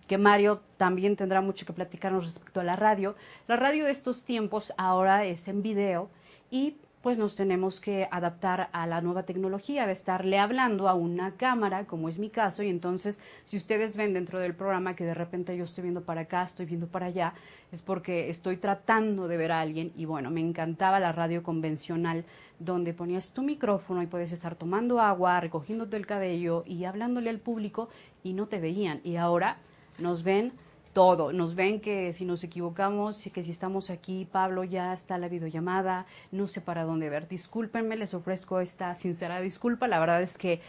que 0.08 0.18
Mario 0.18 0.60
también 0.76 1.16
tendrá 1.16 1.40
mucho 1.40 1.66
que 1.66 1.72
platicarnos 1.72 2.24
respecto 2.24 2.60
a 2.60 2.64
la 2.64 2.76
radio. 2.76 3.16
La 3.48 3.56
radio 3.56 3.84
de 3.84 3.90
estos 3.90 4.24
tiempos 4.24 4.72
ahora 4.76 5.24
es 5.24 5.48
en 5.48 5.62
video 5.62 6.10
y 6.50 6.76
pues 7.06 7.18
nos 7.18 7.36
tenemos 7.36 7.80
que 7.80 8.08
adaptar 8.10 8.68
a 8.72 8.84
la 8.84 9.00
nueva 9.00 9.22
tecnología 9.22 9.86
de 9.86 9.92
estarle 9.92 10.40
hablando 10.40 10.88
a 10.88 10.94
una 10.94 11.36
cámara, 11.36 11.84
como 11.84 12.08
es 12.08 12.18
mi 12.18 12.30
caso, 12.30 12.64
y 12.64 12.68
entonces 12.68 13.20
si 13.44 13.56
ustedes 13.56 13.96
ven 13.96 14.12
dentro 14.12 14.40
del 14.40 14.56
programa 14.56 14.96
que 14.96 15.04
de 15.04 15.14
repente 15.14 15.56
yo 15.56 15.62
estoy 15.62 15.82
viendo 15.82 16.02
para 16.02 16.22
acá, 16.22 16.42
estoy 16.42 16.66
viendo 16.66 16.88
para 16.88 17.06
allá, 17.06 17.32
es 17.70 17.80
porque 17.80 18.28
estoy 18.28 18.56
tratando 18.56 19.28
de 19.28 19.36
ver 19.36 19.52
a 19.52 19.60
alguien 19.60 19.92
y 19.96 20.04
bueno, 20.04 20.32
me 20.32 20.40
encantaba 20.40 20.98
la 20.98 21.12
radio 21.12 21.44
convencional 21.44 22.24
donde 22.58 22.92
ponías 22.92 23.32
tu 23.32 23.44
micrófono 23.44 24.02
y 24.02 24.08
puedes 24.08 24.32
estar 24.32 24.56
tomando 24.56 25.00
agua, 25.00 25.38
recogiéndote 25.38 25.96
el 25.96 26.06
cabello 26.06 26.64
y 26.66 26.86
hablándole 26.86 27.30
al 27.30 27.38
público 27.38 27.88
y 28.24 28.32
no 28.32 28.48
te 28.48 28.58
veían. 28.58 29.00
Y 29.04 29.14
ahora 29.14 29.58
nos 30.00 30.24
ven 30.24 30.52
todo. 30.96 31.30
Nos 31.30 31.54
ven 31.54 31.82
que 31.82 32.14
si 32.14 32.24
nos 32.24 32.42
equivocamos, 32.42 33.28
que 33.30 33.42
si 33.42 33.50
estamos 33.50 33.90
aquí, 33.90 34.26
Pablo 34.32 34.64
ya 34.64 34.94
está 34.94 35.18
la 35.18 35.28
videollamada, 35.28 36.06
no 36.32 36.46
sé 36.46 36.62
para 36.62 36.84
dónde 36.84 37.10
ver. 37.10 37.28
Discúlpenme, 37.28 37.98
les 37.98 38.14
ofrezco 38.14 38.60
esta 38.60 38.94
sincera 38.94 39.42
disculpa. 39.42 39.88
La 39.88 39.98
verdad 39.98 40.22
es 40.22 40.38
que 40.38 40.62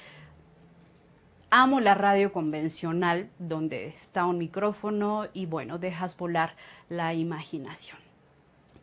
amo 1.50 1.80
la 1.80 1.96
radio 1.96 2.34
convencional, 2.34 3.30
donde 3.40 3.88
está 3.88 4.26
un 4.26 4.38
micrófono 4.38 5.28
y 5.34 5.46
bueno, 5.46 5.80
dejas 5.80 6.18
volar 6.18 6.58
la 6.90 7.14
imaginación. 7.14 7.98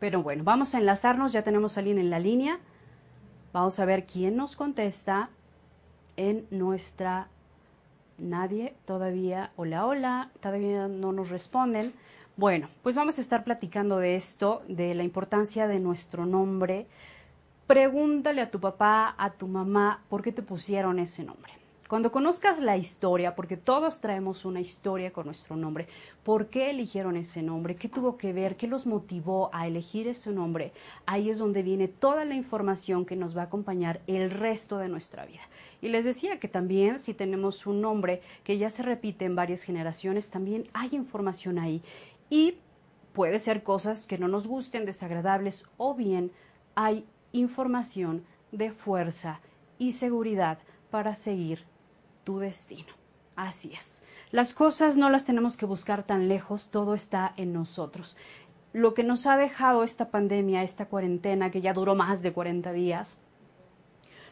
Pero 0.00 0.22
bueno, 0.22 0.44
vamos 0.44 0.74
a 0.74 0.78
enlazarnos, 0.78 1.34
ya 1.34 1.42
tenemos 1.42 1.76
a 1.76 1.80
alguien 1.80 1.98
en 1.98 2.08
la 2.08 2.20
línea. 2.20 2.58
Vamos 3.52 3.78
a 3.80 3.84
ver 3.84 4.06
quién 4.06 4.34
nos 4.34 4.56
contesta 4.56 5.28
en 6.16 6.46
nuestra 6.50 7.28
Nadie 8.18 8.74
todavía, 8.84 9.50
hola, 9.56 9.86
hola, 9.86 10.30
todavía 10.40 10.88
no 10.88 11.12
nos 11.12 11.30
responden. 11.30 11.92
Bueno, 12.36 12.68
pues 12.82 12.94
vamos 12.94 13.18
a 13.18 13.20
estar 13.20 13.44
platicando 13.44 13.98
de 13.98 14.16
esto, 14.16 14.62
de 14.68 14.94
la 14.94 15.02
importancia 15.02 15.66
de 15.66 15.80
nuestro 15.80 16.26
nombre. 16.26 16.86
Pregúntale 17.66 18.40
a 18.40 18.50
tu 18.50 18.60
papá, 18.60 19.14
a 19.18 19.30
tu 19.30 19.48
mamá, 19.48 20.02
por 20.08 20.22
qué 20.22 20.32
te 20.32 20.42
pusieron 20.42 20.98
ese 20.98 21.24
nombre. 21.24 21.52
Cuando 21.86 22.10
conozcas 22.10 22.60
la 22.60 22.78
historia, 22.78 23.34
porque 23.34 23.58
todos 23.58 24.00
traemos 24.00 24.46
una 24.46 24.62
historia 24.62 25.12
con 25.12 25.26
nuestro 25.26 25.54
nombre, 25.54 25.86
¿por 26.22 26.46
qué 26.46 26.70
eligieron 26.70 27.14
ese 27.14 27.42
nombre? 27.42 27.76
¿Qué 27.76 27.90
tuvo 27.90 28.16
que 28.16 28.32
ver? 28.32 28.56
¿Qué 28.56 28.66
los 28.66 28.86
motivó 28.86 29.50
a 29.52 29.66
elegir 29.66 30.08
ese 30.08 30.32
nombre? 30.32 30.72
Ahí 31.04 31.28
es 31.28 31.38
donde 31.38 31.62
viene 31.62 31.86
toda 31.86 32.24
la 32.24 32.36
información 32.36 33.04
que 33.04 33.16
nos 33.16 33.36
va 33.36 33.42
a 33.42 33.44
acompañar 33.44 34.00
el 34.06 34.30
resto 34.30 34.78
de 34.78 34.88
nuestra 34.88 35.26
vida. 35.26 35.42
Y 35.82 35.90
les 35.90 36.06
decía 36.06 36.40
que 36.40 36.48
también 36.48 36.98
si 36.98 37.12
tenemos 37.12 37.66
un 37.66 37.82
nombre 37.82 38.22
que 38.44 38.56
ya 38.56 38.70
se 38.70 38.82
repite 38.82 39.26
en 39.26 39.36
varias 39.36 39.62
generaciones, 39.62 40.30
también 40.30 40.66
hay 40.72 40.88
información 40.92 41.58
ahí. 41.58 41.82
Y 42.30 42.56
puede 43.12 43.38
ser 43.38 43.62
cosas 43.62 44.06
que 44.06 44.16
no 44.16 44.26
nos 44.26 44.46
gusten, 44.46 44.86
desagradables, 44.86 45.66
o 45.76 45.94
bien 45.94 46.32
hay 46.76 47.04
información 47.32 48.24
de 48.52 48.70
fuerza 48.70 49.42
y 49.78 49.92
seguridad 49.92 50.58
para 50.90 51.14
seguir 51.14 51.73
tu 52.24 52.38
destino. 52.38 52.92
Así 53.36 53.72
es. 53.72 54.02
Las 54.30 54.54
cosas 54.54 54.96
no 54.96 55.10
las 55.10 55.24
tenemos 55.24 55.56
que 55.56 55.66
buscar 55.66 56.04
tan 56.04 56.28
lejos, 56.28 56.70
todo 56.70 56.94
está 56.94 57.34
en 57.36 57.52
nosotros. 57.52 58.16
Lo 58.72 58.94
que 58.94 59.04
nos 59.04 59.26
ha 59.26 59.36
dejado 59.36 59.84
esta 59.84 60.10
pandemia, 60.10 60.62
esta 60.62 60.86
cuarentena 60.86 61.50
que 61.50 61.60
ya 61.60 61.72
duró 61.72 61.94
más 61.94 62.22
de 62.22 62.32
40 62.32 62.72
días, 62.72 63.18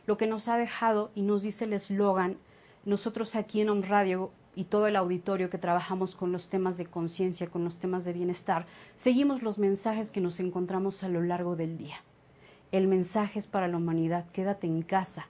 lo 0.07 0.17
que 0.17 0.27
nos 0.27 0.49
ha 0.49 0.57
dejado 0.57 1.13
y 1.15 1.23
nos 1.23 1.43
dice 1.43 1.67
el 1.67 1.73
eslogan, 1.75 2.39
nosotros 2.85 3.37
aquí 3.37 3.61
en 3.61 3.71
On 3.71 3.85
Radio 3.85 4.33
y 4.57 4.65
todo 4.65 4.89
el 4.89 4.97
auditorio 4.97 5.49
que 5.49 5.59
trabajamos 5.59 6.17
con 6.17 6.33
los 6.33 6.49
temas 6.49 6.77
de 6.77 6.87
conciencia, 6.87 7.49
con 7.49 7.63
los 7.63 7.79
temas 7.79 8.05
de 8.05 8.13
bienestar, 8.13 8.67
seguimos 8.97 9.43
los 9.43 9.59
mensajes 9.59 10.11
que 10.11 10.21
nos 10.21 10.41
encontramos 10.41 11.05
a 11.05 11.09
lo 11.09 11.23
largo 11.23 11.55
del 11.55 11.79
día. 11.79 12.03
El 12.73 12.89
mensaje 12.89 13.39
es 13.39 13.47
para 13.47 13.69
la 13.69 13.77
humanidad, 13.77 14.27
quédate 14.33 14.67
en 14.67 14.83
casa. 14.83 15.29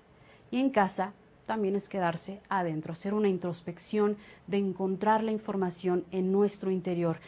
Y 0.51 0.59
en 0.59 0.71
casa 0.71 1.13
también 1.47 1.77
es 1.77 1.89
quedarse 1.89 2.41
adentro, 2.49 2.93
hacer 2.93 3.15
una 3.15 3.29
introspección 3.29 4.17
de 4.47 4.59
encontrar 4.59 5.23
la 5.23 5.33
información 5.33 6.05
en 6.11 6.33
nuestro 6.33 6.71
interior. 6.71 7.19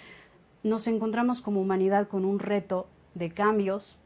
Nos 0.63 0.87
encontramos 0.87 1.41
como 1.41 1.61
humanidad 1.61 2.09
con 2.09 2.25
un 2.25 2.39
reto 2.39 2.87
de 3.15 3.31
cambios, 3.31 3.99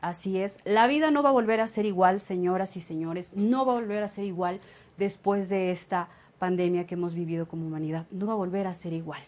así 0.00 0.38
es. 0.38 0.58
La 0.64 0.86
vida 0.86 1.10
no 1.10 1.22
va 1.22 1.30
a 1.30 1.32
volver 1.32 1.60
a 1.60 1.66
ser 1.66 1.86
igual, 1.86 2.20
señoras 2.20 2.76
y 2.76 2.80
señores, 2.80 3.34
no 3.34 3.66
va 3.66 3.72
a 3.72 3.80
volver 3.80 4.02
a 4.02 4.08
ser 4.08 4.24
igual 4.24 4.60
después 4.96 5.48
de 5.48 5.70
esta 5.70 6.08
pandemia 6.38 6.86
que 6.86 6.94
hemos 6.94 7.14
vivido 7.14 7.46
como 7.46 7.66
humanidad. 7.66 8.06
No 8.10 8.26
va 8.26 8.32
a 8.32 8.36
volver 8.36 8.66
a 8.66 8.74
ser 8.74 8.92
igual. 8.92 9.20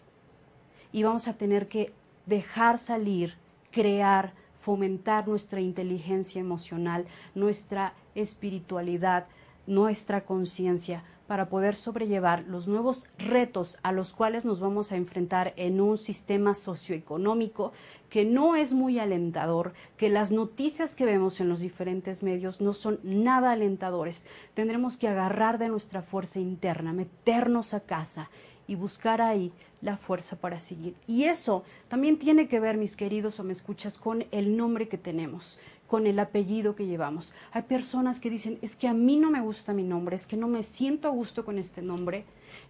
Y 0.91 1.03
vamos 1.03 1.27
a 1.27 1.33
tener 1.33 1.67
que 1.67 1.93
dejar 2.25 2.77
salir, 2.77 3.35
crear, 3.71 4.33
fomentar 4.59 5.27
nuestra 5.27 5.59
inteligencia 5.59 6.39
emocional, 6.39 7.05
nuestra 7.35 7.93
espiritualidad, 8.15 9.25
nuestra 9.71 10.25
conciencia 10.25 11.03
para 11.27 11.47
poder 11.47 11.77
sobrellevar 11.77 12.43
los 12.49 12.67
nuevos 12.67 13.07
retos 13.17 13.79
a 13.83 13.93
los 13.93 14.11
cuales 14.11 14.43
nos 14.43 14.59
vamos 14.59 14.91
a 14.91 14.97
enfrentar 14.97 15.53
en 15.55 15.79
un 15.79 15.97
sistema 15.97 16.55
socioeconómico 16.55 17.71
que 18.09 18.25
no 18.25 18.57
es 18.57 18.73
muy 18.73 18.99
alentador, 18.99 19.71
que 19.95 20.09
las 20.09 20.33
noticias 20.33 20.93
que 20.93 21.05
vemos 21.05 21.39
en 21.39 21.47
los 21.47 21.61
diferentes 21.61 22.21
medios 22.21 22.59
no 22.59 22.73
son 22.73 22.99
nada 23.01 23.53
alentadores. 23.53 24.25
Tendremos 24.55 24.97
que 24.97 25.07
agarrar 25.07 25.57
de 25.57 25.69
nuestra 25.69 26.01
fuerza 26.01 26.41
interna, 26.41 26.91
meternos 26.91 27.73
a 27.73 27.79
casa 27.79 28.29
y 28.67 28.75
buscar 28.75 29.21
ahí 29.21 29.53
la 29.81 29.95
fuerza 29.95 30.35
para 30.35 30.59
seguir. 30.59 30.95
Y 31.07 31.23
eso 31.23 31.63
también 31.87 32.19
tiene 32.19 32.49
que 32.49 32.59
ver, 32.59 32.75
mis 32.75 32.97
queridos 32.97 33.39
o 33.39 33.45
me 33.45 33.53
escuchas, 33.53 33.97
con 33.97 34.25
el 34.31 34.57
nombre 34.57 34.89
que 34.89 34.97
tenemos 34.97 35.59
con 35.91 36.07
el 36.07 36.19
apellido 36.19 36.73
que 36.73 36.85
llevamos. 36.85 37.33
Hay 37.51 37.63
personas 37.63 38.21
que 38.21 38.29
dicen, 38.29 38.57
es 38.61 38.77
que 38.77 38.87
a 38.87 38.93
mí 38.93 39.17
no 39.17 39.29
me 39.29 39.41
gusta 39.41 39.73
mi 39.73 39.83
nombre, 39.83 40.15
es 40.15 40.25
que 40.25 40.37
no 40.37 40.47
me 40.47 40.63
siento 40.63 41.09
a 41.09 41.11
gusto 41.11 41.43
con 41.43 41.57
este 41.57 41.81
nombre. 41.81 42.23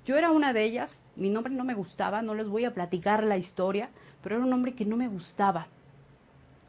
Yo 0.07 0.17
era 0.17 0.32
una 0.32 0.53
de 0.53 0.63
ellas, 0.63 0.97
mi 1.15 1.30
nombre 1.30 1.53
no 1.53 1.63
me 1.63 1.76
gustaba, 1.76 2.24
no 2.24 2.34
les 2.34 2.47
voy 2.47 2.65
a 2.65 2.74
platicar 2.74 3.24
la 3.24 3.38
historia, 3.38 3.91
pero 4.24 4.38
era 4.38 4.43
un 4.43 4.49
nombre 4.49 4.74
que 4.74 4.86
no 4.86 4.97
me 4.97 5.07
gustaba 5.07 5.67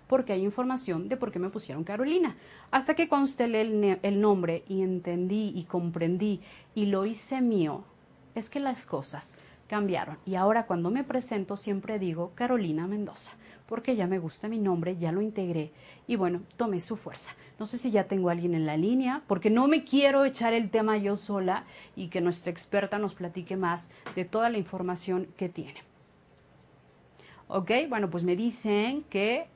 porque 0.08 0.34
hay 0.34 0.42
información 0.42 1.08
de 1.08 1.16
por 1.16 1.32
qué 1.32 1.38
me 1.38 1.48
pusieron 1.48 1.84
Carolina. 1.84 2.36
Hasta 2.70 2.92
que 2.92 3.08
constelé 3.08 3.62
el, 3.62 3.98
el, 4.02 4.20
nombre 4.20 4.62
y 4.68 4.82
entendí 4.82 5.54
y 5.54 5.64
comprendí 5.64 6.42
y 6.74 6.84
lo 6.84 7.06
hice 7.06 7.40
mío, 7.40 7.82
es 8.34 8.50
que 8.50 8.60
las 8.60 8.84
cosas 8.84 9.38
cambiaron. 9.68 10.18
Y 10.26 10.34
ahora 10.34 10.66
cuando 10.66 10.90
me 10.90 11.02
presento 11.02 11.56
siempre 11.56 11.98
digo 11.98 12.32
Carolina 12.34 12.86
Mendoza 12.86 13.32
porque 13.72 13.96
ya 13.96 14.06
me 14.06 14.18
gusta 14.18 14.50
mi 14.50 14.58
nombre, 14.58 14.98
ya 14.98 15.12
lo 15.12 15.22
integré 15.22 15.72
y 16.06 16.16
bueno, 16.16 16.42
tomé 16.58 16.78
su 16.78 16.94
fuerza. 16.94 17.32
No 17.58 17.64
sé 17.64 17.78
si 17.78 17.90
ya 17.90 18.04
tengo 18.04 18.28
a 18.28 18.32
alguien 18.32 18.54
en 18.54 18.66
la 18.66 18.76
línea, 18.76 19.22
porque 19.26 19.48
no 19.48 19.66
me 19.66 19.82
quiero 19.82 20.26
echar 20.26 20.52
el 20.52 20.68
tema 20.68 20.98
yo 20.98 21.16
sola 21.16 21.64
y 21.96 22.08
que 22.08 22.20
nuestra 22.20 22.50
experta 22.50 22.98
nos 22.98 23.14
platique 23.14 23.56
más 23.56 23.88
de 24.14 24.26
toda 24.26 24.50
la 24.50 24.58
información 24.58 25.26
que 25.38 25.48
tiene. 25.48 25.82
Ok, 27.48 27.70
bueno, 27.88 28.10
pues 28.10 28.24
me 28.24 28.36
dicen 28.36 29.04
que 29.04 29.46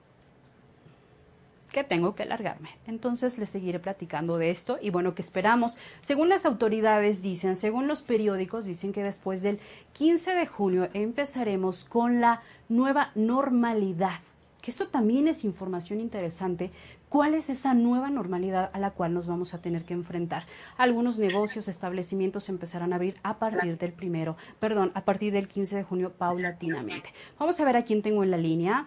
que 1.76 1.84
tengo 1.84 2.14
que 2.14 2.24
largarme. 2.24 2.70
Entonces 2.86 3.36
les 3.36 3.50
seguiré 3.50 3.78
platicando 3.78 4.38
de 4.38 4.48
esto 4.48 4.78
y 4.80 4.88
bueno, 4.88 5.14
que 5.14 5.20
esperamos. 5.20 5.76
Según 6.00 6.30
las 6.30 6.46
autoridades 6.46 7.20
dicen, 7.20 7.54
según 7.54 7.86
los 7.86 8.00
periódicos 8.00 8.64
dicen 8.64 8.94
que 8.94 9.02
después 9.02 9.42
del 9.42 9.60
15 9.92 10.34
de 10.36 10.46
junio 10.46 10.88
empezaremos 10.94 11.84
con 11.84 12.22
la 12.22 12.40
nueva 12.70 13.10
normalidad. 13.14 14.20
Que 14.62 14.70
esto 14.70 14.88
también 14.88 15.28
es 15.28 15.44
información 15.44 16.00
interesante. 16.00 16.70
¿Cuál 17.10 17.34
es 17.34 17.50
esa 17.50 17.74
nueva 17.74 18.08
normalidad 18.08 18.70
a 18.72 18.78
la 18.78 18.92
cual 18.92 19.12
nos 19.12 19.26
vamos 19.26 19.52
a 19.52 19.60
tener 19.60 19.84
que 19.84 19.92
enfrentar? 19.92 20.46
Algunos 20.78 21.18
negocios, 21.18 21.68
establecimientos 21.68 22.48
empezarán 22.48 22.94
a 22.94 22.96
abrir 22.96 23.20
a 23.22 23.38
partir 23.38 23.76
del 23.76 23.92
primero, 23.92 24.38
perdón, 24.60 24.92
a 24.94 25.04
partir 25.04 25.30
del 25.30 25.46
15 25.46 25.76
de 25.76 25.82
junio 25.82 26.14
paulatinamente. 26.14 27.12
Vamos 27.38 27.60
a 27.60 27.64
ver 27.66 27.76
a 27.76 27.84
quién 27.84 28.00
tengo 28.00 28.24
en 28.24 28.30
la 28.30 28.38
línea. 28.38 28.86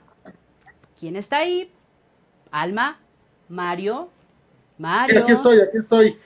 ¿Quién 1.00 1.16
está 1.16 1.38
ahí? 1.38 1.72
Alma, 2.52 3.00
Mario, 3.48 4.10
Mario. 4.78 5.22
aquí 5.22 5.32
estoy, 5.32 5.60
aquí 5.60 5.78
estoy. 5.78 6.18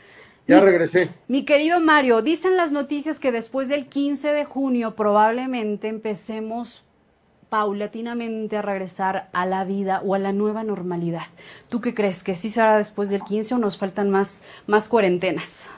Ya 0.48 0.60
regresé. 0.60 1.10
Mi 1.28 1.46
querido 1.46 1.80
Mario, 1.80 2.22
dicen 2.22 2.58
las 2.58 2.72
noticias 2.72 3.20
que 3.20 3.32
después 3.32 3.70
del 3.70 3.88
15 3.88 4.34
de 4.34 4.44
junio 4.46 4.94
probablemente 4.96 5.88
empecemos 5.88 6.84
paulatinamente 7.54 8.58
a 8.58 8.62
regresar 8.62 9.30
a 9.32 9.46
la 9.46 9.64
vida 9.64 10.02
o 10.04 10.16
a 10.16 10.20
la 10.20 10.34
nueva 10.34 10.64
normalidad. 10.64 11.28
¿Tú 11.70 11.82
qué 11.82 11.94
crees? 11.94 12.24
¿Que 12.24 12.36
sí 12.36 12.50
será 12.50 12.78
después 12.78 13.10
del 13.10 13.22
15 13.24 13.56
o 13.56 13.58
nos 13.60 13.78
faltan 13.78 14.10
más, 14.10 14.42
más 14.66 14.90
cuarentenas? 14.90 15.70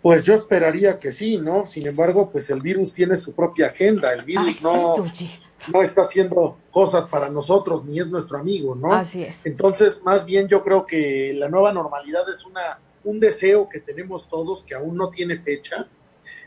Pues 0.00 0.24
yo 0.24 0.34
esperaría 0.34 0.98
que 0.98 1.12
sí, 1.12 1.38
¿no? 1.38 1.66
Sin 1.66 1.86
embargo, 1.86 2.30
pues 2.30 2.50
el 2.50 2.60
virus 2.60 2.92
tiene 2.92 3.16
su 3.16 3.32
propia 3.32 3.66
agenda. 3.66 4.12
El 4.12 4.24
virus 4.24 4.62
no, 4.62 5.04
no 5.72 5.82
está 5.82 6.02
haciendo 6.02 6.58
cosas 6.70 7.06
para 7.06 7.28
nosotros 7.28 7.84
ni 7.84 7.98
es 7.98 8.08
nuestro 8.08 8.38
amigo, 8.38 8.74
¿no? 8.74 8.92
Así 8.92 9.22
es. 9.22 9.46
Entonces, 9.46 10.02
más 10.04 10.24
bien 10.24 10.48
yo 10.48 10.62
creo 10.62 10.86
que 10.86 11.32
la 11.34 11.48
nueva 11.48 11.72
normalidad 11.72 12.28
es 12.30 12.44
una 12.44 12.78
un 13.04 13.20
deseo 13.20 13.68
que 13.68 13.80
tenemos 13.80 14.28
todos 14.28 14.64
que 14.64 14.74
aún 14.74 14.96
no 14.96 15.10
tiene 15.10 15.38
fecha. 15.38 15.86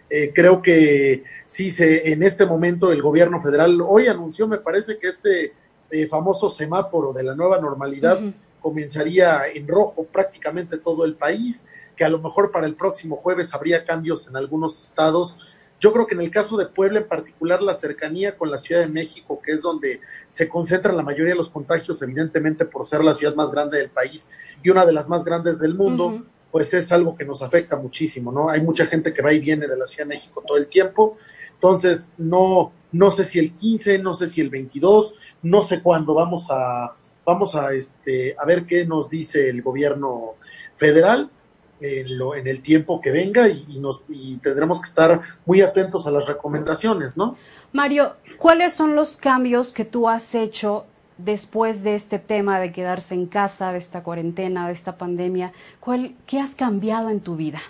Eh, 0.09 0.31
creo 0.33 0.61
que 0.61 1.23
sí 1.45 1.69
se 1.69 2.11
en 2.11 2.23
este 2.23 2.45
momento 2.45 2.91
el 2.91 3.01
gobierno 3.01 3.41
federal 3.41 3.79
hoy 3.81 4.07
anunció, 4.07 4.47
me 4.47 4.57
parece 4.57 4.97
que 4.97 5.07
este 5.07 5.53
eh, 5.91 6.07
famoso 6.07 6.49
semáforo 6.49 7.13
de 7.13 7.23
la 7.23 7.35
nueva 7.35 7.59
normalidad 7.59 8.19
comenzaría 8.61 9.41
en 9.53 9.67
rojo 9.67 10.05
prácticamente 10.05 10.77
todo 10.77 11.05
el 11.05 11.15
país, 11.15 11.65
que 11.95 12.03
a 12.03 12.09
lo 12.09 12.19
mejor 12.19 12.51
para 12.51 12.65
el 12.65 12.75
próximo 12.75 13.17
jueves 13.17 13.53
habría 13.53 13.85
cambios 13.85 14.27
en 14.27 14.35
algunos 14.35 14.81
estados 14.83 15.37
yo 15.79 15.93
creo 15.93 16.07
que 16.07 16.15
en 16.15 16.21
el 16.21 16.31
caso 16.31 16.57
de 16.57 16.65
Puebla, 16.65 16.99
en 16.99 17.07
particular, 17.07 17.61
la 17.61 17.73
cercanía 17.73 18.35
con 18.35 18.49
la 18.49 18.57
Ciudad 18.57 18.81
de 18.81 18.87
México, 18.87 19.39
que 19.43 19.51
es 19.51 19.61
donde 19.61 20.01
se 20.27 20.49
concentran 20.49 20.97
la 20.97 21.03
mayoría 21.03 21.33
de 21.33 21.37
los 21.37 21.49
contagios, 21.49 22.01
evidentemente 22.01 22.65
por 22.65 22.85
ser 22.87 23.03
la 23.03 23.13
ciudad 23.13 23.35
más 23.35 23.51
grande 23.51 23.77
del 23.77 23.89
país 23.89 24.29
y 24.63 24.69
una 24.69 24.85
de 24.85 24.93
las 24.93 25.07
más 25.07 25.23
grandes 25.23 25.59
del 25.59 25.75
mundo, 25.75 26.25
pues 26.51 26.73
es 26.73 26.91
algo 26.91 27.15
que 27.15 27.25
nos 27.25 27.43
afecta 27.43 27.75
muchísimo, 27.75 28.31
¿no? 28.31 28.49
Hay 28.49 28.61
mucha 28.61 28.87
gente 28.87 29.13
que 29.13 29.21
va 29.21 29.31
y 29.33 29.39
viene 29.39 29.67
de 29.67 29.77
la 29.77 29.85
Ciudad 29.85 30.05
de 30.05 30.15
México 30.15 30.43
todo 30.45 30.57
el 30.57 30.67
tiempo, 30.67 31.17
entonces 31.53 32.13
no, 32.17 32.71
no 32.91 33.11
sé 33.11 33.23
si 33.23 33.37
el 33.37 33.53
15, 33.53 33.99
no 33.99 34.13
sé 34.13 34.27
si 34.27 34.41
el 34.41 34.49
22, 34.49 35.15
no 35.43 35.61
sé 35.61 35.81
cuándo 35.81 36.13
vamos 36.13 36.47
a, 36.49 36.95
vamos 37.25 37.55
a, 37.55 37.73
este, 37.73 38.35
a 38.39 38.45
ver 38.45 38.65
qué 38.65 38.85
nos 38.85 39.09
dice 39.09 39.49
el 39.49 39.61
gobierno 39.61 40.35
federal, 40.77 41.29
en, 41.79 42.17
lo, 42.17 42.35
en 42.35 42.47
el 42.47 42.61
tiempo 42.61 43.01
que 43.01 43.11
venga 43.11 43.47
y, 43.47 43.79
nos, 43.79 44.03
y 44.09 44.37
tendremos 44.37 44.81
que 44.81 44.87
estar 44.87 45.21
muy 45.45 45.61
atentos 45.61 46.07
a 46.07 46.11
las 46.11 46.27
recomendaciones, 46.27 47.17
¿no? 47.17 47.37
Mario, 47.73 48.13
¿cuáles 48.37 48.73
son 48.73 48.95
los 48.95 49.17
cambios 49.17 49.73
que 49.73 49.85
tú 49.85 50.09
has 50.09 50.33
hecho 50.35 50.85
después 51.17 51.83
de 51.83 51.95
este 51.95 52.19
tema 52.19 52.59
de 52.59 52.71
quedarse 52.71 53.13
en 53.13 53.27
casa, 53.27 53.71
de 53.71 53.77
esta 53.77 54.03
cuarentena, 54.03 54.67
de 54.67 54.73
esta 54.73 54.97
pandemia? 54.97 55.51
¿Cuál, 55.79 56.15
¿Qué 56.25 56.39
has 56.39 56.55
cambiado 56.55 57.09
en 57.09 57.19
tu 57.19 57.35
vida? 57.35 57.61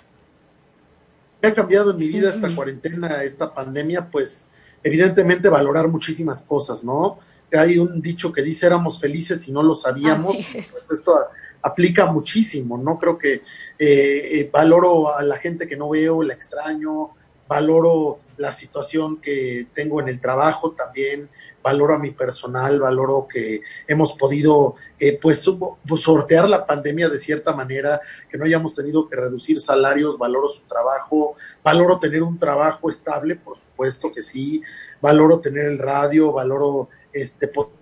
¿Qué 1.41 1.47
ha 1.47 1.53
cambiado 1.53 1.91
en 1.91 1.97
mi 1.97 2.07
vida 2.07 2.29
esta 2.29 2.49
cuarentena, 2.49 3.23
esta 3.23 3.53
pandemia? 3.53 4.09
Pues 4.09 4.51
evidentemente 4.83 5.49
valorar 5.49 5.87
muchísimas 5.87 6.43
cosas, 6.43 6.83
¿no? 6.83 7.19
Hay 7.53 7.77
un 7.77 8.01
dicho 8.01 8.33
que 8.33 8.41
dice 8.41 8.65
éramos 8.65 8.99
felices 8.99 9.47
y 9.47 9.51
no 9.51 9.63
lo 9.63 9.73
sabíamos. 9.73 10.37
Pues 10.51 10.91
esto 10.91 11.27
aplica 11.61 12.05
muchísimo, 12.07 12.77
¿no? 12.77 12.97
Creo 12.99 13.17
que 13.17 13.33
eh, 13.33 13.41
eh, 13.79 14.49
valoro 14.51 15.15
a 15.15 15.23
la 15.23 15.37
gente 15.37 15.67
que 15.67 15.77
no 15.77 15.89
veo, 15.89 16.23
la 16.23 16.33
extraño, 16.33 17.11
valoro 17.47 18.19
la 18.37 18.51
situación 18.51 19.17
que 19.17 19.67
tengo 19.73 19.99
en 20.01 20.09
el 20.09 20.19
trabajo 20.19 20.71
también, 20.71 21.29
valoro 21.63 21.95
a 21.95 21.99
mi 21.99 22.11
personal, 22.11 22.79
valoro 22.79 23.27
que 23.27 23.61
hemos 23.87 24.13
podido 24.13 24.75
eh, 24.99 25.19
pues, 25.21 25.49
sortear 25.97 26.49
la 26.49 26.65
pandemia 26.65 27.09
de 27.09 27.17
cierta 27.17 27.53
manera, 27.53 27.99
que 28.29 28.37
no 28.37 28.45
hayamos 28.45 28.73
tenido 28.73 29.09
que 29.09 29.15
reducir 29.15 29.59
salarios, 29.59 30.17
valoro 30.17 30.47
su 30.47 30.61
trabajo, 30.63 31.35
valoro 31.63 31.99
tener 31.99 32.23
un 32.23 32.37
trabajo 32.39 32.89
estable, 32.89 33.35
por 33.35 33.57
supuesto 33.57 34.11
que 34.13 34.21
sí, 34.21 34.61
valoro 35.01 35.39
tener 35.39 35.65
el 35.65 35.79
radio, 35.79 36.31
valoro 36.31 36.89
este 37.11 37.47
poder 37.47 37.76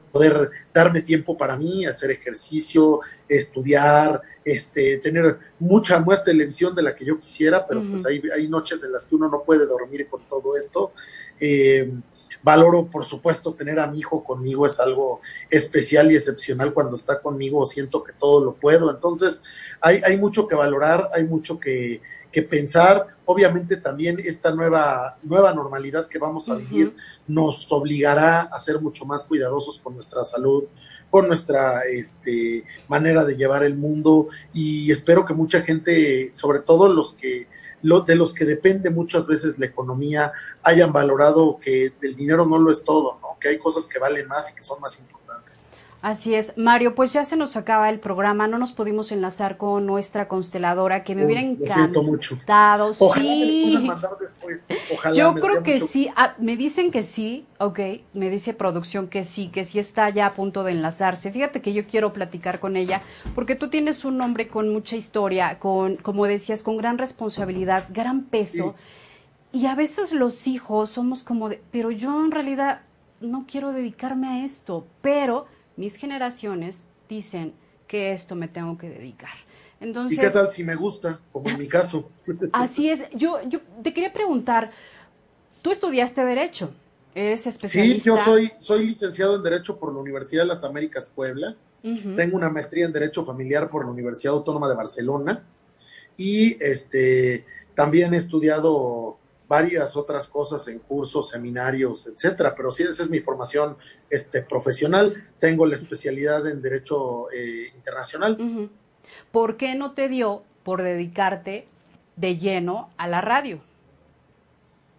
darme 0.73 1.01
tiempo 1.01 1.37
para 1.37 1.57
mí, 1.57 1.85
hacer 1.85 2.11
ejercicio, 2.11 3.01
estudiar, 3.27 4.21
este, 4.43 4.97
tener 4.99 5.37
mucha 5.59 5.99
más 5.99 6.23
televisión 6.23 6.75
de 6.75 6.83
la 6.83 6.95
que 6.95 7.05
yo 7.05 7.19
quisiera, 7.19 7.65
pero 7.65 7.83
pues 7.89 8.05
hay, 8.05 8.21
hay 8.33 8.47
noches 8.47 8.83
en 8.83 8.91
las 8.91 9.05
que 9.05 9.15
uno 9.15 9.29
no 9.29 9.43
puede 9.43 9.65
dormir 9.65 10.07
con 10.07 10.21
todo 10.27 10.55
esto. 10.55 10.93
Eh, 11.39 11.91
valoro, 12.43 12.85
por 12.85 13.03
supuesto, 13.03 13.55
tener 13.55 13.79
a 13.79 13.87
mi 13.87 13.99
hijo 13.99 14.23
conmigo, 14.23 14.67
es 14.67 14.79
algo 14.79 15.19
especial 15.49 16.11
y 16.11 16.15
excepcional 16.15 16.73
cuando 16.73 16.95
está 16.95 17.19
conmigo, 17.19 17.65
siento 17.65 18.03
que 18.03 18.13
todo 18.13 18.45
lo 18.45 18.53
puedo. 18.53 18.91
Entonces, 18.91 19.41
hay, 19.81 20.01
hay 20.05 20.15
mucho 20.17 20.47
que 20.47 20.53
valorar, 20.53 21.09
hay 21.13 21.23
mucho 21.23 21.59
que, 21.59 22.01
que 22.35 22.41
pensar. 22.41 23.07
Obviamente 23.23 23.77
también 23.77 24.17
esta 24.19 24.51
nueva, 24.51 25.17
nueva 25.23 25.53
normalidad 25.53 26.05
que 26.07 26.19
vamos 26.19 26.49
a 26.49 26.55
vivir 26.55 26.93
nos 27.27 27.71
obligará 27.71 28.41
a 28.41 28.59
ser 28.59 28.81
mucho 28.81 29.05
más 29.05 29.23
cuidadosos 29.23 29.79
con 29.79 29.93
nuestra 29.93 30.21
salud, 30.21 30.65
con 31.09 31.29
nuestra 31.29 31.85
este, 31.85 32.65
manera 32.89 33.23
de 33.23 33.37
llevar 33.37 33.63
el 33.63 33.75
mundo 33.75 34.27
y 34.53 34.91
espero 34.91 35.23
que 35.23 35.33
mucha 35.33 35.61
gente, 35.61 36.29
sobre 36.33 36.59
todo 36.59 36.91
los 36.91 37.13
que 37.13 37.47
de 37.81 38.15
los 38.15 38.33
que 38.33 38.45
depende 38.45 38.89
muchas 38.89 39.27
veces 39.27 39.57
la 39.57 39.67
economía, 39.67 40.33
hayan 40.63 40.91
valorado 40.91 41.57
que 41.61 41.93
el 42.01 42.15
dinero 42.15 42.45
no 42.45 42.57
lo 42.57 42.69
es 42.69 42.83
todo, 42.83 43.19
¿no? 43.21 43.37
que 43.39 43.49
hay 43.49 43.59
cosas 43.59 43.87
que 43.87 43.99
valen 43.99 44.27
más 44.27 44.51
y 44.51 44.55
que 44.55 44.63
son 44.63 44.81
más 44.81 44.99
importantes. 44.99 45.69
Así 46.05 46.35
es, 46.35 46.55
Mario, 46.55 46.93
pues 46.93 47.13
ya 47.13 47.25
se 47.25 47.35
nos 47.35 47.55
acaba 47.55 47.89
el 47.89 47.99
programa, 47.99 48.47
no 48.47 48.59
nos 48.59 48.73
pudimos 48.73 49.11
enlazar 49.11 49.57
con 49.57 49.87
nuestra 49.87 50.27
consteladora, 50.27 51.03
que 51.03 51.15
me 51.15 51.25
hubiera 51.25 51.41
encantado. 51.41 52.03
Mucho. 52.03 52.37
Ojalá 52.45 52.93
sí. 52.93 53.71
Me 53.73 53.79
mandar 53.87 54.11
después. 54.21 54.67
Ojalá 54.93 55.15
Yo 55.15 55.33
creo 55.33 55.63
que 55.63 55.81
sí, 55.81 56.11
ah, 56.15 56.35
me 56.37 56.57
dicen 56.57 56.91
que 56.91 57.01
sí, 57.01 57.47
ok, 57.57 57.79
me 58.13 58.29
dice 58.29 58.53
producción 58.53 59.07
que 59.07 59.25
sí, 59.25 59.47
que 59.47 59.65
sí 59.65 59.79
está 59.79 60.07
ya 60.11 60.27
a 60.27 60.33
punto 60.35 60.63
de 60.63 60.73
enlazarse. 60.73 61.31
Fíjate 61.31 61.63
que 61.63 61.73
yo 61.73 61.87
quiero 61.87 62.13
platicar 62.13 62.59
con 62.59 62.75
ella, 62.75 63.01
porque 63.33 63.55
tú 63.55 63.71
tienes 63.71 64.05
un 64.05 64.19
nombre 64.19 64.47
con 64.47 64.69
mucha 64.71 64.95
historia, 64.97 65.57
con, 65.57 65.95
como 65.95 66.27
decías, 66.27 66.61
con 66.61 66.77
gran 66.77 66.99
responsabilidad, 66.99 67.87
gran 67.89 68.25
peso. 68.25 68.75
Y 69.51 69.65
a 69.65 69.73
veces 69.73 70.11
los 70.11 70.45
hijos 70.45 70.91
somos 70.91 71.23
como 71.23 71.49
de, 71.49 71.63
pero 71.71 71.89
yo 71.89 72.23
en 72.23 72.29
realidad 72.29 72.81
no 73.21 73.45
quiero 73.47 73.71
dedicarme 73.71 74.27
a 74.27 74.45
esto, 74.45 74.85
pero 75.01 75.47
mis 75.77 75.95
generaciones 75.95 76.87
dicen 77.09 77.53
que 77.87 78.11
esto 78.11 78.35
me 78.35 78.47
tengo 78.47 78.77
que 78.77 78.89
dedicar. 78.89 79.33
Entonces, 79.79 80.17
¿Y 80.17 80.21
qué 80.21 80.29
tal 80.29 80.49
si 80.49 80.63
me 80.63 80.75
gusta, 80.75 81.19
como 81.31 81.49
en 81.49 81.59
mi 81.59 81.67
caso? 81.67 82.09
Así 82.53 82.89
es. 82.89 83.05
Yo, 83.13 83.41
yo 83.47 83.59
te 83.83 83.93
quería 83.93 84.13
preguntar, 84.13 84.71
tú 85.61 85.71
estudiaste 85.71 86.23
Derecho, 86.23 86.71
eres 87.13 87.45
especialista. 87.45 87.99
Sí, 87.99 88.07
yo 88.07 88.23
soy, 88.23 88.51
soy 88.57 88.87
licenciado 88.87 89.35
en 89.35 89.43
Derecho 89.43 89.77
por 89.77 89.93
la 89.93 89.99
Universidad 89.99 90.43
de 90.43 90.47
las 90.47 90.63
Américas 90.63 91.11
Puebla. 91.13 91.55
Tengo 92.15 92.35
una 92.35 92.49
maestría 92.49 92.85
en 92.85 92.91
Derecho 92.91 93.23
Familiar 93.23 93.69
por 93.69 93.85
la 93.85 93.91
Universidad 93.91 94.33
Autónoma 94.33 94.67
de 94.67 94.73
Barcelona. 94.73 95.43
Y 96.17 96.57
este, 96.59 97.45
también 97.75 98.15
he 98.15 98.17
estudiado 98.17 99.19
varias 99.47 99.95
otras 99.95 100.27
cosas 100.27 100.67
en 100.67 100.79
cursos, 100.79 101.29
seminarios, 101.29 102.07
etcétera, 102.07 102.53
pero 102.55 102.71
sí 102.71 102.83
esa 102.83 103.03
es 103.03 103.09
mi 103.09 103.19
formación 103.19 103.77
este, 104.09 104.41
profesional. 104.41 105.29
Tengo 105.39 105.65
la 105.65 105.75
especialidad 105.75 106.47
en 106.47 106.61
Derecho 106.61 107.31
eh, 107.31 107.71
Internacional. 107.75 108.69
¿Por 109.31 109.57
qué 109.57 109.75
no 109.75 109.93
te 109.93 110.09
dio 110.09 110.43
por 110.63 110.81
dedicarte 110.81 111.67
de 112.15 112.37
lleno 112.37 112.89
a 112.97 113.07
la 113.07 113.21
radio? 113.21 113.59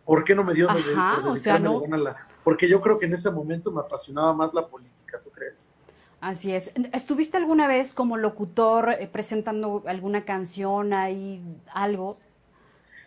¿Por 0.05 0.25
qué 0.25 0.35
no 0.35 0.45
me 0.45 0.55
dio 0.55 0.69
de, 0.69 0.75
por 0.75 0.85
dedicarme 0.85 1.33
de 1.33 1.41
lleno 1.41 1.95
a 1.95 1.99
la 1.99 2.17
Porque 2.45 2.69
yo 2.69 2.81
creo 2.81 2.99
que 2.99 3.07
en 3.07 3.15
ese 3.15 3.31
momento 3.31 3.73
me 3.73 3.81
apasionaba 3.81 4.33
más 4.33 4.55
la 4.55 4.67
política, 4.67 5.21
¿tú 5.23 5.31
crees? 5.31 5.73
Así 6.21 6.53
es. 6.53 6.71
¿Estuviste 6.93 7.37
alguna 7.37 7.67
vez 7.67 7.93
como 7.93 8.17
locutor 8.17 8.97
eh, 8.99 9.09
presentando 9.11 9.83
alguna 9.87 10.25
canción 10.25 10.93
ahí, 10.93 11.43
algo? 11.73 12.17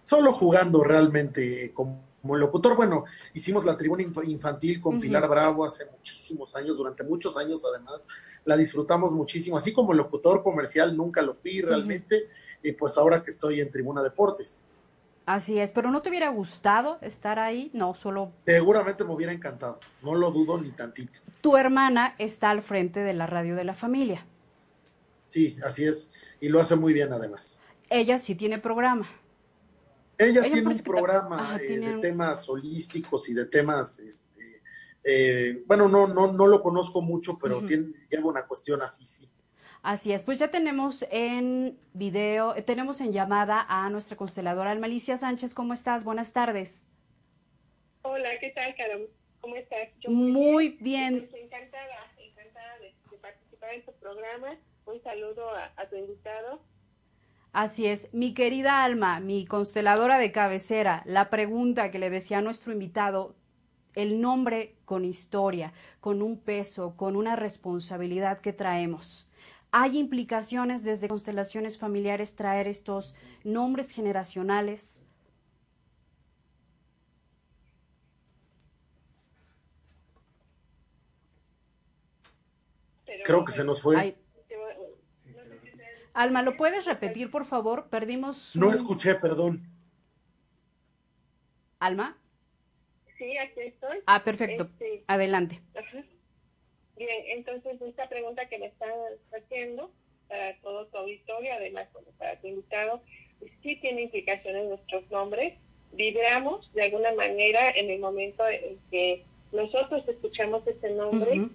Solo 0.02 0.34
jugando 0.34 0.84
realmente 0.84 1.74
como, 1.74 2.08
locutor. 2.24 2.76
Bueno, 2.76 3.06
hicimos 3.34 3.66
la 3.66 3.78
tribuna 3.78 4.04
infantil 4.04 4.82
con 4.82 5.00
Pilar 5.00 5.28
Bravo 5.28 5.66
hace 5.66 5.86
muchísimos 5.86 6.56
años, 6.56 6.78
durante 6.78 7.04
muchos 7.04 7.38
años 7.38 7.64
además, 7.66 8.08
la 8.46 8.58
disfrutamos 8.58 9.14
muchísimo, 9.14 9.58
así 9.58 9.72
como 9.74 9.94
locutor 9.94 10.44
comercial 10.44 10.96
nunca 10.96 11.22
lo 11.22 11.36
fui 11.36 11.62
realmente, 11.62 12.28
y 12.62 12.74
pues 12.74 12.98
ahora 12.98 13.24
que 13.24 13.32
estoy 13.32 13.62
en 13.62 13.72
Tribuna 13.72 14.04
Deportes. 14.04 14.62
Así 15.26 15.60
es, 15.60 15.72
pero 15.72 15.92
¿no 15.92 16.02
te 16.02 16.10
hubiera 16.10 16.30
gustado 16.30 16.98
estar 17.02 17.38
ahí? 17.38 17.70
No, 17.72 17.94
solo... 17.94 18.32
Seguramente 18.46 19.04
me 19.04 19.14
hubiera 19.14 19.32
encantado, 19.32 19.80
no 20.02 20.16
lo 20.16 20.32
dudo 20.32 20.60
ni 20.60 20.72
tantito. 20.72 21.20
Tu 21.42 21.56
hermana 21.56 22.16
está 22.18 22.50
al 22.50 22.64
frente 22.64 23.02
de 23.02 23.14
la 23.14 23.28
radio 23.28 23.56
de 23.56 23.64
la 23.64 23.76
familia. 23.76 24.26
Sí, 25.32 25.56
así 25.64 25.86
es, 25.86 26.12
y 26.42 26.50
lo 26.50 26.60
hace 26.60 26.76
muy 26.76 26.94
bien 26.94 27.14
además. 27.14 27.60
Ella 27.92 28.18
sí 28.18 28.34
tiene 28.36 28.58
programa. 28.58 29.08
Ella, 30.20 30.42
tiene 30.42 30.68
un 30.68 30.80
programa 30.80 31.58
eh, 31.64 31.80
de 31.80 31.94
temas 32.00 32.50
holísticos 32.50 33.30
y 33.30 33.34
de 33.34 33.46
temas, 33.46 34.00
este, 34.00 34.62
eh, 35.02 35.64
bueno, 35.66 35.88
no, 35.88 36.08
no, 36.08 36.34
no 36.34 36.46
lo 36.46 36.62
conozco 36.62 37.02
mucho, 37.02 37.40
pero 37.42 37.64
tiene, 37.64 37.94
lleva 38.12 38.28
una 38.28 38.46
cuestión 38.46 38.82
así, 38.82 39.06
sí. 39.06 39.30
Así 39.82 40.12
es, 40.12 40.24
pues 40.24 40.38
ya 40.38 40.52
tenemos 40.52 41.06
en 41.10 41.80
video, 41.94 42.54
eh, 42.54 42.62
tenemos 42.62 43.00
en 43.00 43.14
llamada 43.14 43.66
a 43.70 43.90
nuestra 43.90 44.18
consteladora 44.18 44.72
Almalicia 44.72 45.16
Sánchez. 45.16 45.54
¿Cómo 45.54 45.74
estás? 45.74 46.04
Buenas 46.04 46.34
tardes. 46.34 46.86
Hola, 48.02 48.38
¿qué 48.42 48.50
tal, 48.50 48.76
Carol? 48.76 49.10
¿Cómo 49.40 49.56
estás? 49.56 49.88
muy 50.06 50.78
bien. 50.82 51.30
Pues, 51.30 51.44
encantada, 51.44 52.12
encantada 52.18 52.78
de, 52.80 52.94
participar 53.22 53.74
en 53.74 53.86
tu 53.86 53.94
programa. 53.94 54.58
Un 54.86 55.02
saludo 55.02 55.50
a 55.50 55.90
tu 55.90 55.96
invitado 55.96 56.60
Así 57.52 57.88
es, 57.88 58.14
mi 58.14 58.36
querida 58.36 58.84
Alma, 58.84 59.20
mi 59.20 59.46
consteladora 59.46 60.20
de 60.20 60.32
cabecera, 60.32 61.02
la 61.06 61.32
pregunta 61.32 61.90
que 61.90 61.98
le 61.98 62.12
decía 62.12 62.38
a 62.38 62.42
nuestro 62.42 62.72
invitado, 62.72 63.36
el 63.96 64.22
nombre 64.22 64.76
con 64.86 65.04
historia, 65.04 65.74
con 66.00 66.22
un 66.22 66.40
peso, 66.40 66.96
con 66.96 67.16
una 67.16 67.36
responsabilidad 67.36 68.40
que 68.40 68.54
traemos. 68.54 69.28
¿Hay 69.72 69.98
implicaciones 69.98 70.84
desde 70.84 71.08
constelaciones 71.08 71.80
familiares 71.80 72.36
traer 72.36 72.68
estos 72.68 73.16
nombres 73.44 73.90
generacionales? 73.90 75.06
Creo 83.26 83.44
que 83.44 83.52
se 83.52 83.64
nos 83.64 83.82
fue. 83.82 84.16
Alma, 86.14 86.42
¿lo 86.42 86.58
puedes 86.58 86.86
repetir, 86.86 87.32
por 87.32 87.46
favor? 87.46 87.90
Perdimos. 87.90 88.56
No 88.56 88.72
escuché, 88.72 89.16
perdón. 89.16 89.64
Alma. 91.80 92.18
Sí, 93.18 93.38
aquí 93.38 93.62
estoy. 93.62 94.00
Ah, 94.06 94.24
perfecto. 94.24 94.64
Este, 94.64 95.04
Adelante. 95.08 95.62
Bien, 96.96 97.24
entonces 97.28 97.82
esta 97.82 98.10
pregunta 98.10 98.48
que 98.50 98.60
me 98.60 98.68
están 98.68 98.92
haciendo 99.34 99.92
para 100.28 100.56
todo 100.62 100.88
tu 100.88 100.98
auditorio, 100.98 101.54
además 101.54 101.88
para 102.18 102.40
tu 102.40 102.48
invitado, 102.48 103.02
sí 103.64 103.78
tiene 103.78 104.04
implicaciones 104.04 104.68
nuestros 104.68 105.10
nombres. 105.10 105.54
Vibramos 105.94 106.72
de 106.74 106.84
alguna 106.84 107.14
manera 107.14 107.72
en 107.72 107.90
el 107.90 108.00
momento 108.00 108.48
en 108.48 108.78
que 108.92 109.26
nosotros 109.52 110.08
escuchamos 110.08 110.66
ese 110.68 110.92
nombre 110.92 111.50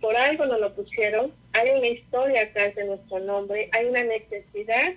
por 0.00 0.16
algo 0.16 0.46
nos 0.46 0.60
lo 0.60 0.74
pusieron, 0.74 1.32
hay 1.52 1.70
una 1.70 1.88
historia 1.88 2.42
atrás 2.42 2.74
de 2.74 2.84
nuestro 2.84 3.18
nombre, 3.20 3.68
hay 3.72 3.86
una 3.86 4.02
necesidad 4.04 4.92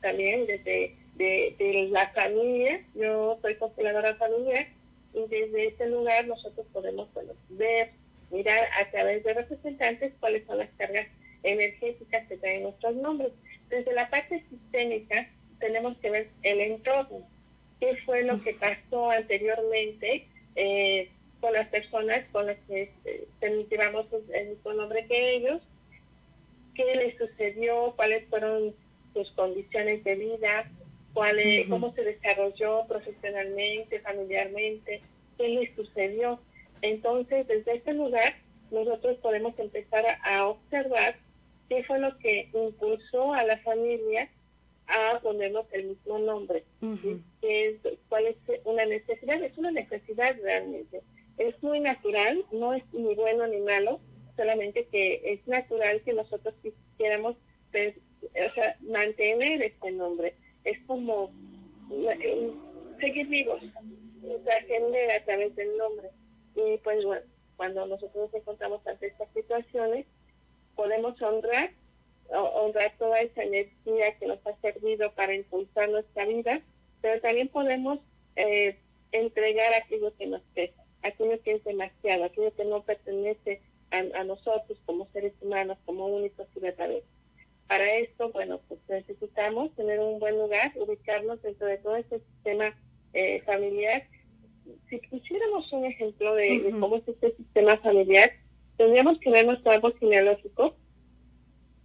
también 0.00 0.46
desde 0.46 0.94
de, 1.18 1.88
la 1.90 2.08
familia, 2.10 2.80
yo 2.94 3.38
soy 3.42 3.56
consteladora 3.56 4.14
familiar, 4.16 4.68
y 5.12 5.20
desde 5.28 5.68
ese 5.68 5.86
lugar 5.88 6.26
nosotros 6.26 6.66
podemos 6.72 7.08
ver, 7.50 7.90
mirar 8.30 8.68
a 8.80 8.90
través 8.90 9.24
de 9.24 9.34
representantes 9.34 10.12
cuáles 10.20 10.46
son 10.46 10.58
las 10.58 10.68
cargas 10.76 11.08
energéticas 11.42 12.28
que 12.28 12.36
traen 12.36 12.62
nuestros 12.64 12.94
nombres. 12.96 13.32
Desde 13.68 13.92
la 13.92 14.08
parte 14.10 14.44
sistémica 14.50 15.28
tenemos 15.58 15.96
que 15.98 16.10
ver 16.10 16.28
el 16.42 16.60
entorno, 16.60 17.26
qué 17.80 17.96
fue 18.04 18.22
lo 18.22 18.42
que 18.42 18.54
pasó 18.54 19.10
anteriormente, 19.10 20.26
eh, 20.56 21.10
con 21.40 21.52
las 21.52 21.68
personas 21.68 22.24
con 22.32 22.46
las 22.46 22.56
que 22.66 22.92
este, 23.04 23.66
llevamos 23.70 24.06
el 24.32 24.48
mismo 24.48 24.72
nombre 24.72 25.06
que 25.06 25.36
ellos, 25.36 25.60
qué 26.74 26.96
les 26.96 27.16
sucedió, 27.16 27.92
cuáles 27.96 28.26
fueron 28.28 28.74
sus 29.14 29.30
condiciones 29.32 30.02
de 30.04 30.16
vida, 30.16 30.70
cuál, 31.12 31.38
cómo 31.68 31.92
se 31.94 32.02
desarrolló 32.02 32.86
profesionalmente, 32.86 34.00
familiarmente, 34.00 35.00
qué 35.36 35.48
les 35.48 35.74
sucedió. 35.74 36.40
Entonces, 36.82 37.46
desde 37.46 37.76
este 37.76 37.94
lugar, 37.94 38.36
nosotros 38.70 39.16
podemos 39.18 39.58
empezar 39.58 40.04
a, 40.22 40.46
observar 40.46 41.16
qué 41.68 41.84
fue 41.84 41.98
lo 41.98 42.16
que 42.18 42.48
impulsó 42.52 43.32
a 43.32 43.44
la 43.44 43.58
familia 43.58 44.28
a 44.86 45.20
ponernos 45.20 45.66
el 45.72 45.86
mismo 45.86 46.18
nombre. 46.18 46.64
es, 47.42 47.76
¿Cuál 48.08 48.26
es 48.26 48.36
una 48.64 48.84
necesidad? 48.86 49.42
Es 49.42 49.56
una 49.58 49.70
necesidad 49.70 50.36
realmente 50.42 51.02
es 51.38 51.62
muy 51.62 51.80
natural, 51.80 52.44
no 52.52 52.74
es 52.74 52.82
ni 52.92 53.14
bueno 53.14 53.46
ni 53.46 53.60
malo, 53.60 54.00
solamente 54.36 54.86
que 54.86 55.20
es 55.24 55.46
natural 55.46 56.02
que 56.02 56.12
nosotros 56.12 56.54
quisiéramos 56.62 57.36
o 57.72 58.54
sea, 58.54 58.76
mantener 58.80 59.62
este 59.62 59.90
nombre. 59.92 60.34
Es 60.64 60.78
como 60.86 61.30
seguir 63.00 63.28
vivos, 63.28 63.62
trascender 64.44 65.10
a 65.12 65.24
través 65.24 65.54
del 65.56 65.76
nombre. 65.76 66.10
Y 66.54 66.78
pues 66.78 67.04
bueno, 67.04 67.22
cuando 67.56 67.86
nosotros 67.86 68.30
nos 68.30 68.34
encontramos 68.34 68.86
ante 68.86 69.06
estas 69.06 69.28
situaciones, 69.32 70.06
podemos 70.74 71.20
honrar, 71.22 71.70
honrar 72.30 72.94
toda 72.98 73.20
esa 73.20 73.42
energía 73.42 74.16
que 74.18 74.26
nos 74.26 74.44
ha 74.46 74.56
servido 74.60 75.12
para 75.14 75.34
impulsar 75.34 75.88
nuestra 75.88 76.24
vida, 76.24 76.62
pero 77.00 77.20
también 77.20 77.48
podemos 77.48 77.98
eh, 78.36 78.78
entregar 79.12 79.74
aquello 79.74 80.14
que 80.16 80.26
nos 80.26 80.42
pesa, 80.54 80.84
aquello 81.02 81.40
que 81.42 81.52
es 81.52 81.64
demasiado, 81.64 82.24
aquello 82.24 82.54
que 82.54 82.64
no 82.64 82.82
pertenece 82.82 83.60
a, 83.90 84.24
nosotros 84.24 84.78
como 84.84 85.08
seres 85.12 85.32
humanos, 85.40 85.78
como 85.84 86.06
únicos 86.06 86.46
y 86.54 86.60
verdaderos. 86.60 87.04
Para 87.66 87.96
esto, 87.96 88.30
bueno, 88.32 88.60
pues 88.68 88.80
necesitamos 88.88 89.74
tener 89.76 90.00
un 90.00 90.18
buen 90.18 90.38
lugar, 90.38 90.72
ubicarnos 90.76 91.40
dentro 91.42 91.66
de 91.66 91.78
todo 91.78 91.96
este 91.96 92.20
sistema 92.20 92.74
eh, 93.14 93.42
familiar. 93.42 94.06
Si 94.88 94.98
pusiéramos 94.98 95.72
un 95.72 95.84
ejemplo 95.86 96.34
de, 96.34 96.74
cómo 96.78 96.96
es 96.96 97.08
este 97.08 97.34
sistema 97.36 97.78
familiar, 97.78 98.30
tendríamos 98.76 99.18
que 99.20 99.30
ver 99.30 99.46
nuestro 99.46 99.72
árbol 99.72 99.96
genealógico 99.98 100.76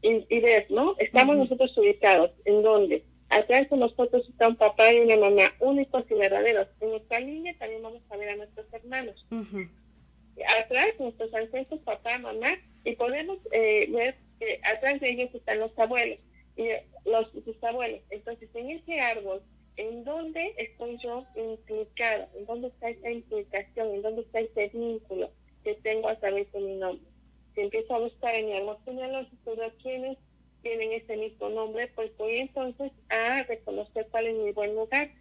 y, 0.01 0.39
ver, 0.41 0.69
¿no? 0.69 0.95
Estamos 0.99 1.37
nosotros 1.37 1.77
ubicados, 1.77 2.31
¿en 2.43 2.61
dónde? 2.61 3.05
Atrás 3.33 3.69
de 3.69 3.77
nosotros 3.77 4.27
está 4.29 4.47
un 4.47 4.55
papá 4.55 4.93
y 4.93 4.99
una 4.99 5.17
mamá, 5.17 5.53
únicos 5.59 6.05
y 6.09 6.13
verdaderos. 6.13 6.67
En 6.81 6.89
nuestra 6.89 7.19
línea 7.19 7.55
también 7.57 7.81
vamos 7.81 8.01
a 8.09 8.17
ver 8.17 8.29
a 8.29 8.35
nuestros 8.35 8.71
hermanos 8.73 9.25
atrás 10.59 10.87
nuestros 10.99 11.33
ancestros, 11.33 11.81
papá, 11.81 12.17
mamá, 12.17 12.57
y 12.83 12.95
podemos 12.95 13.37
eh, 13.51 13.87
ver 13.91 14.15
que 14.39 14.59
atrás 14.63 14.99
de 14.99 15.11
ellos 15.11 15.33
están 15.33 15.59
los 15.59 15.77
abuelos 15.77 16.19
y 16.57 16.67
los 17.05 17.31
sus 17.31 17.63
abuelos. 17.63 18.01
Entonces, 18.09 18.49
en 18.53 18.71
ese 18.71 18.99
árbol, 18.99 19.41
¿en 19.77 20.03
dónde 20.03 20.53
estoy 20.57 20.97
yo 21.03 21.25
implicado? 21.35 22.27
¿En 22.35 22.45
dónde 22.45 22.67
está 22.67 22.89
esa 22.89 23.11
implicación? 23.11 23.93
¿En 23.93 24.01
dónde 24.01 24.21
está 24.21 24.39
ese 24.39 24.69
vínculo 24.69 25.31
que 25.63 25.75
tengo 25.75 26.09
a 26.09 26.19
través 26.19 26.51
de 26.51 26.59
mi 26.59 26.75
nombre? 26.75 27.05
Si 27.55 27.61
empiezo 27.61 27.95
a 27.95 27.99
buscar 27.99 28.33
en 28.35 28.47
mi 28.47 28.53
árbol 28.53 28.77
genealógico 28.85 29.55
de 29.55 29.71
quienes 29.81 30.17
tienen 30.63 30.93
ese 30.93 31.15
mismo 31.15 31.49
nombre, 31.49 31.91
pues 31.93 32.15
voy 32.17 32.37
entonces 32.37 32.91
a 33.09 33.43
reconocer 33.43 34.07
cuál 34.09 34.27
es 34.27 34.35
mi 34.35 34.51
buen 34.51 34.73
lugar 34.73 35.11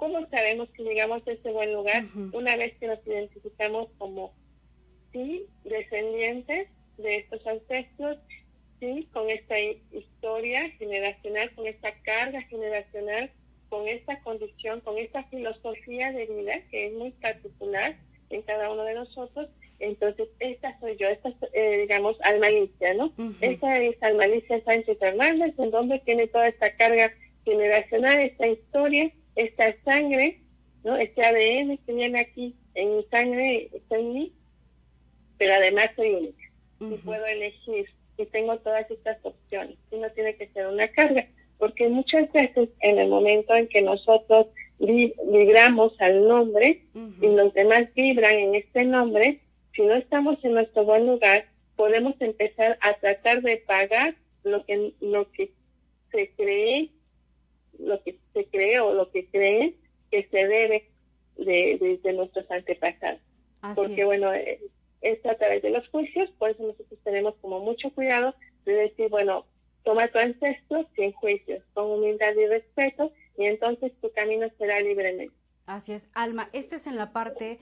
¿Cómo 0.00 0.26
sabemos 0.30 0.70
que 0.70 0.82
llegamos 0.82 1.22
a 1.28 1.32
ese 1.32 1.52
buen 1.52 1.74
lugar? 1.74 2.06
Una 2.32 2.56
vez 2.56 2.74
que 2.78 2.86
nos 2.86 3.06
identificamos 3.06 3.88
como, 3.98 4.32
sí, 5.12 5.46
descendientes 5.62 6.68
de 6.96 7.16
estos 7.16 7.46
ancestros, 7.46 8.16
sí, 8.80 9.06
con 9.12 9.28
esta 9.28 9.60
historia 9.60 10.70
generacional, 10.78 11.54
con 11.54 11.66
esta 11.66 11.92
carga 12.00 12.40
generacional, 12.44 13.30
con 13.68 13.86
esta 13.86 14.18
condición, 14.22 14.80
con 14.80 14.96
esta 14.96 15.22
filosofía 15.24 16.12
de 16.12 16.24
vida 16.24 16.62
que 16.70 16.86
es 16.86 16.94
muy 16.94 17.10
particular 17.10 17.98
en 18.30 18.40
cada 18.40 18.72
uno 18.72 18.84
de 18.84 18.94
nosotros. 18.94 19.50
Entonces, 19.80 20.28
esta 20.38 20.80
soy 20.80 20.96
yo, 20.96 21.08
esta 21.08 21.28
es, 21.52 21.88
digamos, 22.10 22.16
Almalicia, 22.22 22.94
¿no? 22.94 23.12
Esta 23.40 23.78
es 23.78 24.02
Almalicia 24.02 24.62
Sánchez 24.64 24.98
Hernández, 25.00 25.54
en 25.58 25.70
donde 25.70 25.98
tiene 26.00 26.26
toda 26.28 26.48
esta 26.48 26.74
carga 26.76 27.12
generacional, 27.44 28.20
esta 28.20 28.48
historia, 28.48 29.10
esta 29.36 29.74
sangre, 29.84 30.40
¿no? 30.84 30.96
Este 30.96 31.24
ADN 31.24 31.78
que 31.78 31.92
viene 31.92 32.20
aquí 32.20 32.54
en 32.74 32.96
mi 32.96 33.04
sangre, 33.04 33.70
está 33.72 33.98
en 33.98 34.12
mí, 34.12 34.32
pero 35.38 35.54
además 35.54 35.90
soy 35.96 36.14
única. 36.14 36.44
Y 36.80 36.96
puedo 36.98 37.26
elegir 37.26 37.86
y 38.16 38.26
tengo 38.26 38.58
todas 38.58 38.90
estas 38.90 39.18
opciones. 39.22 39.76
Y 39.90 39.96
no 39.98 40.10
tiene 40.10 40.34
que 40.36 40.48
ser 40.48 40.66
una 40.66 40.88
carga, 40.88 41.26
porque 41.58 41.88
muchas 41.88 42.30
veces 42.32 42.70
en 42.80 42.98
el 42.98 43.08
momento 43.08 43.54
en 43.54 43.68
que 43.68 43.82
nosotros 43.82 44.46
vibramos 44.78 45.92
al 46.00 46.26
nombre 46.26 46.82
y 47.20 47.26
los 47.26 47.52
demás 47.52 47.92
vibran 47.94 48.34
en 48.34 48.54
este 48.54 48.84
nombre, 48.84 49.40
si 49.74 49.82
no 49.82 49.94
estamos 49.94 50.42
en 50.42 50.54
nuestro 50.54 50.84
buen 50.84 51.06
lugar, 51.06 51.44
podemos 51.80 52.14
empezar 52.20 52.76
a 52.82 52.92
tratar 52.98 53.40
de 53.40 53.56
pagar 53.56 54.14
lo 54.44 54.66
que, 54.66 54.92
lo 55.00 55.32
que 55.32 55.50
se 56.12 56.30
cree 56.36 56.90
lo 57.78 58.02
que 58.02 58.18
se 58.34 58.44
cree 58.48 58.80
o 58.80 58.92
lo 58.92 59.10
que 59.10 59.26
creen 59.28 59.74
que 60.10 60.28
se 60.30 60.46
debe 60.46 60.90
de, 61.38 61.98
de, 62.02 62.12
nuestros 62.12 62.50
antepasados. 62.50 63.22
Porque 63.74 64.04
bueno, 64.04 64.34
eh, 64.34 64.60
es 65.00 65.24
a 65.24 65.36
través 65.36 65.62
de 65.62 65.70
los 65.70 65.88
juicios, 65.88 66.28
por 66.32 66.50
eso 66.50 66.62
nosotros 66.64 67.00
tenemos 67.02 67.34
como 67.40 67.60
mucho 67.60 67.88
cuidado 67.94 68.34
de 68.66 68.74
decir, 68.74 69.08
bueno, 69.08 69.46
toma 69.82 70.08
tu 70.08 70.18
ancestro 70.18 70.86
sin 70.94 71.12
juicios, 71.12 71.62
con 71.72 71.90
humildad 71.90 72.34
y 72.34 72.46
respeto, 72.46 73.10
y 73.38 73.46
entonces 73.46 73.90
tu 74.02 74.12
camino 74.12 74.48
será 74.58 74.80
libremente. 74.80 75.34
Así 75.64 75.92
es, 75.92 76.10
Alma, 76.12 76.50
este 76.52 76.76
es 76.76 76.86
en 76.86 76.96
la 76.96 77.14
parte 77.14 77.58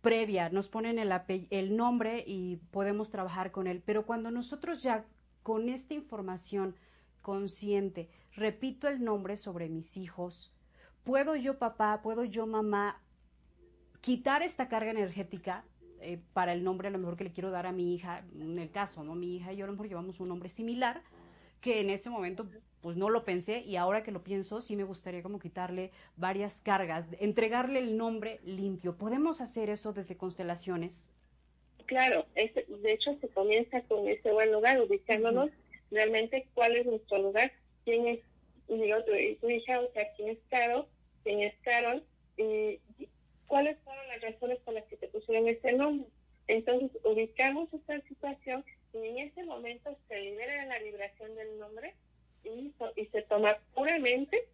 previa, 0.00 0.48
nos 0.48 0.68
ponen 0.68 0.98
el, 0.98 1.12
el 1.50 1.76
nombre 1.76 2.24
y 2.26 2.56
podemos 2.70 3.10
trabajar 3.10 3.50
con 3.50 3.66
él, 3.66 3.82
pero 3.84 4.06
cuando 4.06 4.30
nosotros 4.30 4.82
ya 4.82 5.04
con 5.42 5.68
esta 5.68 5.94
información 5.94 6.74
consciente 7.22 8.08
repito 8.34 8.88
el 8.88 9.04
nombre 9.04 9.36
sobre 9.36 9.68
mis 9.68 9.96
hijos, 9.96 10.52
puedo 11.04 11.36
yo 11.36 11.58
papá, 11.58 12.00
puedo 12.02 12.24
yo 12.24 12.46
mamá 12.46 13.00
quitar 14.00 14.42
esta 14.42 14.68
carga 14.68 14.90
energética 14.90 15.64
eh, 16.00 16.20
para 16.32 16.52
el 16.52 16.64
nombre 16.64 16.88
a 16.88 16.90
lo 16.90 16.98
mejor 16.98 17.16
que 17.16 17.24
le 17.24 17.32
quiero 17.32 17.50
dar 17.50 17.66
a 17.66 17.72
mi 17.72 17.94
hija, 17.94 18.24
en 18.38 18.58
el 18.58 18.70
caso, 18.70 19.04
¿no? 19.04 19.14
Mi 19.14 19.36
hija 19.36 19.52
y 19.52 19.56
yo 19.56 19.64
a 19.64 19.66
lo 19.66 19.72
mejor 19.72 19.88
llevamos 19.88 20.20
un 20.20 20.28
nombre 20.28 20.48
similar, 20.48 21.02
que 21.60 21.80
en 21.80 21.90
ese 21.90 22.08
momento 22.08 22.48
pues 22.80 22.96
no 22.96 23.10
lo 23.10 23.24
pensé 23.24 23.60
y 23.60 23.76
ahora 23.76 24.02
que 24.02 24.10
lo 24.10 24.22
pienso 24.22 24.60
sí 24.60 24.76
me 24.76 24.84
gustaría 24.84 25.22
como 25.22 25.38
quitarle 25.38 25.90
varias 26.16 26.60
cargas, 26.60 27.08
entregarle 27.18 27.78
el 27.78 27.96
nombre 27.96 28.40
limpio. 28.44 28.96
¿Podemos 28.96 29.40
hacer 29.40 29.70
eso 29.70 29.92
desde 29.92 30.16
constelaciones? 30.16 31.08
Claro, 31.86 32.26
de 32.34 32.92
hecho 32.92 33.16
se 33.20 33.28
comienza 33.28 33.82
con 33.82 34.06
ese 34.08 34.30
buen 34.32 34.52
lugar, 34.52 34.80
ubicándonos 34.80 35.50
realmente 35.90 36.46
cuál 36.54 36.76
es 36.76 36.86
nuestro 36.86 37.18
lugar 37.18 37.52
quién 37.84 38.06
es, 38.06 38.20
digo, 38.68 39.02
tu, 39.04 39.12
tu 39.40 39.50
hija, 39.50 39.80
o 39.80 39.92
sea, 39.92 40.06
quién 40.16 40.30
es 40.30 40.38
Carol, 40.48 40.86
quién 41.24 41.40
es 41.40 41.54
Carol, 41.62 42.04
y 42.36 42.78
cuáles 43.46 43.78
fueron 43.80 44.06
las 44.08 44.20
razones 44.20 44.58
por 44.60 44.74
las 44.74 44.84
que 44.84 44.96
te 44.96 45.08
pusieron 45.08 45.48
ese 45.48 45.72
nombre. 45.72 46.08
Entonces, 46.46 46.90
ubicamos 47.04 47.72
esta 47.72 48.00
situación 48.02 48.64
y 48.92 48.98
en 48.98 49.18
ese 49.18 49.44
momento 49.44 49.96
se 50.08 50.20
libera 50.20 50.66
la 50.66 50.78
vibración 50.78 51.34
del 51.34 51.58
nombre 51.58 51.94
y, 52.44 52.72
y 52.96 53.06
se 53.06 53.22
toma 53.22 53.58
puramente 53.74 54.46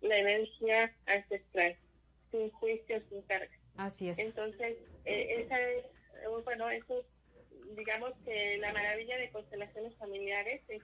la 0.00 0.18
energía 0.18 0.94
ancestral, 1.06 1.76
sin 2.30 2.50
juicio, 2.50 3.02
sin 3.08 3.22
carga. 3.22 3.50
Así 3.76 4.08
es. 4.08 4.18
Entonces, 4.18 4.76
eh, 5.04 5.44
esa 5.44 5.60
es, 5.60 5.84
bueno, 6.44 6.68
eso 6.70 7.04
digamos 7.76 8.12
que 8.24 8.58
la 8.58 8.72
maravilla 8.72 9.16
de 9.18 9.30
constelaciones 9.30 9.94
familiares 9.96 10.62
es 10.68 10.82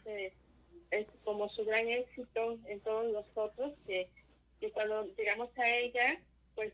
es 0.91 1.07
como 1.25 1.49
su 1.49 1.65
gran 1.65 1.89
éxito 1.89 2.59
en 2.67 2.81
todos 2.81 3.13
nosotros, 3.13 3.73
que, 3.87 4.09
que 4.61 4.71
cuando 4.71 5.07
llegamos 5.17 5.51
a 5.59 5.69
ella, 5.69 6.21
pues 6.55 6.73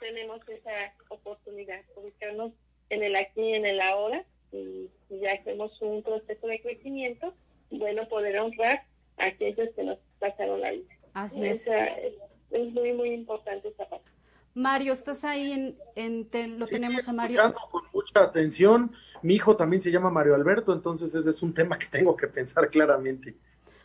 tenemos 0.00 0.40
esa 0.48 0.94
oportunidad, 1.08 1.82
de 1.84 2.00
ubicarnos 2.00 2.52
en 2.90 3.02
el 3.02 3.16
aquí 3.16 3.40
y 3.40 3.54
en 3.54 3.66
el 3.66 3.80
ahora, 3.80 4.24
y, 4.52 4.90
ya 5.08 5.32
hacemos 5.32 5.80
un 5.80 6.02
proceso 6.02 6.46
de 6.46 6.60
crecimiento, 6.60 7.34
bueno, 7.70 8.08
poder 8.08 8.38
honrar 8.38 8.84
a 9.18 9.26
aquellos 9.26 9.68
que 9.74 9.84
nos 9.84 9.98
pasaron 10.18 10.60
la 10.60 10.72
vida. 10.72 10.94
Así 11.14 11.44
es. 11.46 11.66
Es, 12.50 12.72
muy, 12.72 12.92
muy 12.92 13.10
importante 13.10 13.68
esa 13.68 13.88
parte. 13.88 14.10
Mario, 14.54 14.92
¿estás 14.92 15.24
ahí? 15.24 15.76
En, 15.94 16.58
lo 16.58 16.66
tenemos 16.66 17.08
a 17.08 17.12
Mario. 17.12 17.54
Con 17.70 17.82
mucha 17.92 18.20
atención. 18.22 18.92
Mi 19.22 19.34
hijo 19.34 19.56
también 19.56 19.82
se 19.82 19.90
llama 19.90 20.10
Mario 20.10 20.34
Alberto, 20.34 20.72
entonces 20.72 21.14
ese 21.14 21.28
es 21.28 21.42
un 21.42 21.52
tema 21.52 21.78
que 21.78 21.86
tengo 21.86 22.16
que 22.16 22.26
pensar 22.26 22.70
claramente. 22.70 23.36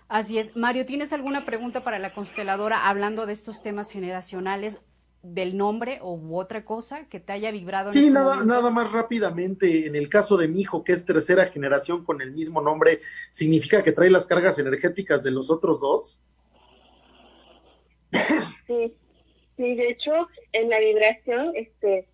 Así 0.07 0.37
es. 0.37 0.55
Mario, 0.55 0.85
¿tienes 0.85 1.13
alguna 1.13 1.45
pregunta 1.45 1.83
para 1.83 1.99
la 1.99 2.13
consteladora 2.13 2.87
hablando 2.87 3.25
de 3.25 3.33
estos 3.33 3.61
temas 3.61 3.89
generacionales 3.91 4.81
del 5.23 5.57
nombre 5.57 5.99
o 6.01 6.19
otra 6.37 6.65
cosa 6.65 7.07
que 7.07 7.19
te 7.19 7.33
haya 7.33 7.51
vibrado? 7.51 7.91
sí, 7.91 7.99
este 7.99 8.11
nada, 8.11 8.43
nada 8.43 8.69
más 8.69 8.91
rápidamente. 8.91 9.85
En 9.87 9.95
el 9.95 10.09
caso 10.09 10.37
de 10.37 10.47
mi 10.47 10.61
hijo, 10.61 10.83
que 10.83 10.93
es 10.93 11.05
tercera 11.05 11.47
generación 11.47 12.03
con 12.03 12.21
el 12.21 12.31
mismo 12.31 12.61
nombre, 12.61 13.01
¿significa 13.29 13.83
que 13.83 13.91
trae 13.91 14.09
las 14.09 14.25
cargas 14.25 14.57
energéticas 14.59 15.23
de 15.23 15.31
los 15.31 15.51
otros 15.51 15.81
dos? 15.81 16.19
Sí, 18.67 18.93
sí, 19.57 19.75
de 19.75 19.89
hecho, 19.89 20.27
en 20.53 20.69
la 20.69 20.79
vibración, 20.79 21.51
este, 21.55 22.07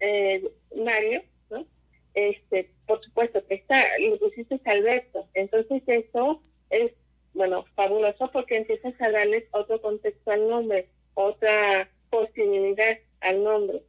eh, 0.00 0.50
Mario, 0.76 1.22
¿no? 1.50 1.66
Este, 2.14 2.70
por 2.86 3.02
supuesto 3.02 3.44
que 3.46 3.54
está, 3.54 3.82
lo 3.98 4.18
pusiste 4.18 4.60
Alberto, 4.64 5.26
entonces 5.34 5.82
eso 5.86 6.42
es 6.70 6.92
bueno, 7.34 7.64
fabuloso 7.74 8.30
porque 8.32 8.56
empiezas 8.56 8.94
a 9.00 9.10
darles 9.10 9.44
otro 9.50 9.80
contexto 9.82 10.30
al 10.30 10.48
nombre, 10.48 10.88
otra 11.14 11.90
posibilidad 12.14 12.98
al 13.20 13.42
nombre. 13.42 13.82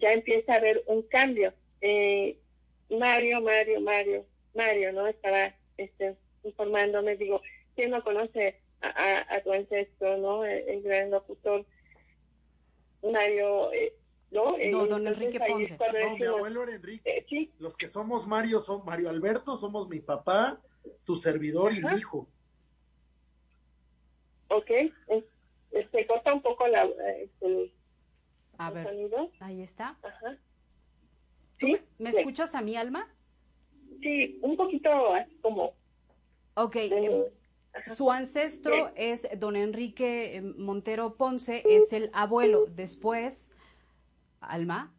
Ya 0.00 0.12
empieza 0.12 0.54
a 0.54 0.56
haber 0.56 0.82
un 0.86 1.02
cambio. 1.02 1.52
Eh, 1.80 2.38
Mario, 2.90 3.42
Mario, 3.42 3.80
Mario, 3.80 4.24
Mario, 4.54 4.92
¿no? 4.92 5.06
Estaba 5.06 5.54
este, 5.76 6.16
informándome, 6.42 7.16
digo, 7.16 7.42
¿quién 7.76 7.90
no 7.90 8.02
conoce 8.02 8.60
a, 8.80 9.40
tu 9.44 9.52
ancestro, 9.52 10.16
¿no? 10.16 10.44
El, 10.44 10.82
gran 10.82 11.10
locutor 11.10 11.66
Mario, 13.02 13.72
eh, 13.72 13.94
¿no? 14.30 14.56
No, 14.70 14.86
don 14.86 15.06
Enrique 15.06 15.38
Ponce. 15.38 15.76
No, 15.76 16.16
mi 16.16 16.24
abuelo 16.24 16.62
era 16.62 16.74
Enrique. 16.74 17.24
Eh, 17.30 17.50
Los 17.58 17.76
que 17.76 17.88
somos 17.88 18.26
Mario 18.26 18.60
son 18.60 18.84
Mario 18.84 19.10
Alberto, 19.10 19.56
somos 19.56 19.88
mi 19.88 20.00
papá, 20.00 20.60
tu 21.04 21.16
servidor 21.16 21.74
y 21.74 21.82
mi 21.82 21.98
hijo. 21.98 22.26
Ok, 24.48 24.70
este, 25.72 26.06
corta 26.06 26.32
un 26.34 26.42
poco 26.42 26.66
la, 26.66 26.84
este, 26.84 27.72
a 28.58 28.70
ver, 28.70 28.88
ahí 29.40 29.62
está. 29.62 29.96
Ajá. 30.02 30.36
¿Sí? 31.58 31.80
¿Me 31.98 32.10
escuchas 32.10 32.54
a 32.54 32.60
mi 32.60 32.76
alma? 32.76 33.08
Sí, 34.00 34.38
un 34.42 34.56
poquito 34.56 35.14
así 35.14 35.36
como... 35.36 35.74
Ok, 36.54 36.76
em, 36.76 37.24
su 37.86 38.10
ancestro 38.10 38.92
es 38.96 39.28
don 39.38 39.56
Enrique 39.56 40.36
em, 40.36 40.54
Montero 40.56 41.16
Ponce, 41.16 41.62
es 41.64 41.92
el 41.92 42.10
abuelo. 42.12 42.66
Después, 42.66 43.50
Alma. 44.40 44.92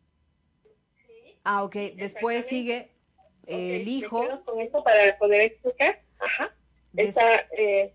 Sí. 1.05 1.39
Ah, 1.43 1.63
ok. 1.63 1.75
Después 1.95 2.45
sigue 2.47 2.91
el 3.47 3.87
hijo. 3.87 4.25
Con 4.45 4.61
esto 4.61 4.83
para 4.83 5.17
poder 5.17 5.41
explicar. 5.41 6.01
Ajá. 6.19 6.53
eh, 6.95 7.93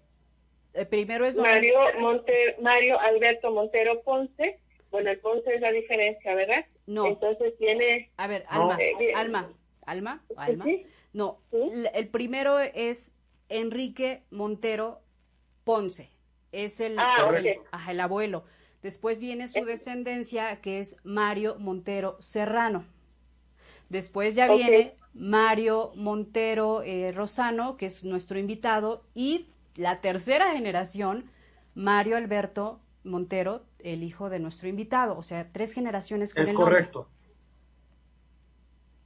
primero 0.91 1.25
es 1.27 1.37
Mario, 1.37 1.79
Monte, 2.01 2.57
Mario 2.61 2.99
Alberto 3.01 3.53
Montero 3.53 4.03
Ponce. 4.03 4.61
Bueno, 4.91 5.11
el 5.11 5.19
Ponce 5.19 5.55
es 5.55 5.61
la 5.61 5.73
diferencia, 5.73 6.35
¿verdad? 6.35 6.67
No. 6.87 7.07
Entonces 7.07 7.57
tiene... 7.59 8.11
A 8.17 8.27
ver, 8.27 8.45
Alma, 8.49 8.79
Alma, 9.15 9.53
Alma, 9.87 10.25
Alma. 10.37 10.65
No, 11.13 11.39
el 11.53 12.09
primero 12.09 12.59
es 12.59 13.13
Enrique 13.49 14.23
Montero 14.31 15.01
Ponce. 15.65 16.11
Es 16.53 16.81
el, 16.81 16.97
ah, 16.99 17.31
el, 17.89 18.01
abuelo. 18.01 18.45
Después 18.83 19.19
viene 19.19 19.49
su 19.49 19.65
descendencia, 19.65 20.61
que 20.61 20.79
es 20.81 20.97
Mario 21.03 21.57
Montero 21.59 22.17
Serrano. 22.21 22.85
Después 23.89 24.35
ya 24.35 24.53
viene 24.53 24.95
Mario 25.15 25.93
Montero 25.95 26.83
eh, 26.83 27.13
Rosano, 27.13 27.77
que 27.77 27.87
es 27.87 28.05
nuestro 28.05 28.39
invitado. 28.39 29.05
Y 29.15 29.47
la 29.77 30.01
tercera 30.01 30.53
generación, 30.53 31.31
Mario 31.75 32.17
Alberto 32.17 32.81
Montero, 33.03 33.63
el 33.81 34.03
hijo 34.03 34.31
de 34.31 34.39
nuestro 34.39 34.69
invitado. 34.69 35.19
O 35.19 35.23
sea, 35.23 35.49
tres 35.53 35.75
generaciones 35.75 36.35
con 36.35 36.43
es 36.43 36.53
correcto. 36.53 37.09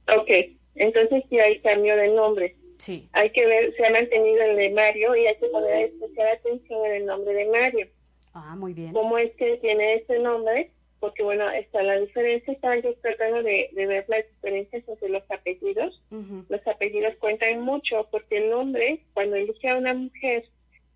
Ok, 0.07 0.29
entonces 0.75 1.23
sí 1.29 1.39
hay 1.39 1.59
cambio 1.59 1.95
de 1.95 2.09
nombre. 2.09 2.55
Sí. 2.77 3.09
Hay 3.11 3.31
que 3.31 3.45
ver, 3.45 3.75
se 3.75 3.85
ha 3.85 3.91
mantenido 3.91 4.41
el 4.41 4.55
de 4.55 4.69
Mario 4.69 5.15
y 5.15 5.27
hay 5.27 5.35
que 5.35 5.47
poner 5.47 5.85
especial 5.85 6.29
atención 6.29 6.85
en 6.85 6.93
el 6.93 7.05
nombre 7.05 7.33
de 7.33 7.45
Mario. 7.49 7.87
Ah, 8.33 8.55
muy 8.55 8.73
bien. 8.73 8.93
¿Cómo 8.93 9.17
es 9.17 9.35
que 9.35 9.57
tiene 9.57 9.95
ese 9.95 10.19
nombre? 10.19 10.71
Porque, 10.99 11.23
bueno, 11.23 11.49
está 11.49 11.83
la 11.83 11.99
diferencia, 11.99 12.53
estaba 12.53 12.77
yo 12.77 12.93
tratando 12.95 13.43
de, 13.43 13.69
ver 13.73 14.05
las 14.07 14.25
diferencias 14.29 14.83
entre 14.87 15.09
los 15.09 15.23
apellidos. 15.29 16.01
Los 16.49 16.67
apellidos 16.67 17.15
cuentan 17.19 17.61
mucho 17.61 18.07
porque 18.11 18.37
el 18.37 18.49
nombre, 18.49 19.01
cuando 19.13 19.35
elige 19.37 19.69
a 19.69 19.77
una 19.77 19.93
mujer, 19.93 20.45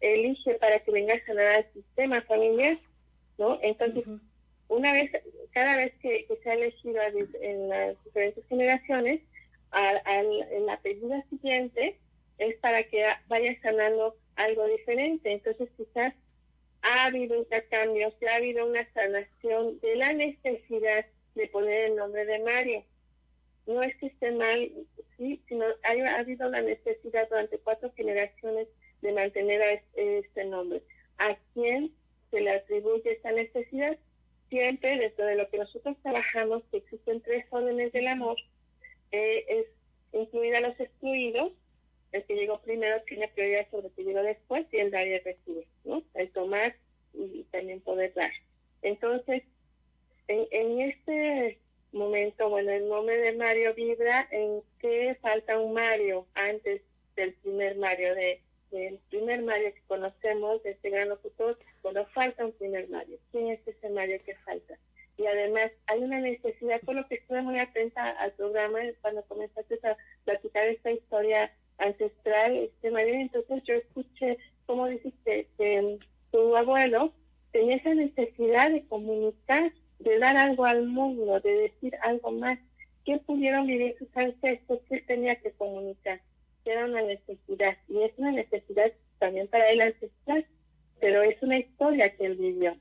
elige 0.03 0.55
para 0.55 0.79
que 0.79 0.91
venga 0.91 1.15
a 1.15 1.25
sanar 1.25 1.47
al 1.47 1.73
sistema 1.73 2.21
familiar, 2.23 2.77
¿no? 3.37 3.59
Entonces, 3.61 4.05
una 4.67 4.91
vez, 4.91 5.11
cada 5.51 5.77
vez 5.77 5.93
que, 6.01 6.27
se 6.43 6.49
ha 6.49 6.53
elegido 6.53 7.01
en 7.41 7.69
las 7.69 8.03
diferentes 8.03 8.45
generaciones, 8.47 9.21
al, 9.71 10.43
el 10.51 10.69
apellido 10.69 11.23
siguiente 11.29 11.97
es 12.37 12.55
para 12.57 12.83
que 12.83 13.05
vaya 13.27 13.59
sanando 13.61 14.15
algo 14.35 14.67
diferente. 14.67 15.31
Entonces 15.31 15.69
quizás 15.77 16.13
ha 16.81 17.05
habido 17.05 17.35
intercambios, 17.37 18.13
ha 18.29 18.35
habido 18.35 18.65
una 18.65 18.87
sanación 18.93 19.79
de 19.79 19.95
la 19.95 20.13
necesidad 20.13 21.05
de 21.35 21.47
poner 21.47 21.85
el 21.85 21.95
nombre 21.95 22.25
de 22.25 22.39
Mario. 22.39 22.83
No 23.65 23.81
es 23.81 23.95
que 23.97 24.07
esté 24.07 24.31
mal, 24.31 24.71
sí, 25.17 25.41
sino 25.47 25.65
ha, 25.65 26.19
habido 26.19 26.49
la 26.49 26.61
necesidad 26.61 27.29
durante 27.29 27.57
cuatro 27.59 27.91
generaciones 27.95 28.67
de 29.03 29.11
mantener 29.11 29.61
a 29.61 29.81
este, 29.95 30.45
nombre. 30.45 30.81
¿A 31.17 31.37
quién 31.53 31.91
se 32.31 32.39
le 32.39 32.51
atribuye 32.51 33.11
esta 33.11 33.31
necesidad? 33.31 33.97
Siempre 34.49 34.97
dentro 34.97 35.25
de 35.25 35.35
lo 35.35 35.49
que 35.49 35.57
nosotros 35.57 35.97
trabajamos, 36.01 36.63
que 36.71 36.77
existen 36.77 37.21
tres 37.21 37.45
órdenes 37.49 37.91
del 37.91 38.07
amor, 38.07 38.37
eh, 39.11 39.45
es 39.47 39.65
incluir 40.19 40.55
a 40.55 40.61
los 40.61 40.79
excluidos, 40.79 41.51
el 42.13 42.23
que 42.23 42.35
llegó 42.35 42.61
primero 42.61 43.01
tiene 43.03 43.27
prioridad 43.27 43.67
sobre 43.71 43.87
el 43.87 43.93
que 43.93 44.03
llegó 44.03 44.21
después 44.21 44.65
y 44.71 44.77
el 44.77 44.91
dar 44.91 45.05
y 45.05 45.13
el 45.13 45.23
recibir, 45.23 45.67
¿no? 45.83 46.03
El 46.13 46.29
tomar 46.31 46.75
y 47.13 47.43
también 47.51 47.81
poder 47.81 48.13
dar. 48.13 48.31
Entonces, 48.83 49.43
en, 50.27 50.47
en 50.51 50.81
este 50.81 51.57
momento, 51.91 52.49
bueno, 52.49 52.71
el 52.71 52.87
nombre 52.87 53.17
de 53.17 53.33
Mario 53.33 53.73
vibra 53.73 54.27
en 54.31 54.61
que 54.79 55.17
falta 55.21 55.59
un 55.59 55.73
Mario 55.73 56.25
antes 56.35 56.81
del 57.15 57.33
primer 57.33 57.75
Mario, 57.77 58.15
de, 58.15 58.41
del 58.77 58.99
primer 59.09 59.41
Mario 59.43 59.73
que 59.73 59.81
conocemos, 59.87 60.65
este 60.65 60.89
gran 60.89 61.09
locutor, 61.09 61.57
bueno, 61.81 62.05
falta 62.13 62.45
un 62.45 62.51
primer 62.53 62.89
Mario. 62.89 63.17
¿Quién 63.31 63.49
es 63.49 63.67
ese 63.67 63.89
Mario 63.89 64.17
que 64.25 64.35
falta? 64.37 64.77
y 65.17 65.25
además 65.25 65.71
hay 65.87 65.99
una 66.03 66.19
necesidad, 66.19 66.81
por 66.81 66.95
lo 66.95 67.07
que 67.07 67.15
estuve 67.15 67.41
muy 67.41 67.59
atenta 67.59 68.09
al 68.11 68.31
programa 68.33 68.79
cuando 69.01 69.23
comenzaste 69.23 69.79
a 69.83 69.97
platicar 70.25 70.67
esta 70.67 70.91
historia 70.91 71.51
ancestral, 71.77 72.55
este 72.55 72.91
María, 72.91 73.21
entonces 73.21 73.63
yo 73.63 73.75
escuché 73.75 74.37
cómo 74.65 74.87
dijiste 74.87 75.47
que 75.57 75.99
tu 76.31 76.55
abuelo 76.55 77.13
tenía 77.51 77.75
esa 77.75 77.93
necesidad 77.93 78.71
de 78.71 78.85
comunicar, 78.87 79.71
de 79.99 80.19
dar 80.19 80.37
algo 80.37 80.65
al 80.65 80.87
mundo, 80.87 81.39
de 81.39 81.51
decir 81.51 81.95
algo 82.01 82.31
más. 82.31 82.57
¿Qué 83.05 83.17
pudieron 83.19 83.67
vivir 83.67 83.95
sus 83.99 84.07
ancestros? 84.15 84.79
¿Qué 84.89 85.01
tenía 85.01 85.35
que 85.35 85.51
comunicar? 85.51 86.21
Era 86.65 86.85
una 86.85 87.01
necesidad, 87.01 87.77
y 87.89 88.03
es 88.03 88.11
una 88.17 88.31
necesidad 88.31 88.91
también 89.19 89.47
para 89.47 89.69
él 89.69 89.81
ancestral, 89.81 90.45
pero 90.99 91.21
es 91.21 91.41
una 91.41 91.57
historia 91.57 92.15
que 92.15 92.25
él 92.25 92.35
vivió. 92.35 92.75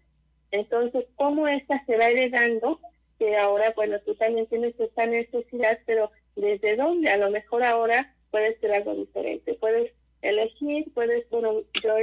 Entonces, 0.52 1.06
¿cómo 1.16 1.48
esta 1.48 1.84
se 1.86 1.96
va 1.96 2.06
heredando? 2.06 2.80
Que 3.18 3.36
ahora, 3.36 3.72
bueno, 3.74 4.00
tú 4.00 4.14
también 4.14 4.46
tienes 4.46 4.78
esta 4.78 5.06
necesidad, 5.06 5.78
pero 5.86 6.10
¿desde 6.36 6.76
dónde? 6.76 7.10
A 7.10 7.16
lo 7.16 7.30
mejor 7.30 7.64
ahora 7.64 8.14
puede 8.30 8.58
ser 8.60 8.72
algo 8.72 8.94
diferente. 8.94 9.54
Puedes 9.54 9.92
elegir, 10.20 10.92
puedes, 10.94 11.28
bueno, 11.30 11.62
yo 11.82 11.94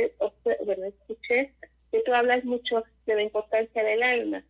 bueno, 0.66 0.86
escuché 0.86 1.54
que 1.92 2.02
tú 2.02 2.14
hablas 2.14 2.44
mucho 2.44 2.84
de 3.06 3.16
la 3.16 3.24
importancia 3.24 3.84
del 3.84 4.04
alma. 4.04 4.44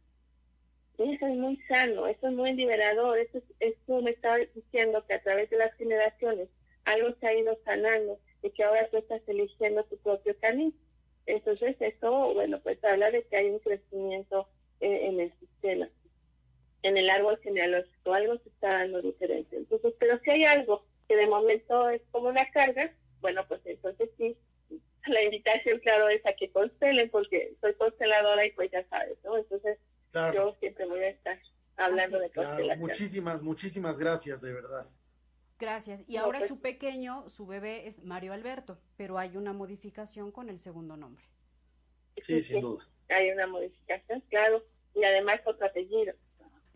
Eso 0.97 1.27
es 1.27 1.37
muy 1.37 1.57
sano, 1.69 2.07
eso 2.07 2.27
es 2.27 2.33
muy 2.33 2.53
liberador, 2.53 3.17
eso, 3.19 3.41
eso 3.61 4.01
me 4.01 4.11
estaba 4.11 4.37
diciendo 4.53 5.05
que 5.07 5.13
a 5.13 5.21
través 5.21 5.49
de 5.49 5.57
las 5.57 5.73
generaciones 5.75 6.49
algo 6.89 7.15
se 7.19 7.27
ha 7.27 7.33
ido 7.33 7.57
sanando 7.65 8.19
y 8.41 8.49
que 8.51 8.63
ahora 8.63 8.89
tú 8.89 8.97
estás 8.97 9.21
eligiendo 9.27 9.83
tu 9.85 9.97
propio 9.97 10.35
camino. 10.39 10.73
Entonces, 11.25 11.75
eso, 11.79 12.33
bueno, 12.33 12.59
pues 12.61 12.83
habla 12.83 13.11
de 13.11 13.23
que 13.23 13.37
hay 13.37 13.49
un 13.49 13.59
crecimiento 13.59 14.47
eh, 14.79 15.07
en 15.07 15.19
el 15.19 15.33
sistema, 15.39 15.89
en 16.81 16.97
el 16.97 17.09
árbol 17.09 17.39
genealógico, 17.43 18.13
algo 18.13 18.37
se 18.39 18.49
está 18.49 18.69
dando 18.79 19.01
diferente. 19.01 19.57
Entonces, 19.57 19.93
pero 19.99 20.19
si 20.19 20.31
hay 20.31 20.45
algo 20.45 20.85
que 21.07 21.15
de 21.15 21.27
momento 21.27 21.89
es 21.89 22.01
como 22.11 22.29
una 22.29 22.49
carga, 22.51 22.93
bueno, 23.21 23.45
pues 23.47 23.61
entonces 23.65 24.09
sí, 24.17 24.37
la 25.07 25.23
invitación, 25.23 25.79
claro, 25.79 26.09
es 26.09 26.25
a 26.25 26.33
que 26.33 26.51
constelen, 26.51 27.09
porque 27.09 27.55
soy 27.61 27.73
consteladora 27.75 28.45
y 28.45 28.51
pues 28.51 28.71
ya 28.71 28.87
sabes, 28.89 29.17
¿no? 29.23 29.37
Entonces, 29.37 29.77
yo 30.33 30.55
siempre 30.59 30.85
voy 30.85 30.99
a 31.01 31.09
estar 31.09 31.39
hablando 31.77 32.19
de 32.19 32.29
constelación. 32.29 32.79
Muchísimas, 32.79 33.41
muchísimas 33.41 33.99
gracias, 33.99 34.41
de 34.41 34.53
verdad. 34.53 34.87
Gracias. 35.59 36.01
Y 36.07 36.15
ahora 36.15 36.39
pues 36.39 36.47
su 36.47 36.61
pequeño, 36.61 37.29
su 37.29 37.45
bebé 37.45 37.85
es 37.85 38.01
Mario 38.01 38.31
Alberto, 38.31 38.79
pero 38.95 39.17
hay 39.17 39.35
una 39.35 39.51
modificación 39.51 40.31
con 40.31 40.49
el 40.49 40.61
segundo 40.61 40.95
nombre. 40.95 41.25
Sí, 42.21 42.41
sin 42.41 42.61
duda. 42.61 42.87
Hay 43.09 43.29
una 43.29 43.45
modificación, 43.45 44.21
claro. 44.29 44.63
Y 44.95 45.03
además 45.03 45.41
otro 45.45 45.67
apellido. 45.67 46.13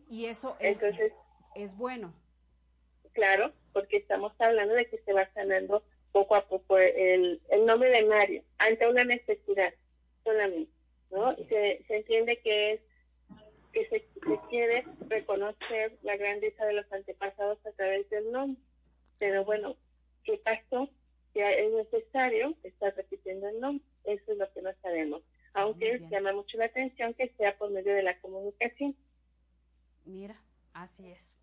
Y 0.09 0.25
eso 0.25 0.57
es, 0.59 0.83
es 1.55 1.77
bueno. 1.77 2.13
Claro, 3.13 3.53
porque 3.71 3.97
estamos 3.97 4.33
hablando 4.39 4.73
de 4.73 4.85
que 4.89 4.97
se 4.97 5.13
va 5.13 5.31
sanando 5.33 5.83
poco 6.11 6.35
a 6.35 6.45
poco 6.47 6.77
el, 6.77 7.41
el 7.49 7.65
nombre 7.65 7.89
de 7.89 8.03
Mario 8.03 8.43
ante 8.57 8.87
una 8.87 9.05
necesidad 9.05 9.73
solamente, 10.23 10.71
¿no? 11.09 11.33
Se, 11.35 11.83
se 11.87 11.95
entiende 11.95 12.39
que 12.41 12.73
es 12.73 12.81
que 13.71 13.85
se, 13.87 13.99
se, 13.99 14.39
quiere 14.49 14.85
reconocer 15.07 15.97
la 16.03 16.15
grandeza 16.15 16.63
de 16.65 16.73
los 16.73 16.91
antepasados 16.91 17.57
a 17.65 17.71
través 17.71 18.07
del 18.11 18.31
nombre 18.31 18.61
pero 19.19 19.45
bueno, 19.45 19.77
¿qué 20.23 20.41
pasó? 20.43 20.89
Que 21.33 21.65
es 21.65 21.73
necesario 21.73 22.55
estar 22.63 22.95
repitiendo 22.95 23.47
el 23.47 23.59
nombre. 23.59 23.85
Eso 24.03 24.31
es 24.31 24.37
lo 24.37 24.51
que 24.53 24.61
no 24.61 24.71
sabemos. 24.81 25.23
Aunque 25.53 26.01
llama 26.09 26.33
mucho 26.33 26.57
la 26.57 26.65
atención 26.65 27.13
que 27.13 27.33
sea 27.37 27.57
por 27.57 27.71
medio 27.71 27.93
de 27.93 28.03
la 28.03 28.19
comunicación. 28.19 28.95
Mira, 30.05 30.41
así 30.73 31.09
es. 31.09 31.33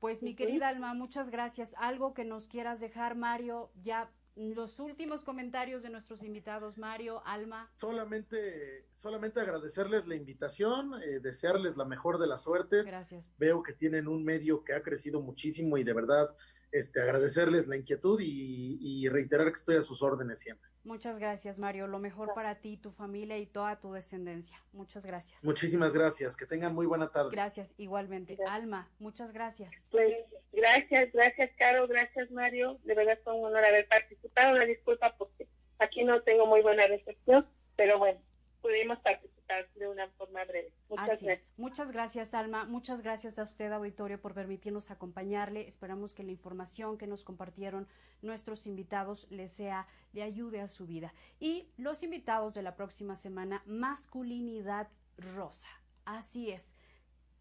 Pues 0.00 0.22
mi 0.22 0.34
querida 0.34 0.68
Alma, 0.68 0.94
muchas 0.94 1.30
gracias. 1.30 1.74
Algo 1.76 2.14
que 2.14 2.24
nos 2.24 2.46
quieras 2.46 2.78
dejar, 2.78 3.16
Mario, 3.16 3.72
ya 3.82 4.10
los 4.36 4.78
últimos 4.78 5.24
comentarios 5.24 5.82
de 5.82 5.90
nuestros 5.90 6.22
invitados, 6.22 6.78
Mario, 6.78 7.20
Alma. 7.26 7.72
Solamente, 7.74 8.86
solamente 8.94 9.40
agradecerles 9.40 10.06
la 10.06 10.14
invitación, 10.14 10.94
eh, 11.02 11.18
desearles 11.18 11.76
la 11.76 11.84
mejor 11.84 12.18
de 12.18 12.28
las 12.28 12.42
suertes. 12.42 12.86
Gracias. 12.86 13.28
Veo 13.36 13.64
que 13.64 13.72
tienen 13.72 14.06
un 14.06 14.22
medio 14.22 14.62
que 14.62 14.74
ha 14.74 14.82
crecido 14.82 15.20
muchísimo 15.20 15.76
y 15.76 15.82
de 15.82 15.92
verdad 15.92 16.36
este, 16.72 17.00
agradecerles 17.00 17.66
la 17.66 17.76
inquietud 17.76 18.20
y, 18.20 19.08
reiterar 19.08 19.46
que 19.46 19.54
estoy 19.54 19.76
a 19.76 19.82
sus 19.82 20.02
órdenes 20.02 20.40
siempre. 20.40 20.68
Muchas 20.84 21.18
gracias, 21.18 21.58
Mario. 21.58 21.86
Lo 21.86 21.98
mejor 21.98 22.34
para 22.34 22.56
ti, 22.56 22.76
tu 22.76 22.90
familia 22.90 23.38
y 23.38 23.46
toda 23.46 23.80
tu 23.80 23.92
descendencia. 23.92 24.56
Muchas 24.72 25.06
gracias. 25.06 25.42
Muchísimas 25.42 25.94
gracias. 25.94 26.36
Que 26.36 26.46
tengan 26.46 26.74
muy 26.74 26.86
buena 26.86 27.10
tarde. 27.10 27.30
Gracias, 27.32 27.74
igualmente. 27.78 28.36
Alma, 28.46 28.90
muchas 28.98 29.32
gracias. 29.32 29.86
Pues 29.90 30.14
gracias, 30.52 31.10
gracias, 31.12 31.50
Caro, 31.58 31.86
gracias, 31.88 32.30
Mario. 32.30 32.78
De 32.84 32.94
verdad 32.94 33.18
fue 33.24 33.34
un 33.34 33.46
honor 33.46 33.64
haber 33.64 33.88
participado. 33.88 34.54
Una 34.54 34.64
disculpa 34.66 35.14
porque 35.16 35.48
aquí 35.78 36.04
no 36.04 36.22
tengo 36.22 36.46
muy 36.46 36.60
buena 36.60 36.86
recepción, 36.86 37.46
pero 37.76 37.98
bueno, 37.98 38.20
pudimos 38.60 38.98
participar 39.00 39.37
de 39.74 39.88
una 39.88 40.08
forma 40.10 40.44
breve. 40.44 40.72
Muchas 40.88 41.22
gracias. 41.22 41.52
Muchas 41.56 41.92
gracias, 41.92 42.34
Alma. 42.34 42.64
Muchas 42.64 43.02
gracias 43.02 43.38
a 43.38 43.44
usted, 43.44 43.72
auditorio, 43.72 44.20
por 44.20 44.34
permitirnos 44.34 44.90
acompañarle. 44.90 45.66
Esperamos 45.66 46.12
que 46.12 46.22
la 46.22 46.32
información 46.32 46.98
que 46.98 47.06
nos 47.06 47.24
compartieron 47.24 47.88
nuestros 48.20 48.66
invitados 48.66 49.26
le 49.30 49.48
sea, 49.48 49.86
le 50.12 50.22
ayude 50.22 50.60
a 50.60 50.68
su 50.68 50.86
vida. 50.86 51.14
Y 51.40 51.70
los 51.76 52.02
invitados 52.02 52.54
de 52.54 52.62
la 52.62 52.76
próxima 52.76 53.16
semana, 53.16 53.62
masculinidad 53.66 54.88
rosa. 55.34 55.68
Así 56.04 56.50
es. 56.50 56.74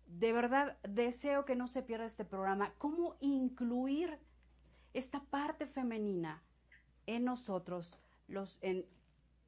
De 0.05 0.32
verdad, 0.32 0.78
deseo 0.84 1.43
que 1.43 1.55
no 1.55 1.68
se 1.68 1.84
pierda 1.84 2.05
este 2.05 2.24
programa. 2.24 2.74
¿Cómo 2.78 3.18
incluir 3.20 4.18
esta 4.93 5.20
parte 5.26 5.68
femenina 5.68 6.41
en 7.05 7.26
nosotros, 7.26 7.99
los, 8.28 8.60
en, 8.62 8.86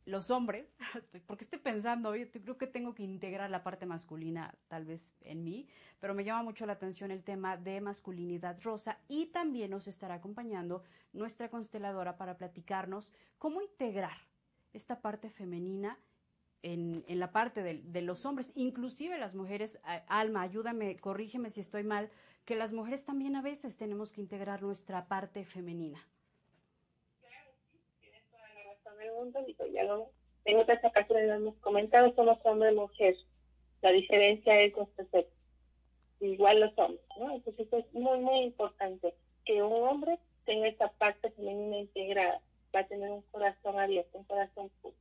los 0.06 0.32
hombres, 0.32 0.66
porque 1.28 1.44
estoy 1.44 1.60
pensando, 1.60 2.16
yo 2.16 2.26
creo 2.32 2.58
que 2.58 2.68
tengo 2.68 2.96
que 2.96 3.04
integrar 3.04 3.50
la 3.50 3.64
parte 3.64 3.86
masculina 3.86 4.56
tal 4.68 4.86
vez 4.86 5.14
en 5.22 5.44
mí, 5.44 5.68
pero 6.00 6.14
me 6.14 6.24
llama 6.24 6.44
mucho 6.44 6.66
la 6.66 6.74
atención 6.74 7.12
el 7.12 7.24
tema 7.24 7.58
de 7.58 7.82
masculinidad 7.82 8.60
rosa 8.62 9.00
y 9.08 9.28
también 9.28 9.72
nos 9.72 9.88
estará 9.88 10.16
acompañando 10.16 10.84
nuestra 11.14 11.50
consteladora 11.50 12.18
para 12.18 12.38
platicarnos 12.38 13.14
cómo 13.38 13.62
integrar 13.62 14.18
esta 14.74 15.02
parte 15.02 15.30
femenina 15.30 16.00
en, 16.62 17.06
la 17.08 17.32
parte 17.32 17.64
de, 17.64 17.82
de, 17.84 18.02
los 18.02 18.26
hombres, 18.26 18.52
inclusive 18.56 19.18
las 19.18 19.34
mujeres, 19.34 19.80
Alma, 20.08 20.42
ayúdame, 20.42 20.98
corrígeme 20.98 21.50
si 21.50 21.62
estoy 21.62 21.84
mal, 21.84 22.10
que 22.44 22.56
las 22.56 22.74
mujeres 22.74 23.06
también 23.06 23.38
a 23.38 23.42
veces 23.42 23.78
tenemos 23.78 24.12
que 24.12 24.20
integrar 24.22 24.62
nuestra 24.62 25.08
parte 25.08 25.46
femenina 25.46 26.06
ya 29.74 29.84
lo, 29.84 30.12
en 30.46 30.60
otras 30.60 30.84
ocasiones 30.84 31.30
hemos 31.30 31.56
comentado, 31.58 32.14
somos 32.16 32.38
hombre 32.44 32.72
y 32.72 32.76
mujer. 32.76 33.16
La 33.82 33.92
diferencia 33.92 34.60
es 34.62 34.76
nuestro 34.76 35.06
sexo. 35.12 35.34
Igual 36.20 36.60
los 36.60 36.78
hombres, 36.78 37.06
¿no? 37.18 37.36
Entonces 37.36 37.68
es 37.72 37.94
muy, 37.94 38.20
muy 38.20 38.40
importante 38.40 39.14
que 39.46 39.64
un 39.64 39.88
hombre 39.88 40.20
tenga 40.46 40.68
esa 40.68 40.90
parte 40.94 41.32
femenina 41.32 41.78
integrada. 41.78 42.42
Va 42.76 42.82
a 42.82 42.88
tener 42.88 43.10
un 43.10 43.22
corazón 43.32 43.80
abierto, 43.80 44.18
un 44.18 44.26
corazón 44.26 44.70
puro. 44.82 44.96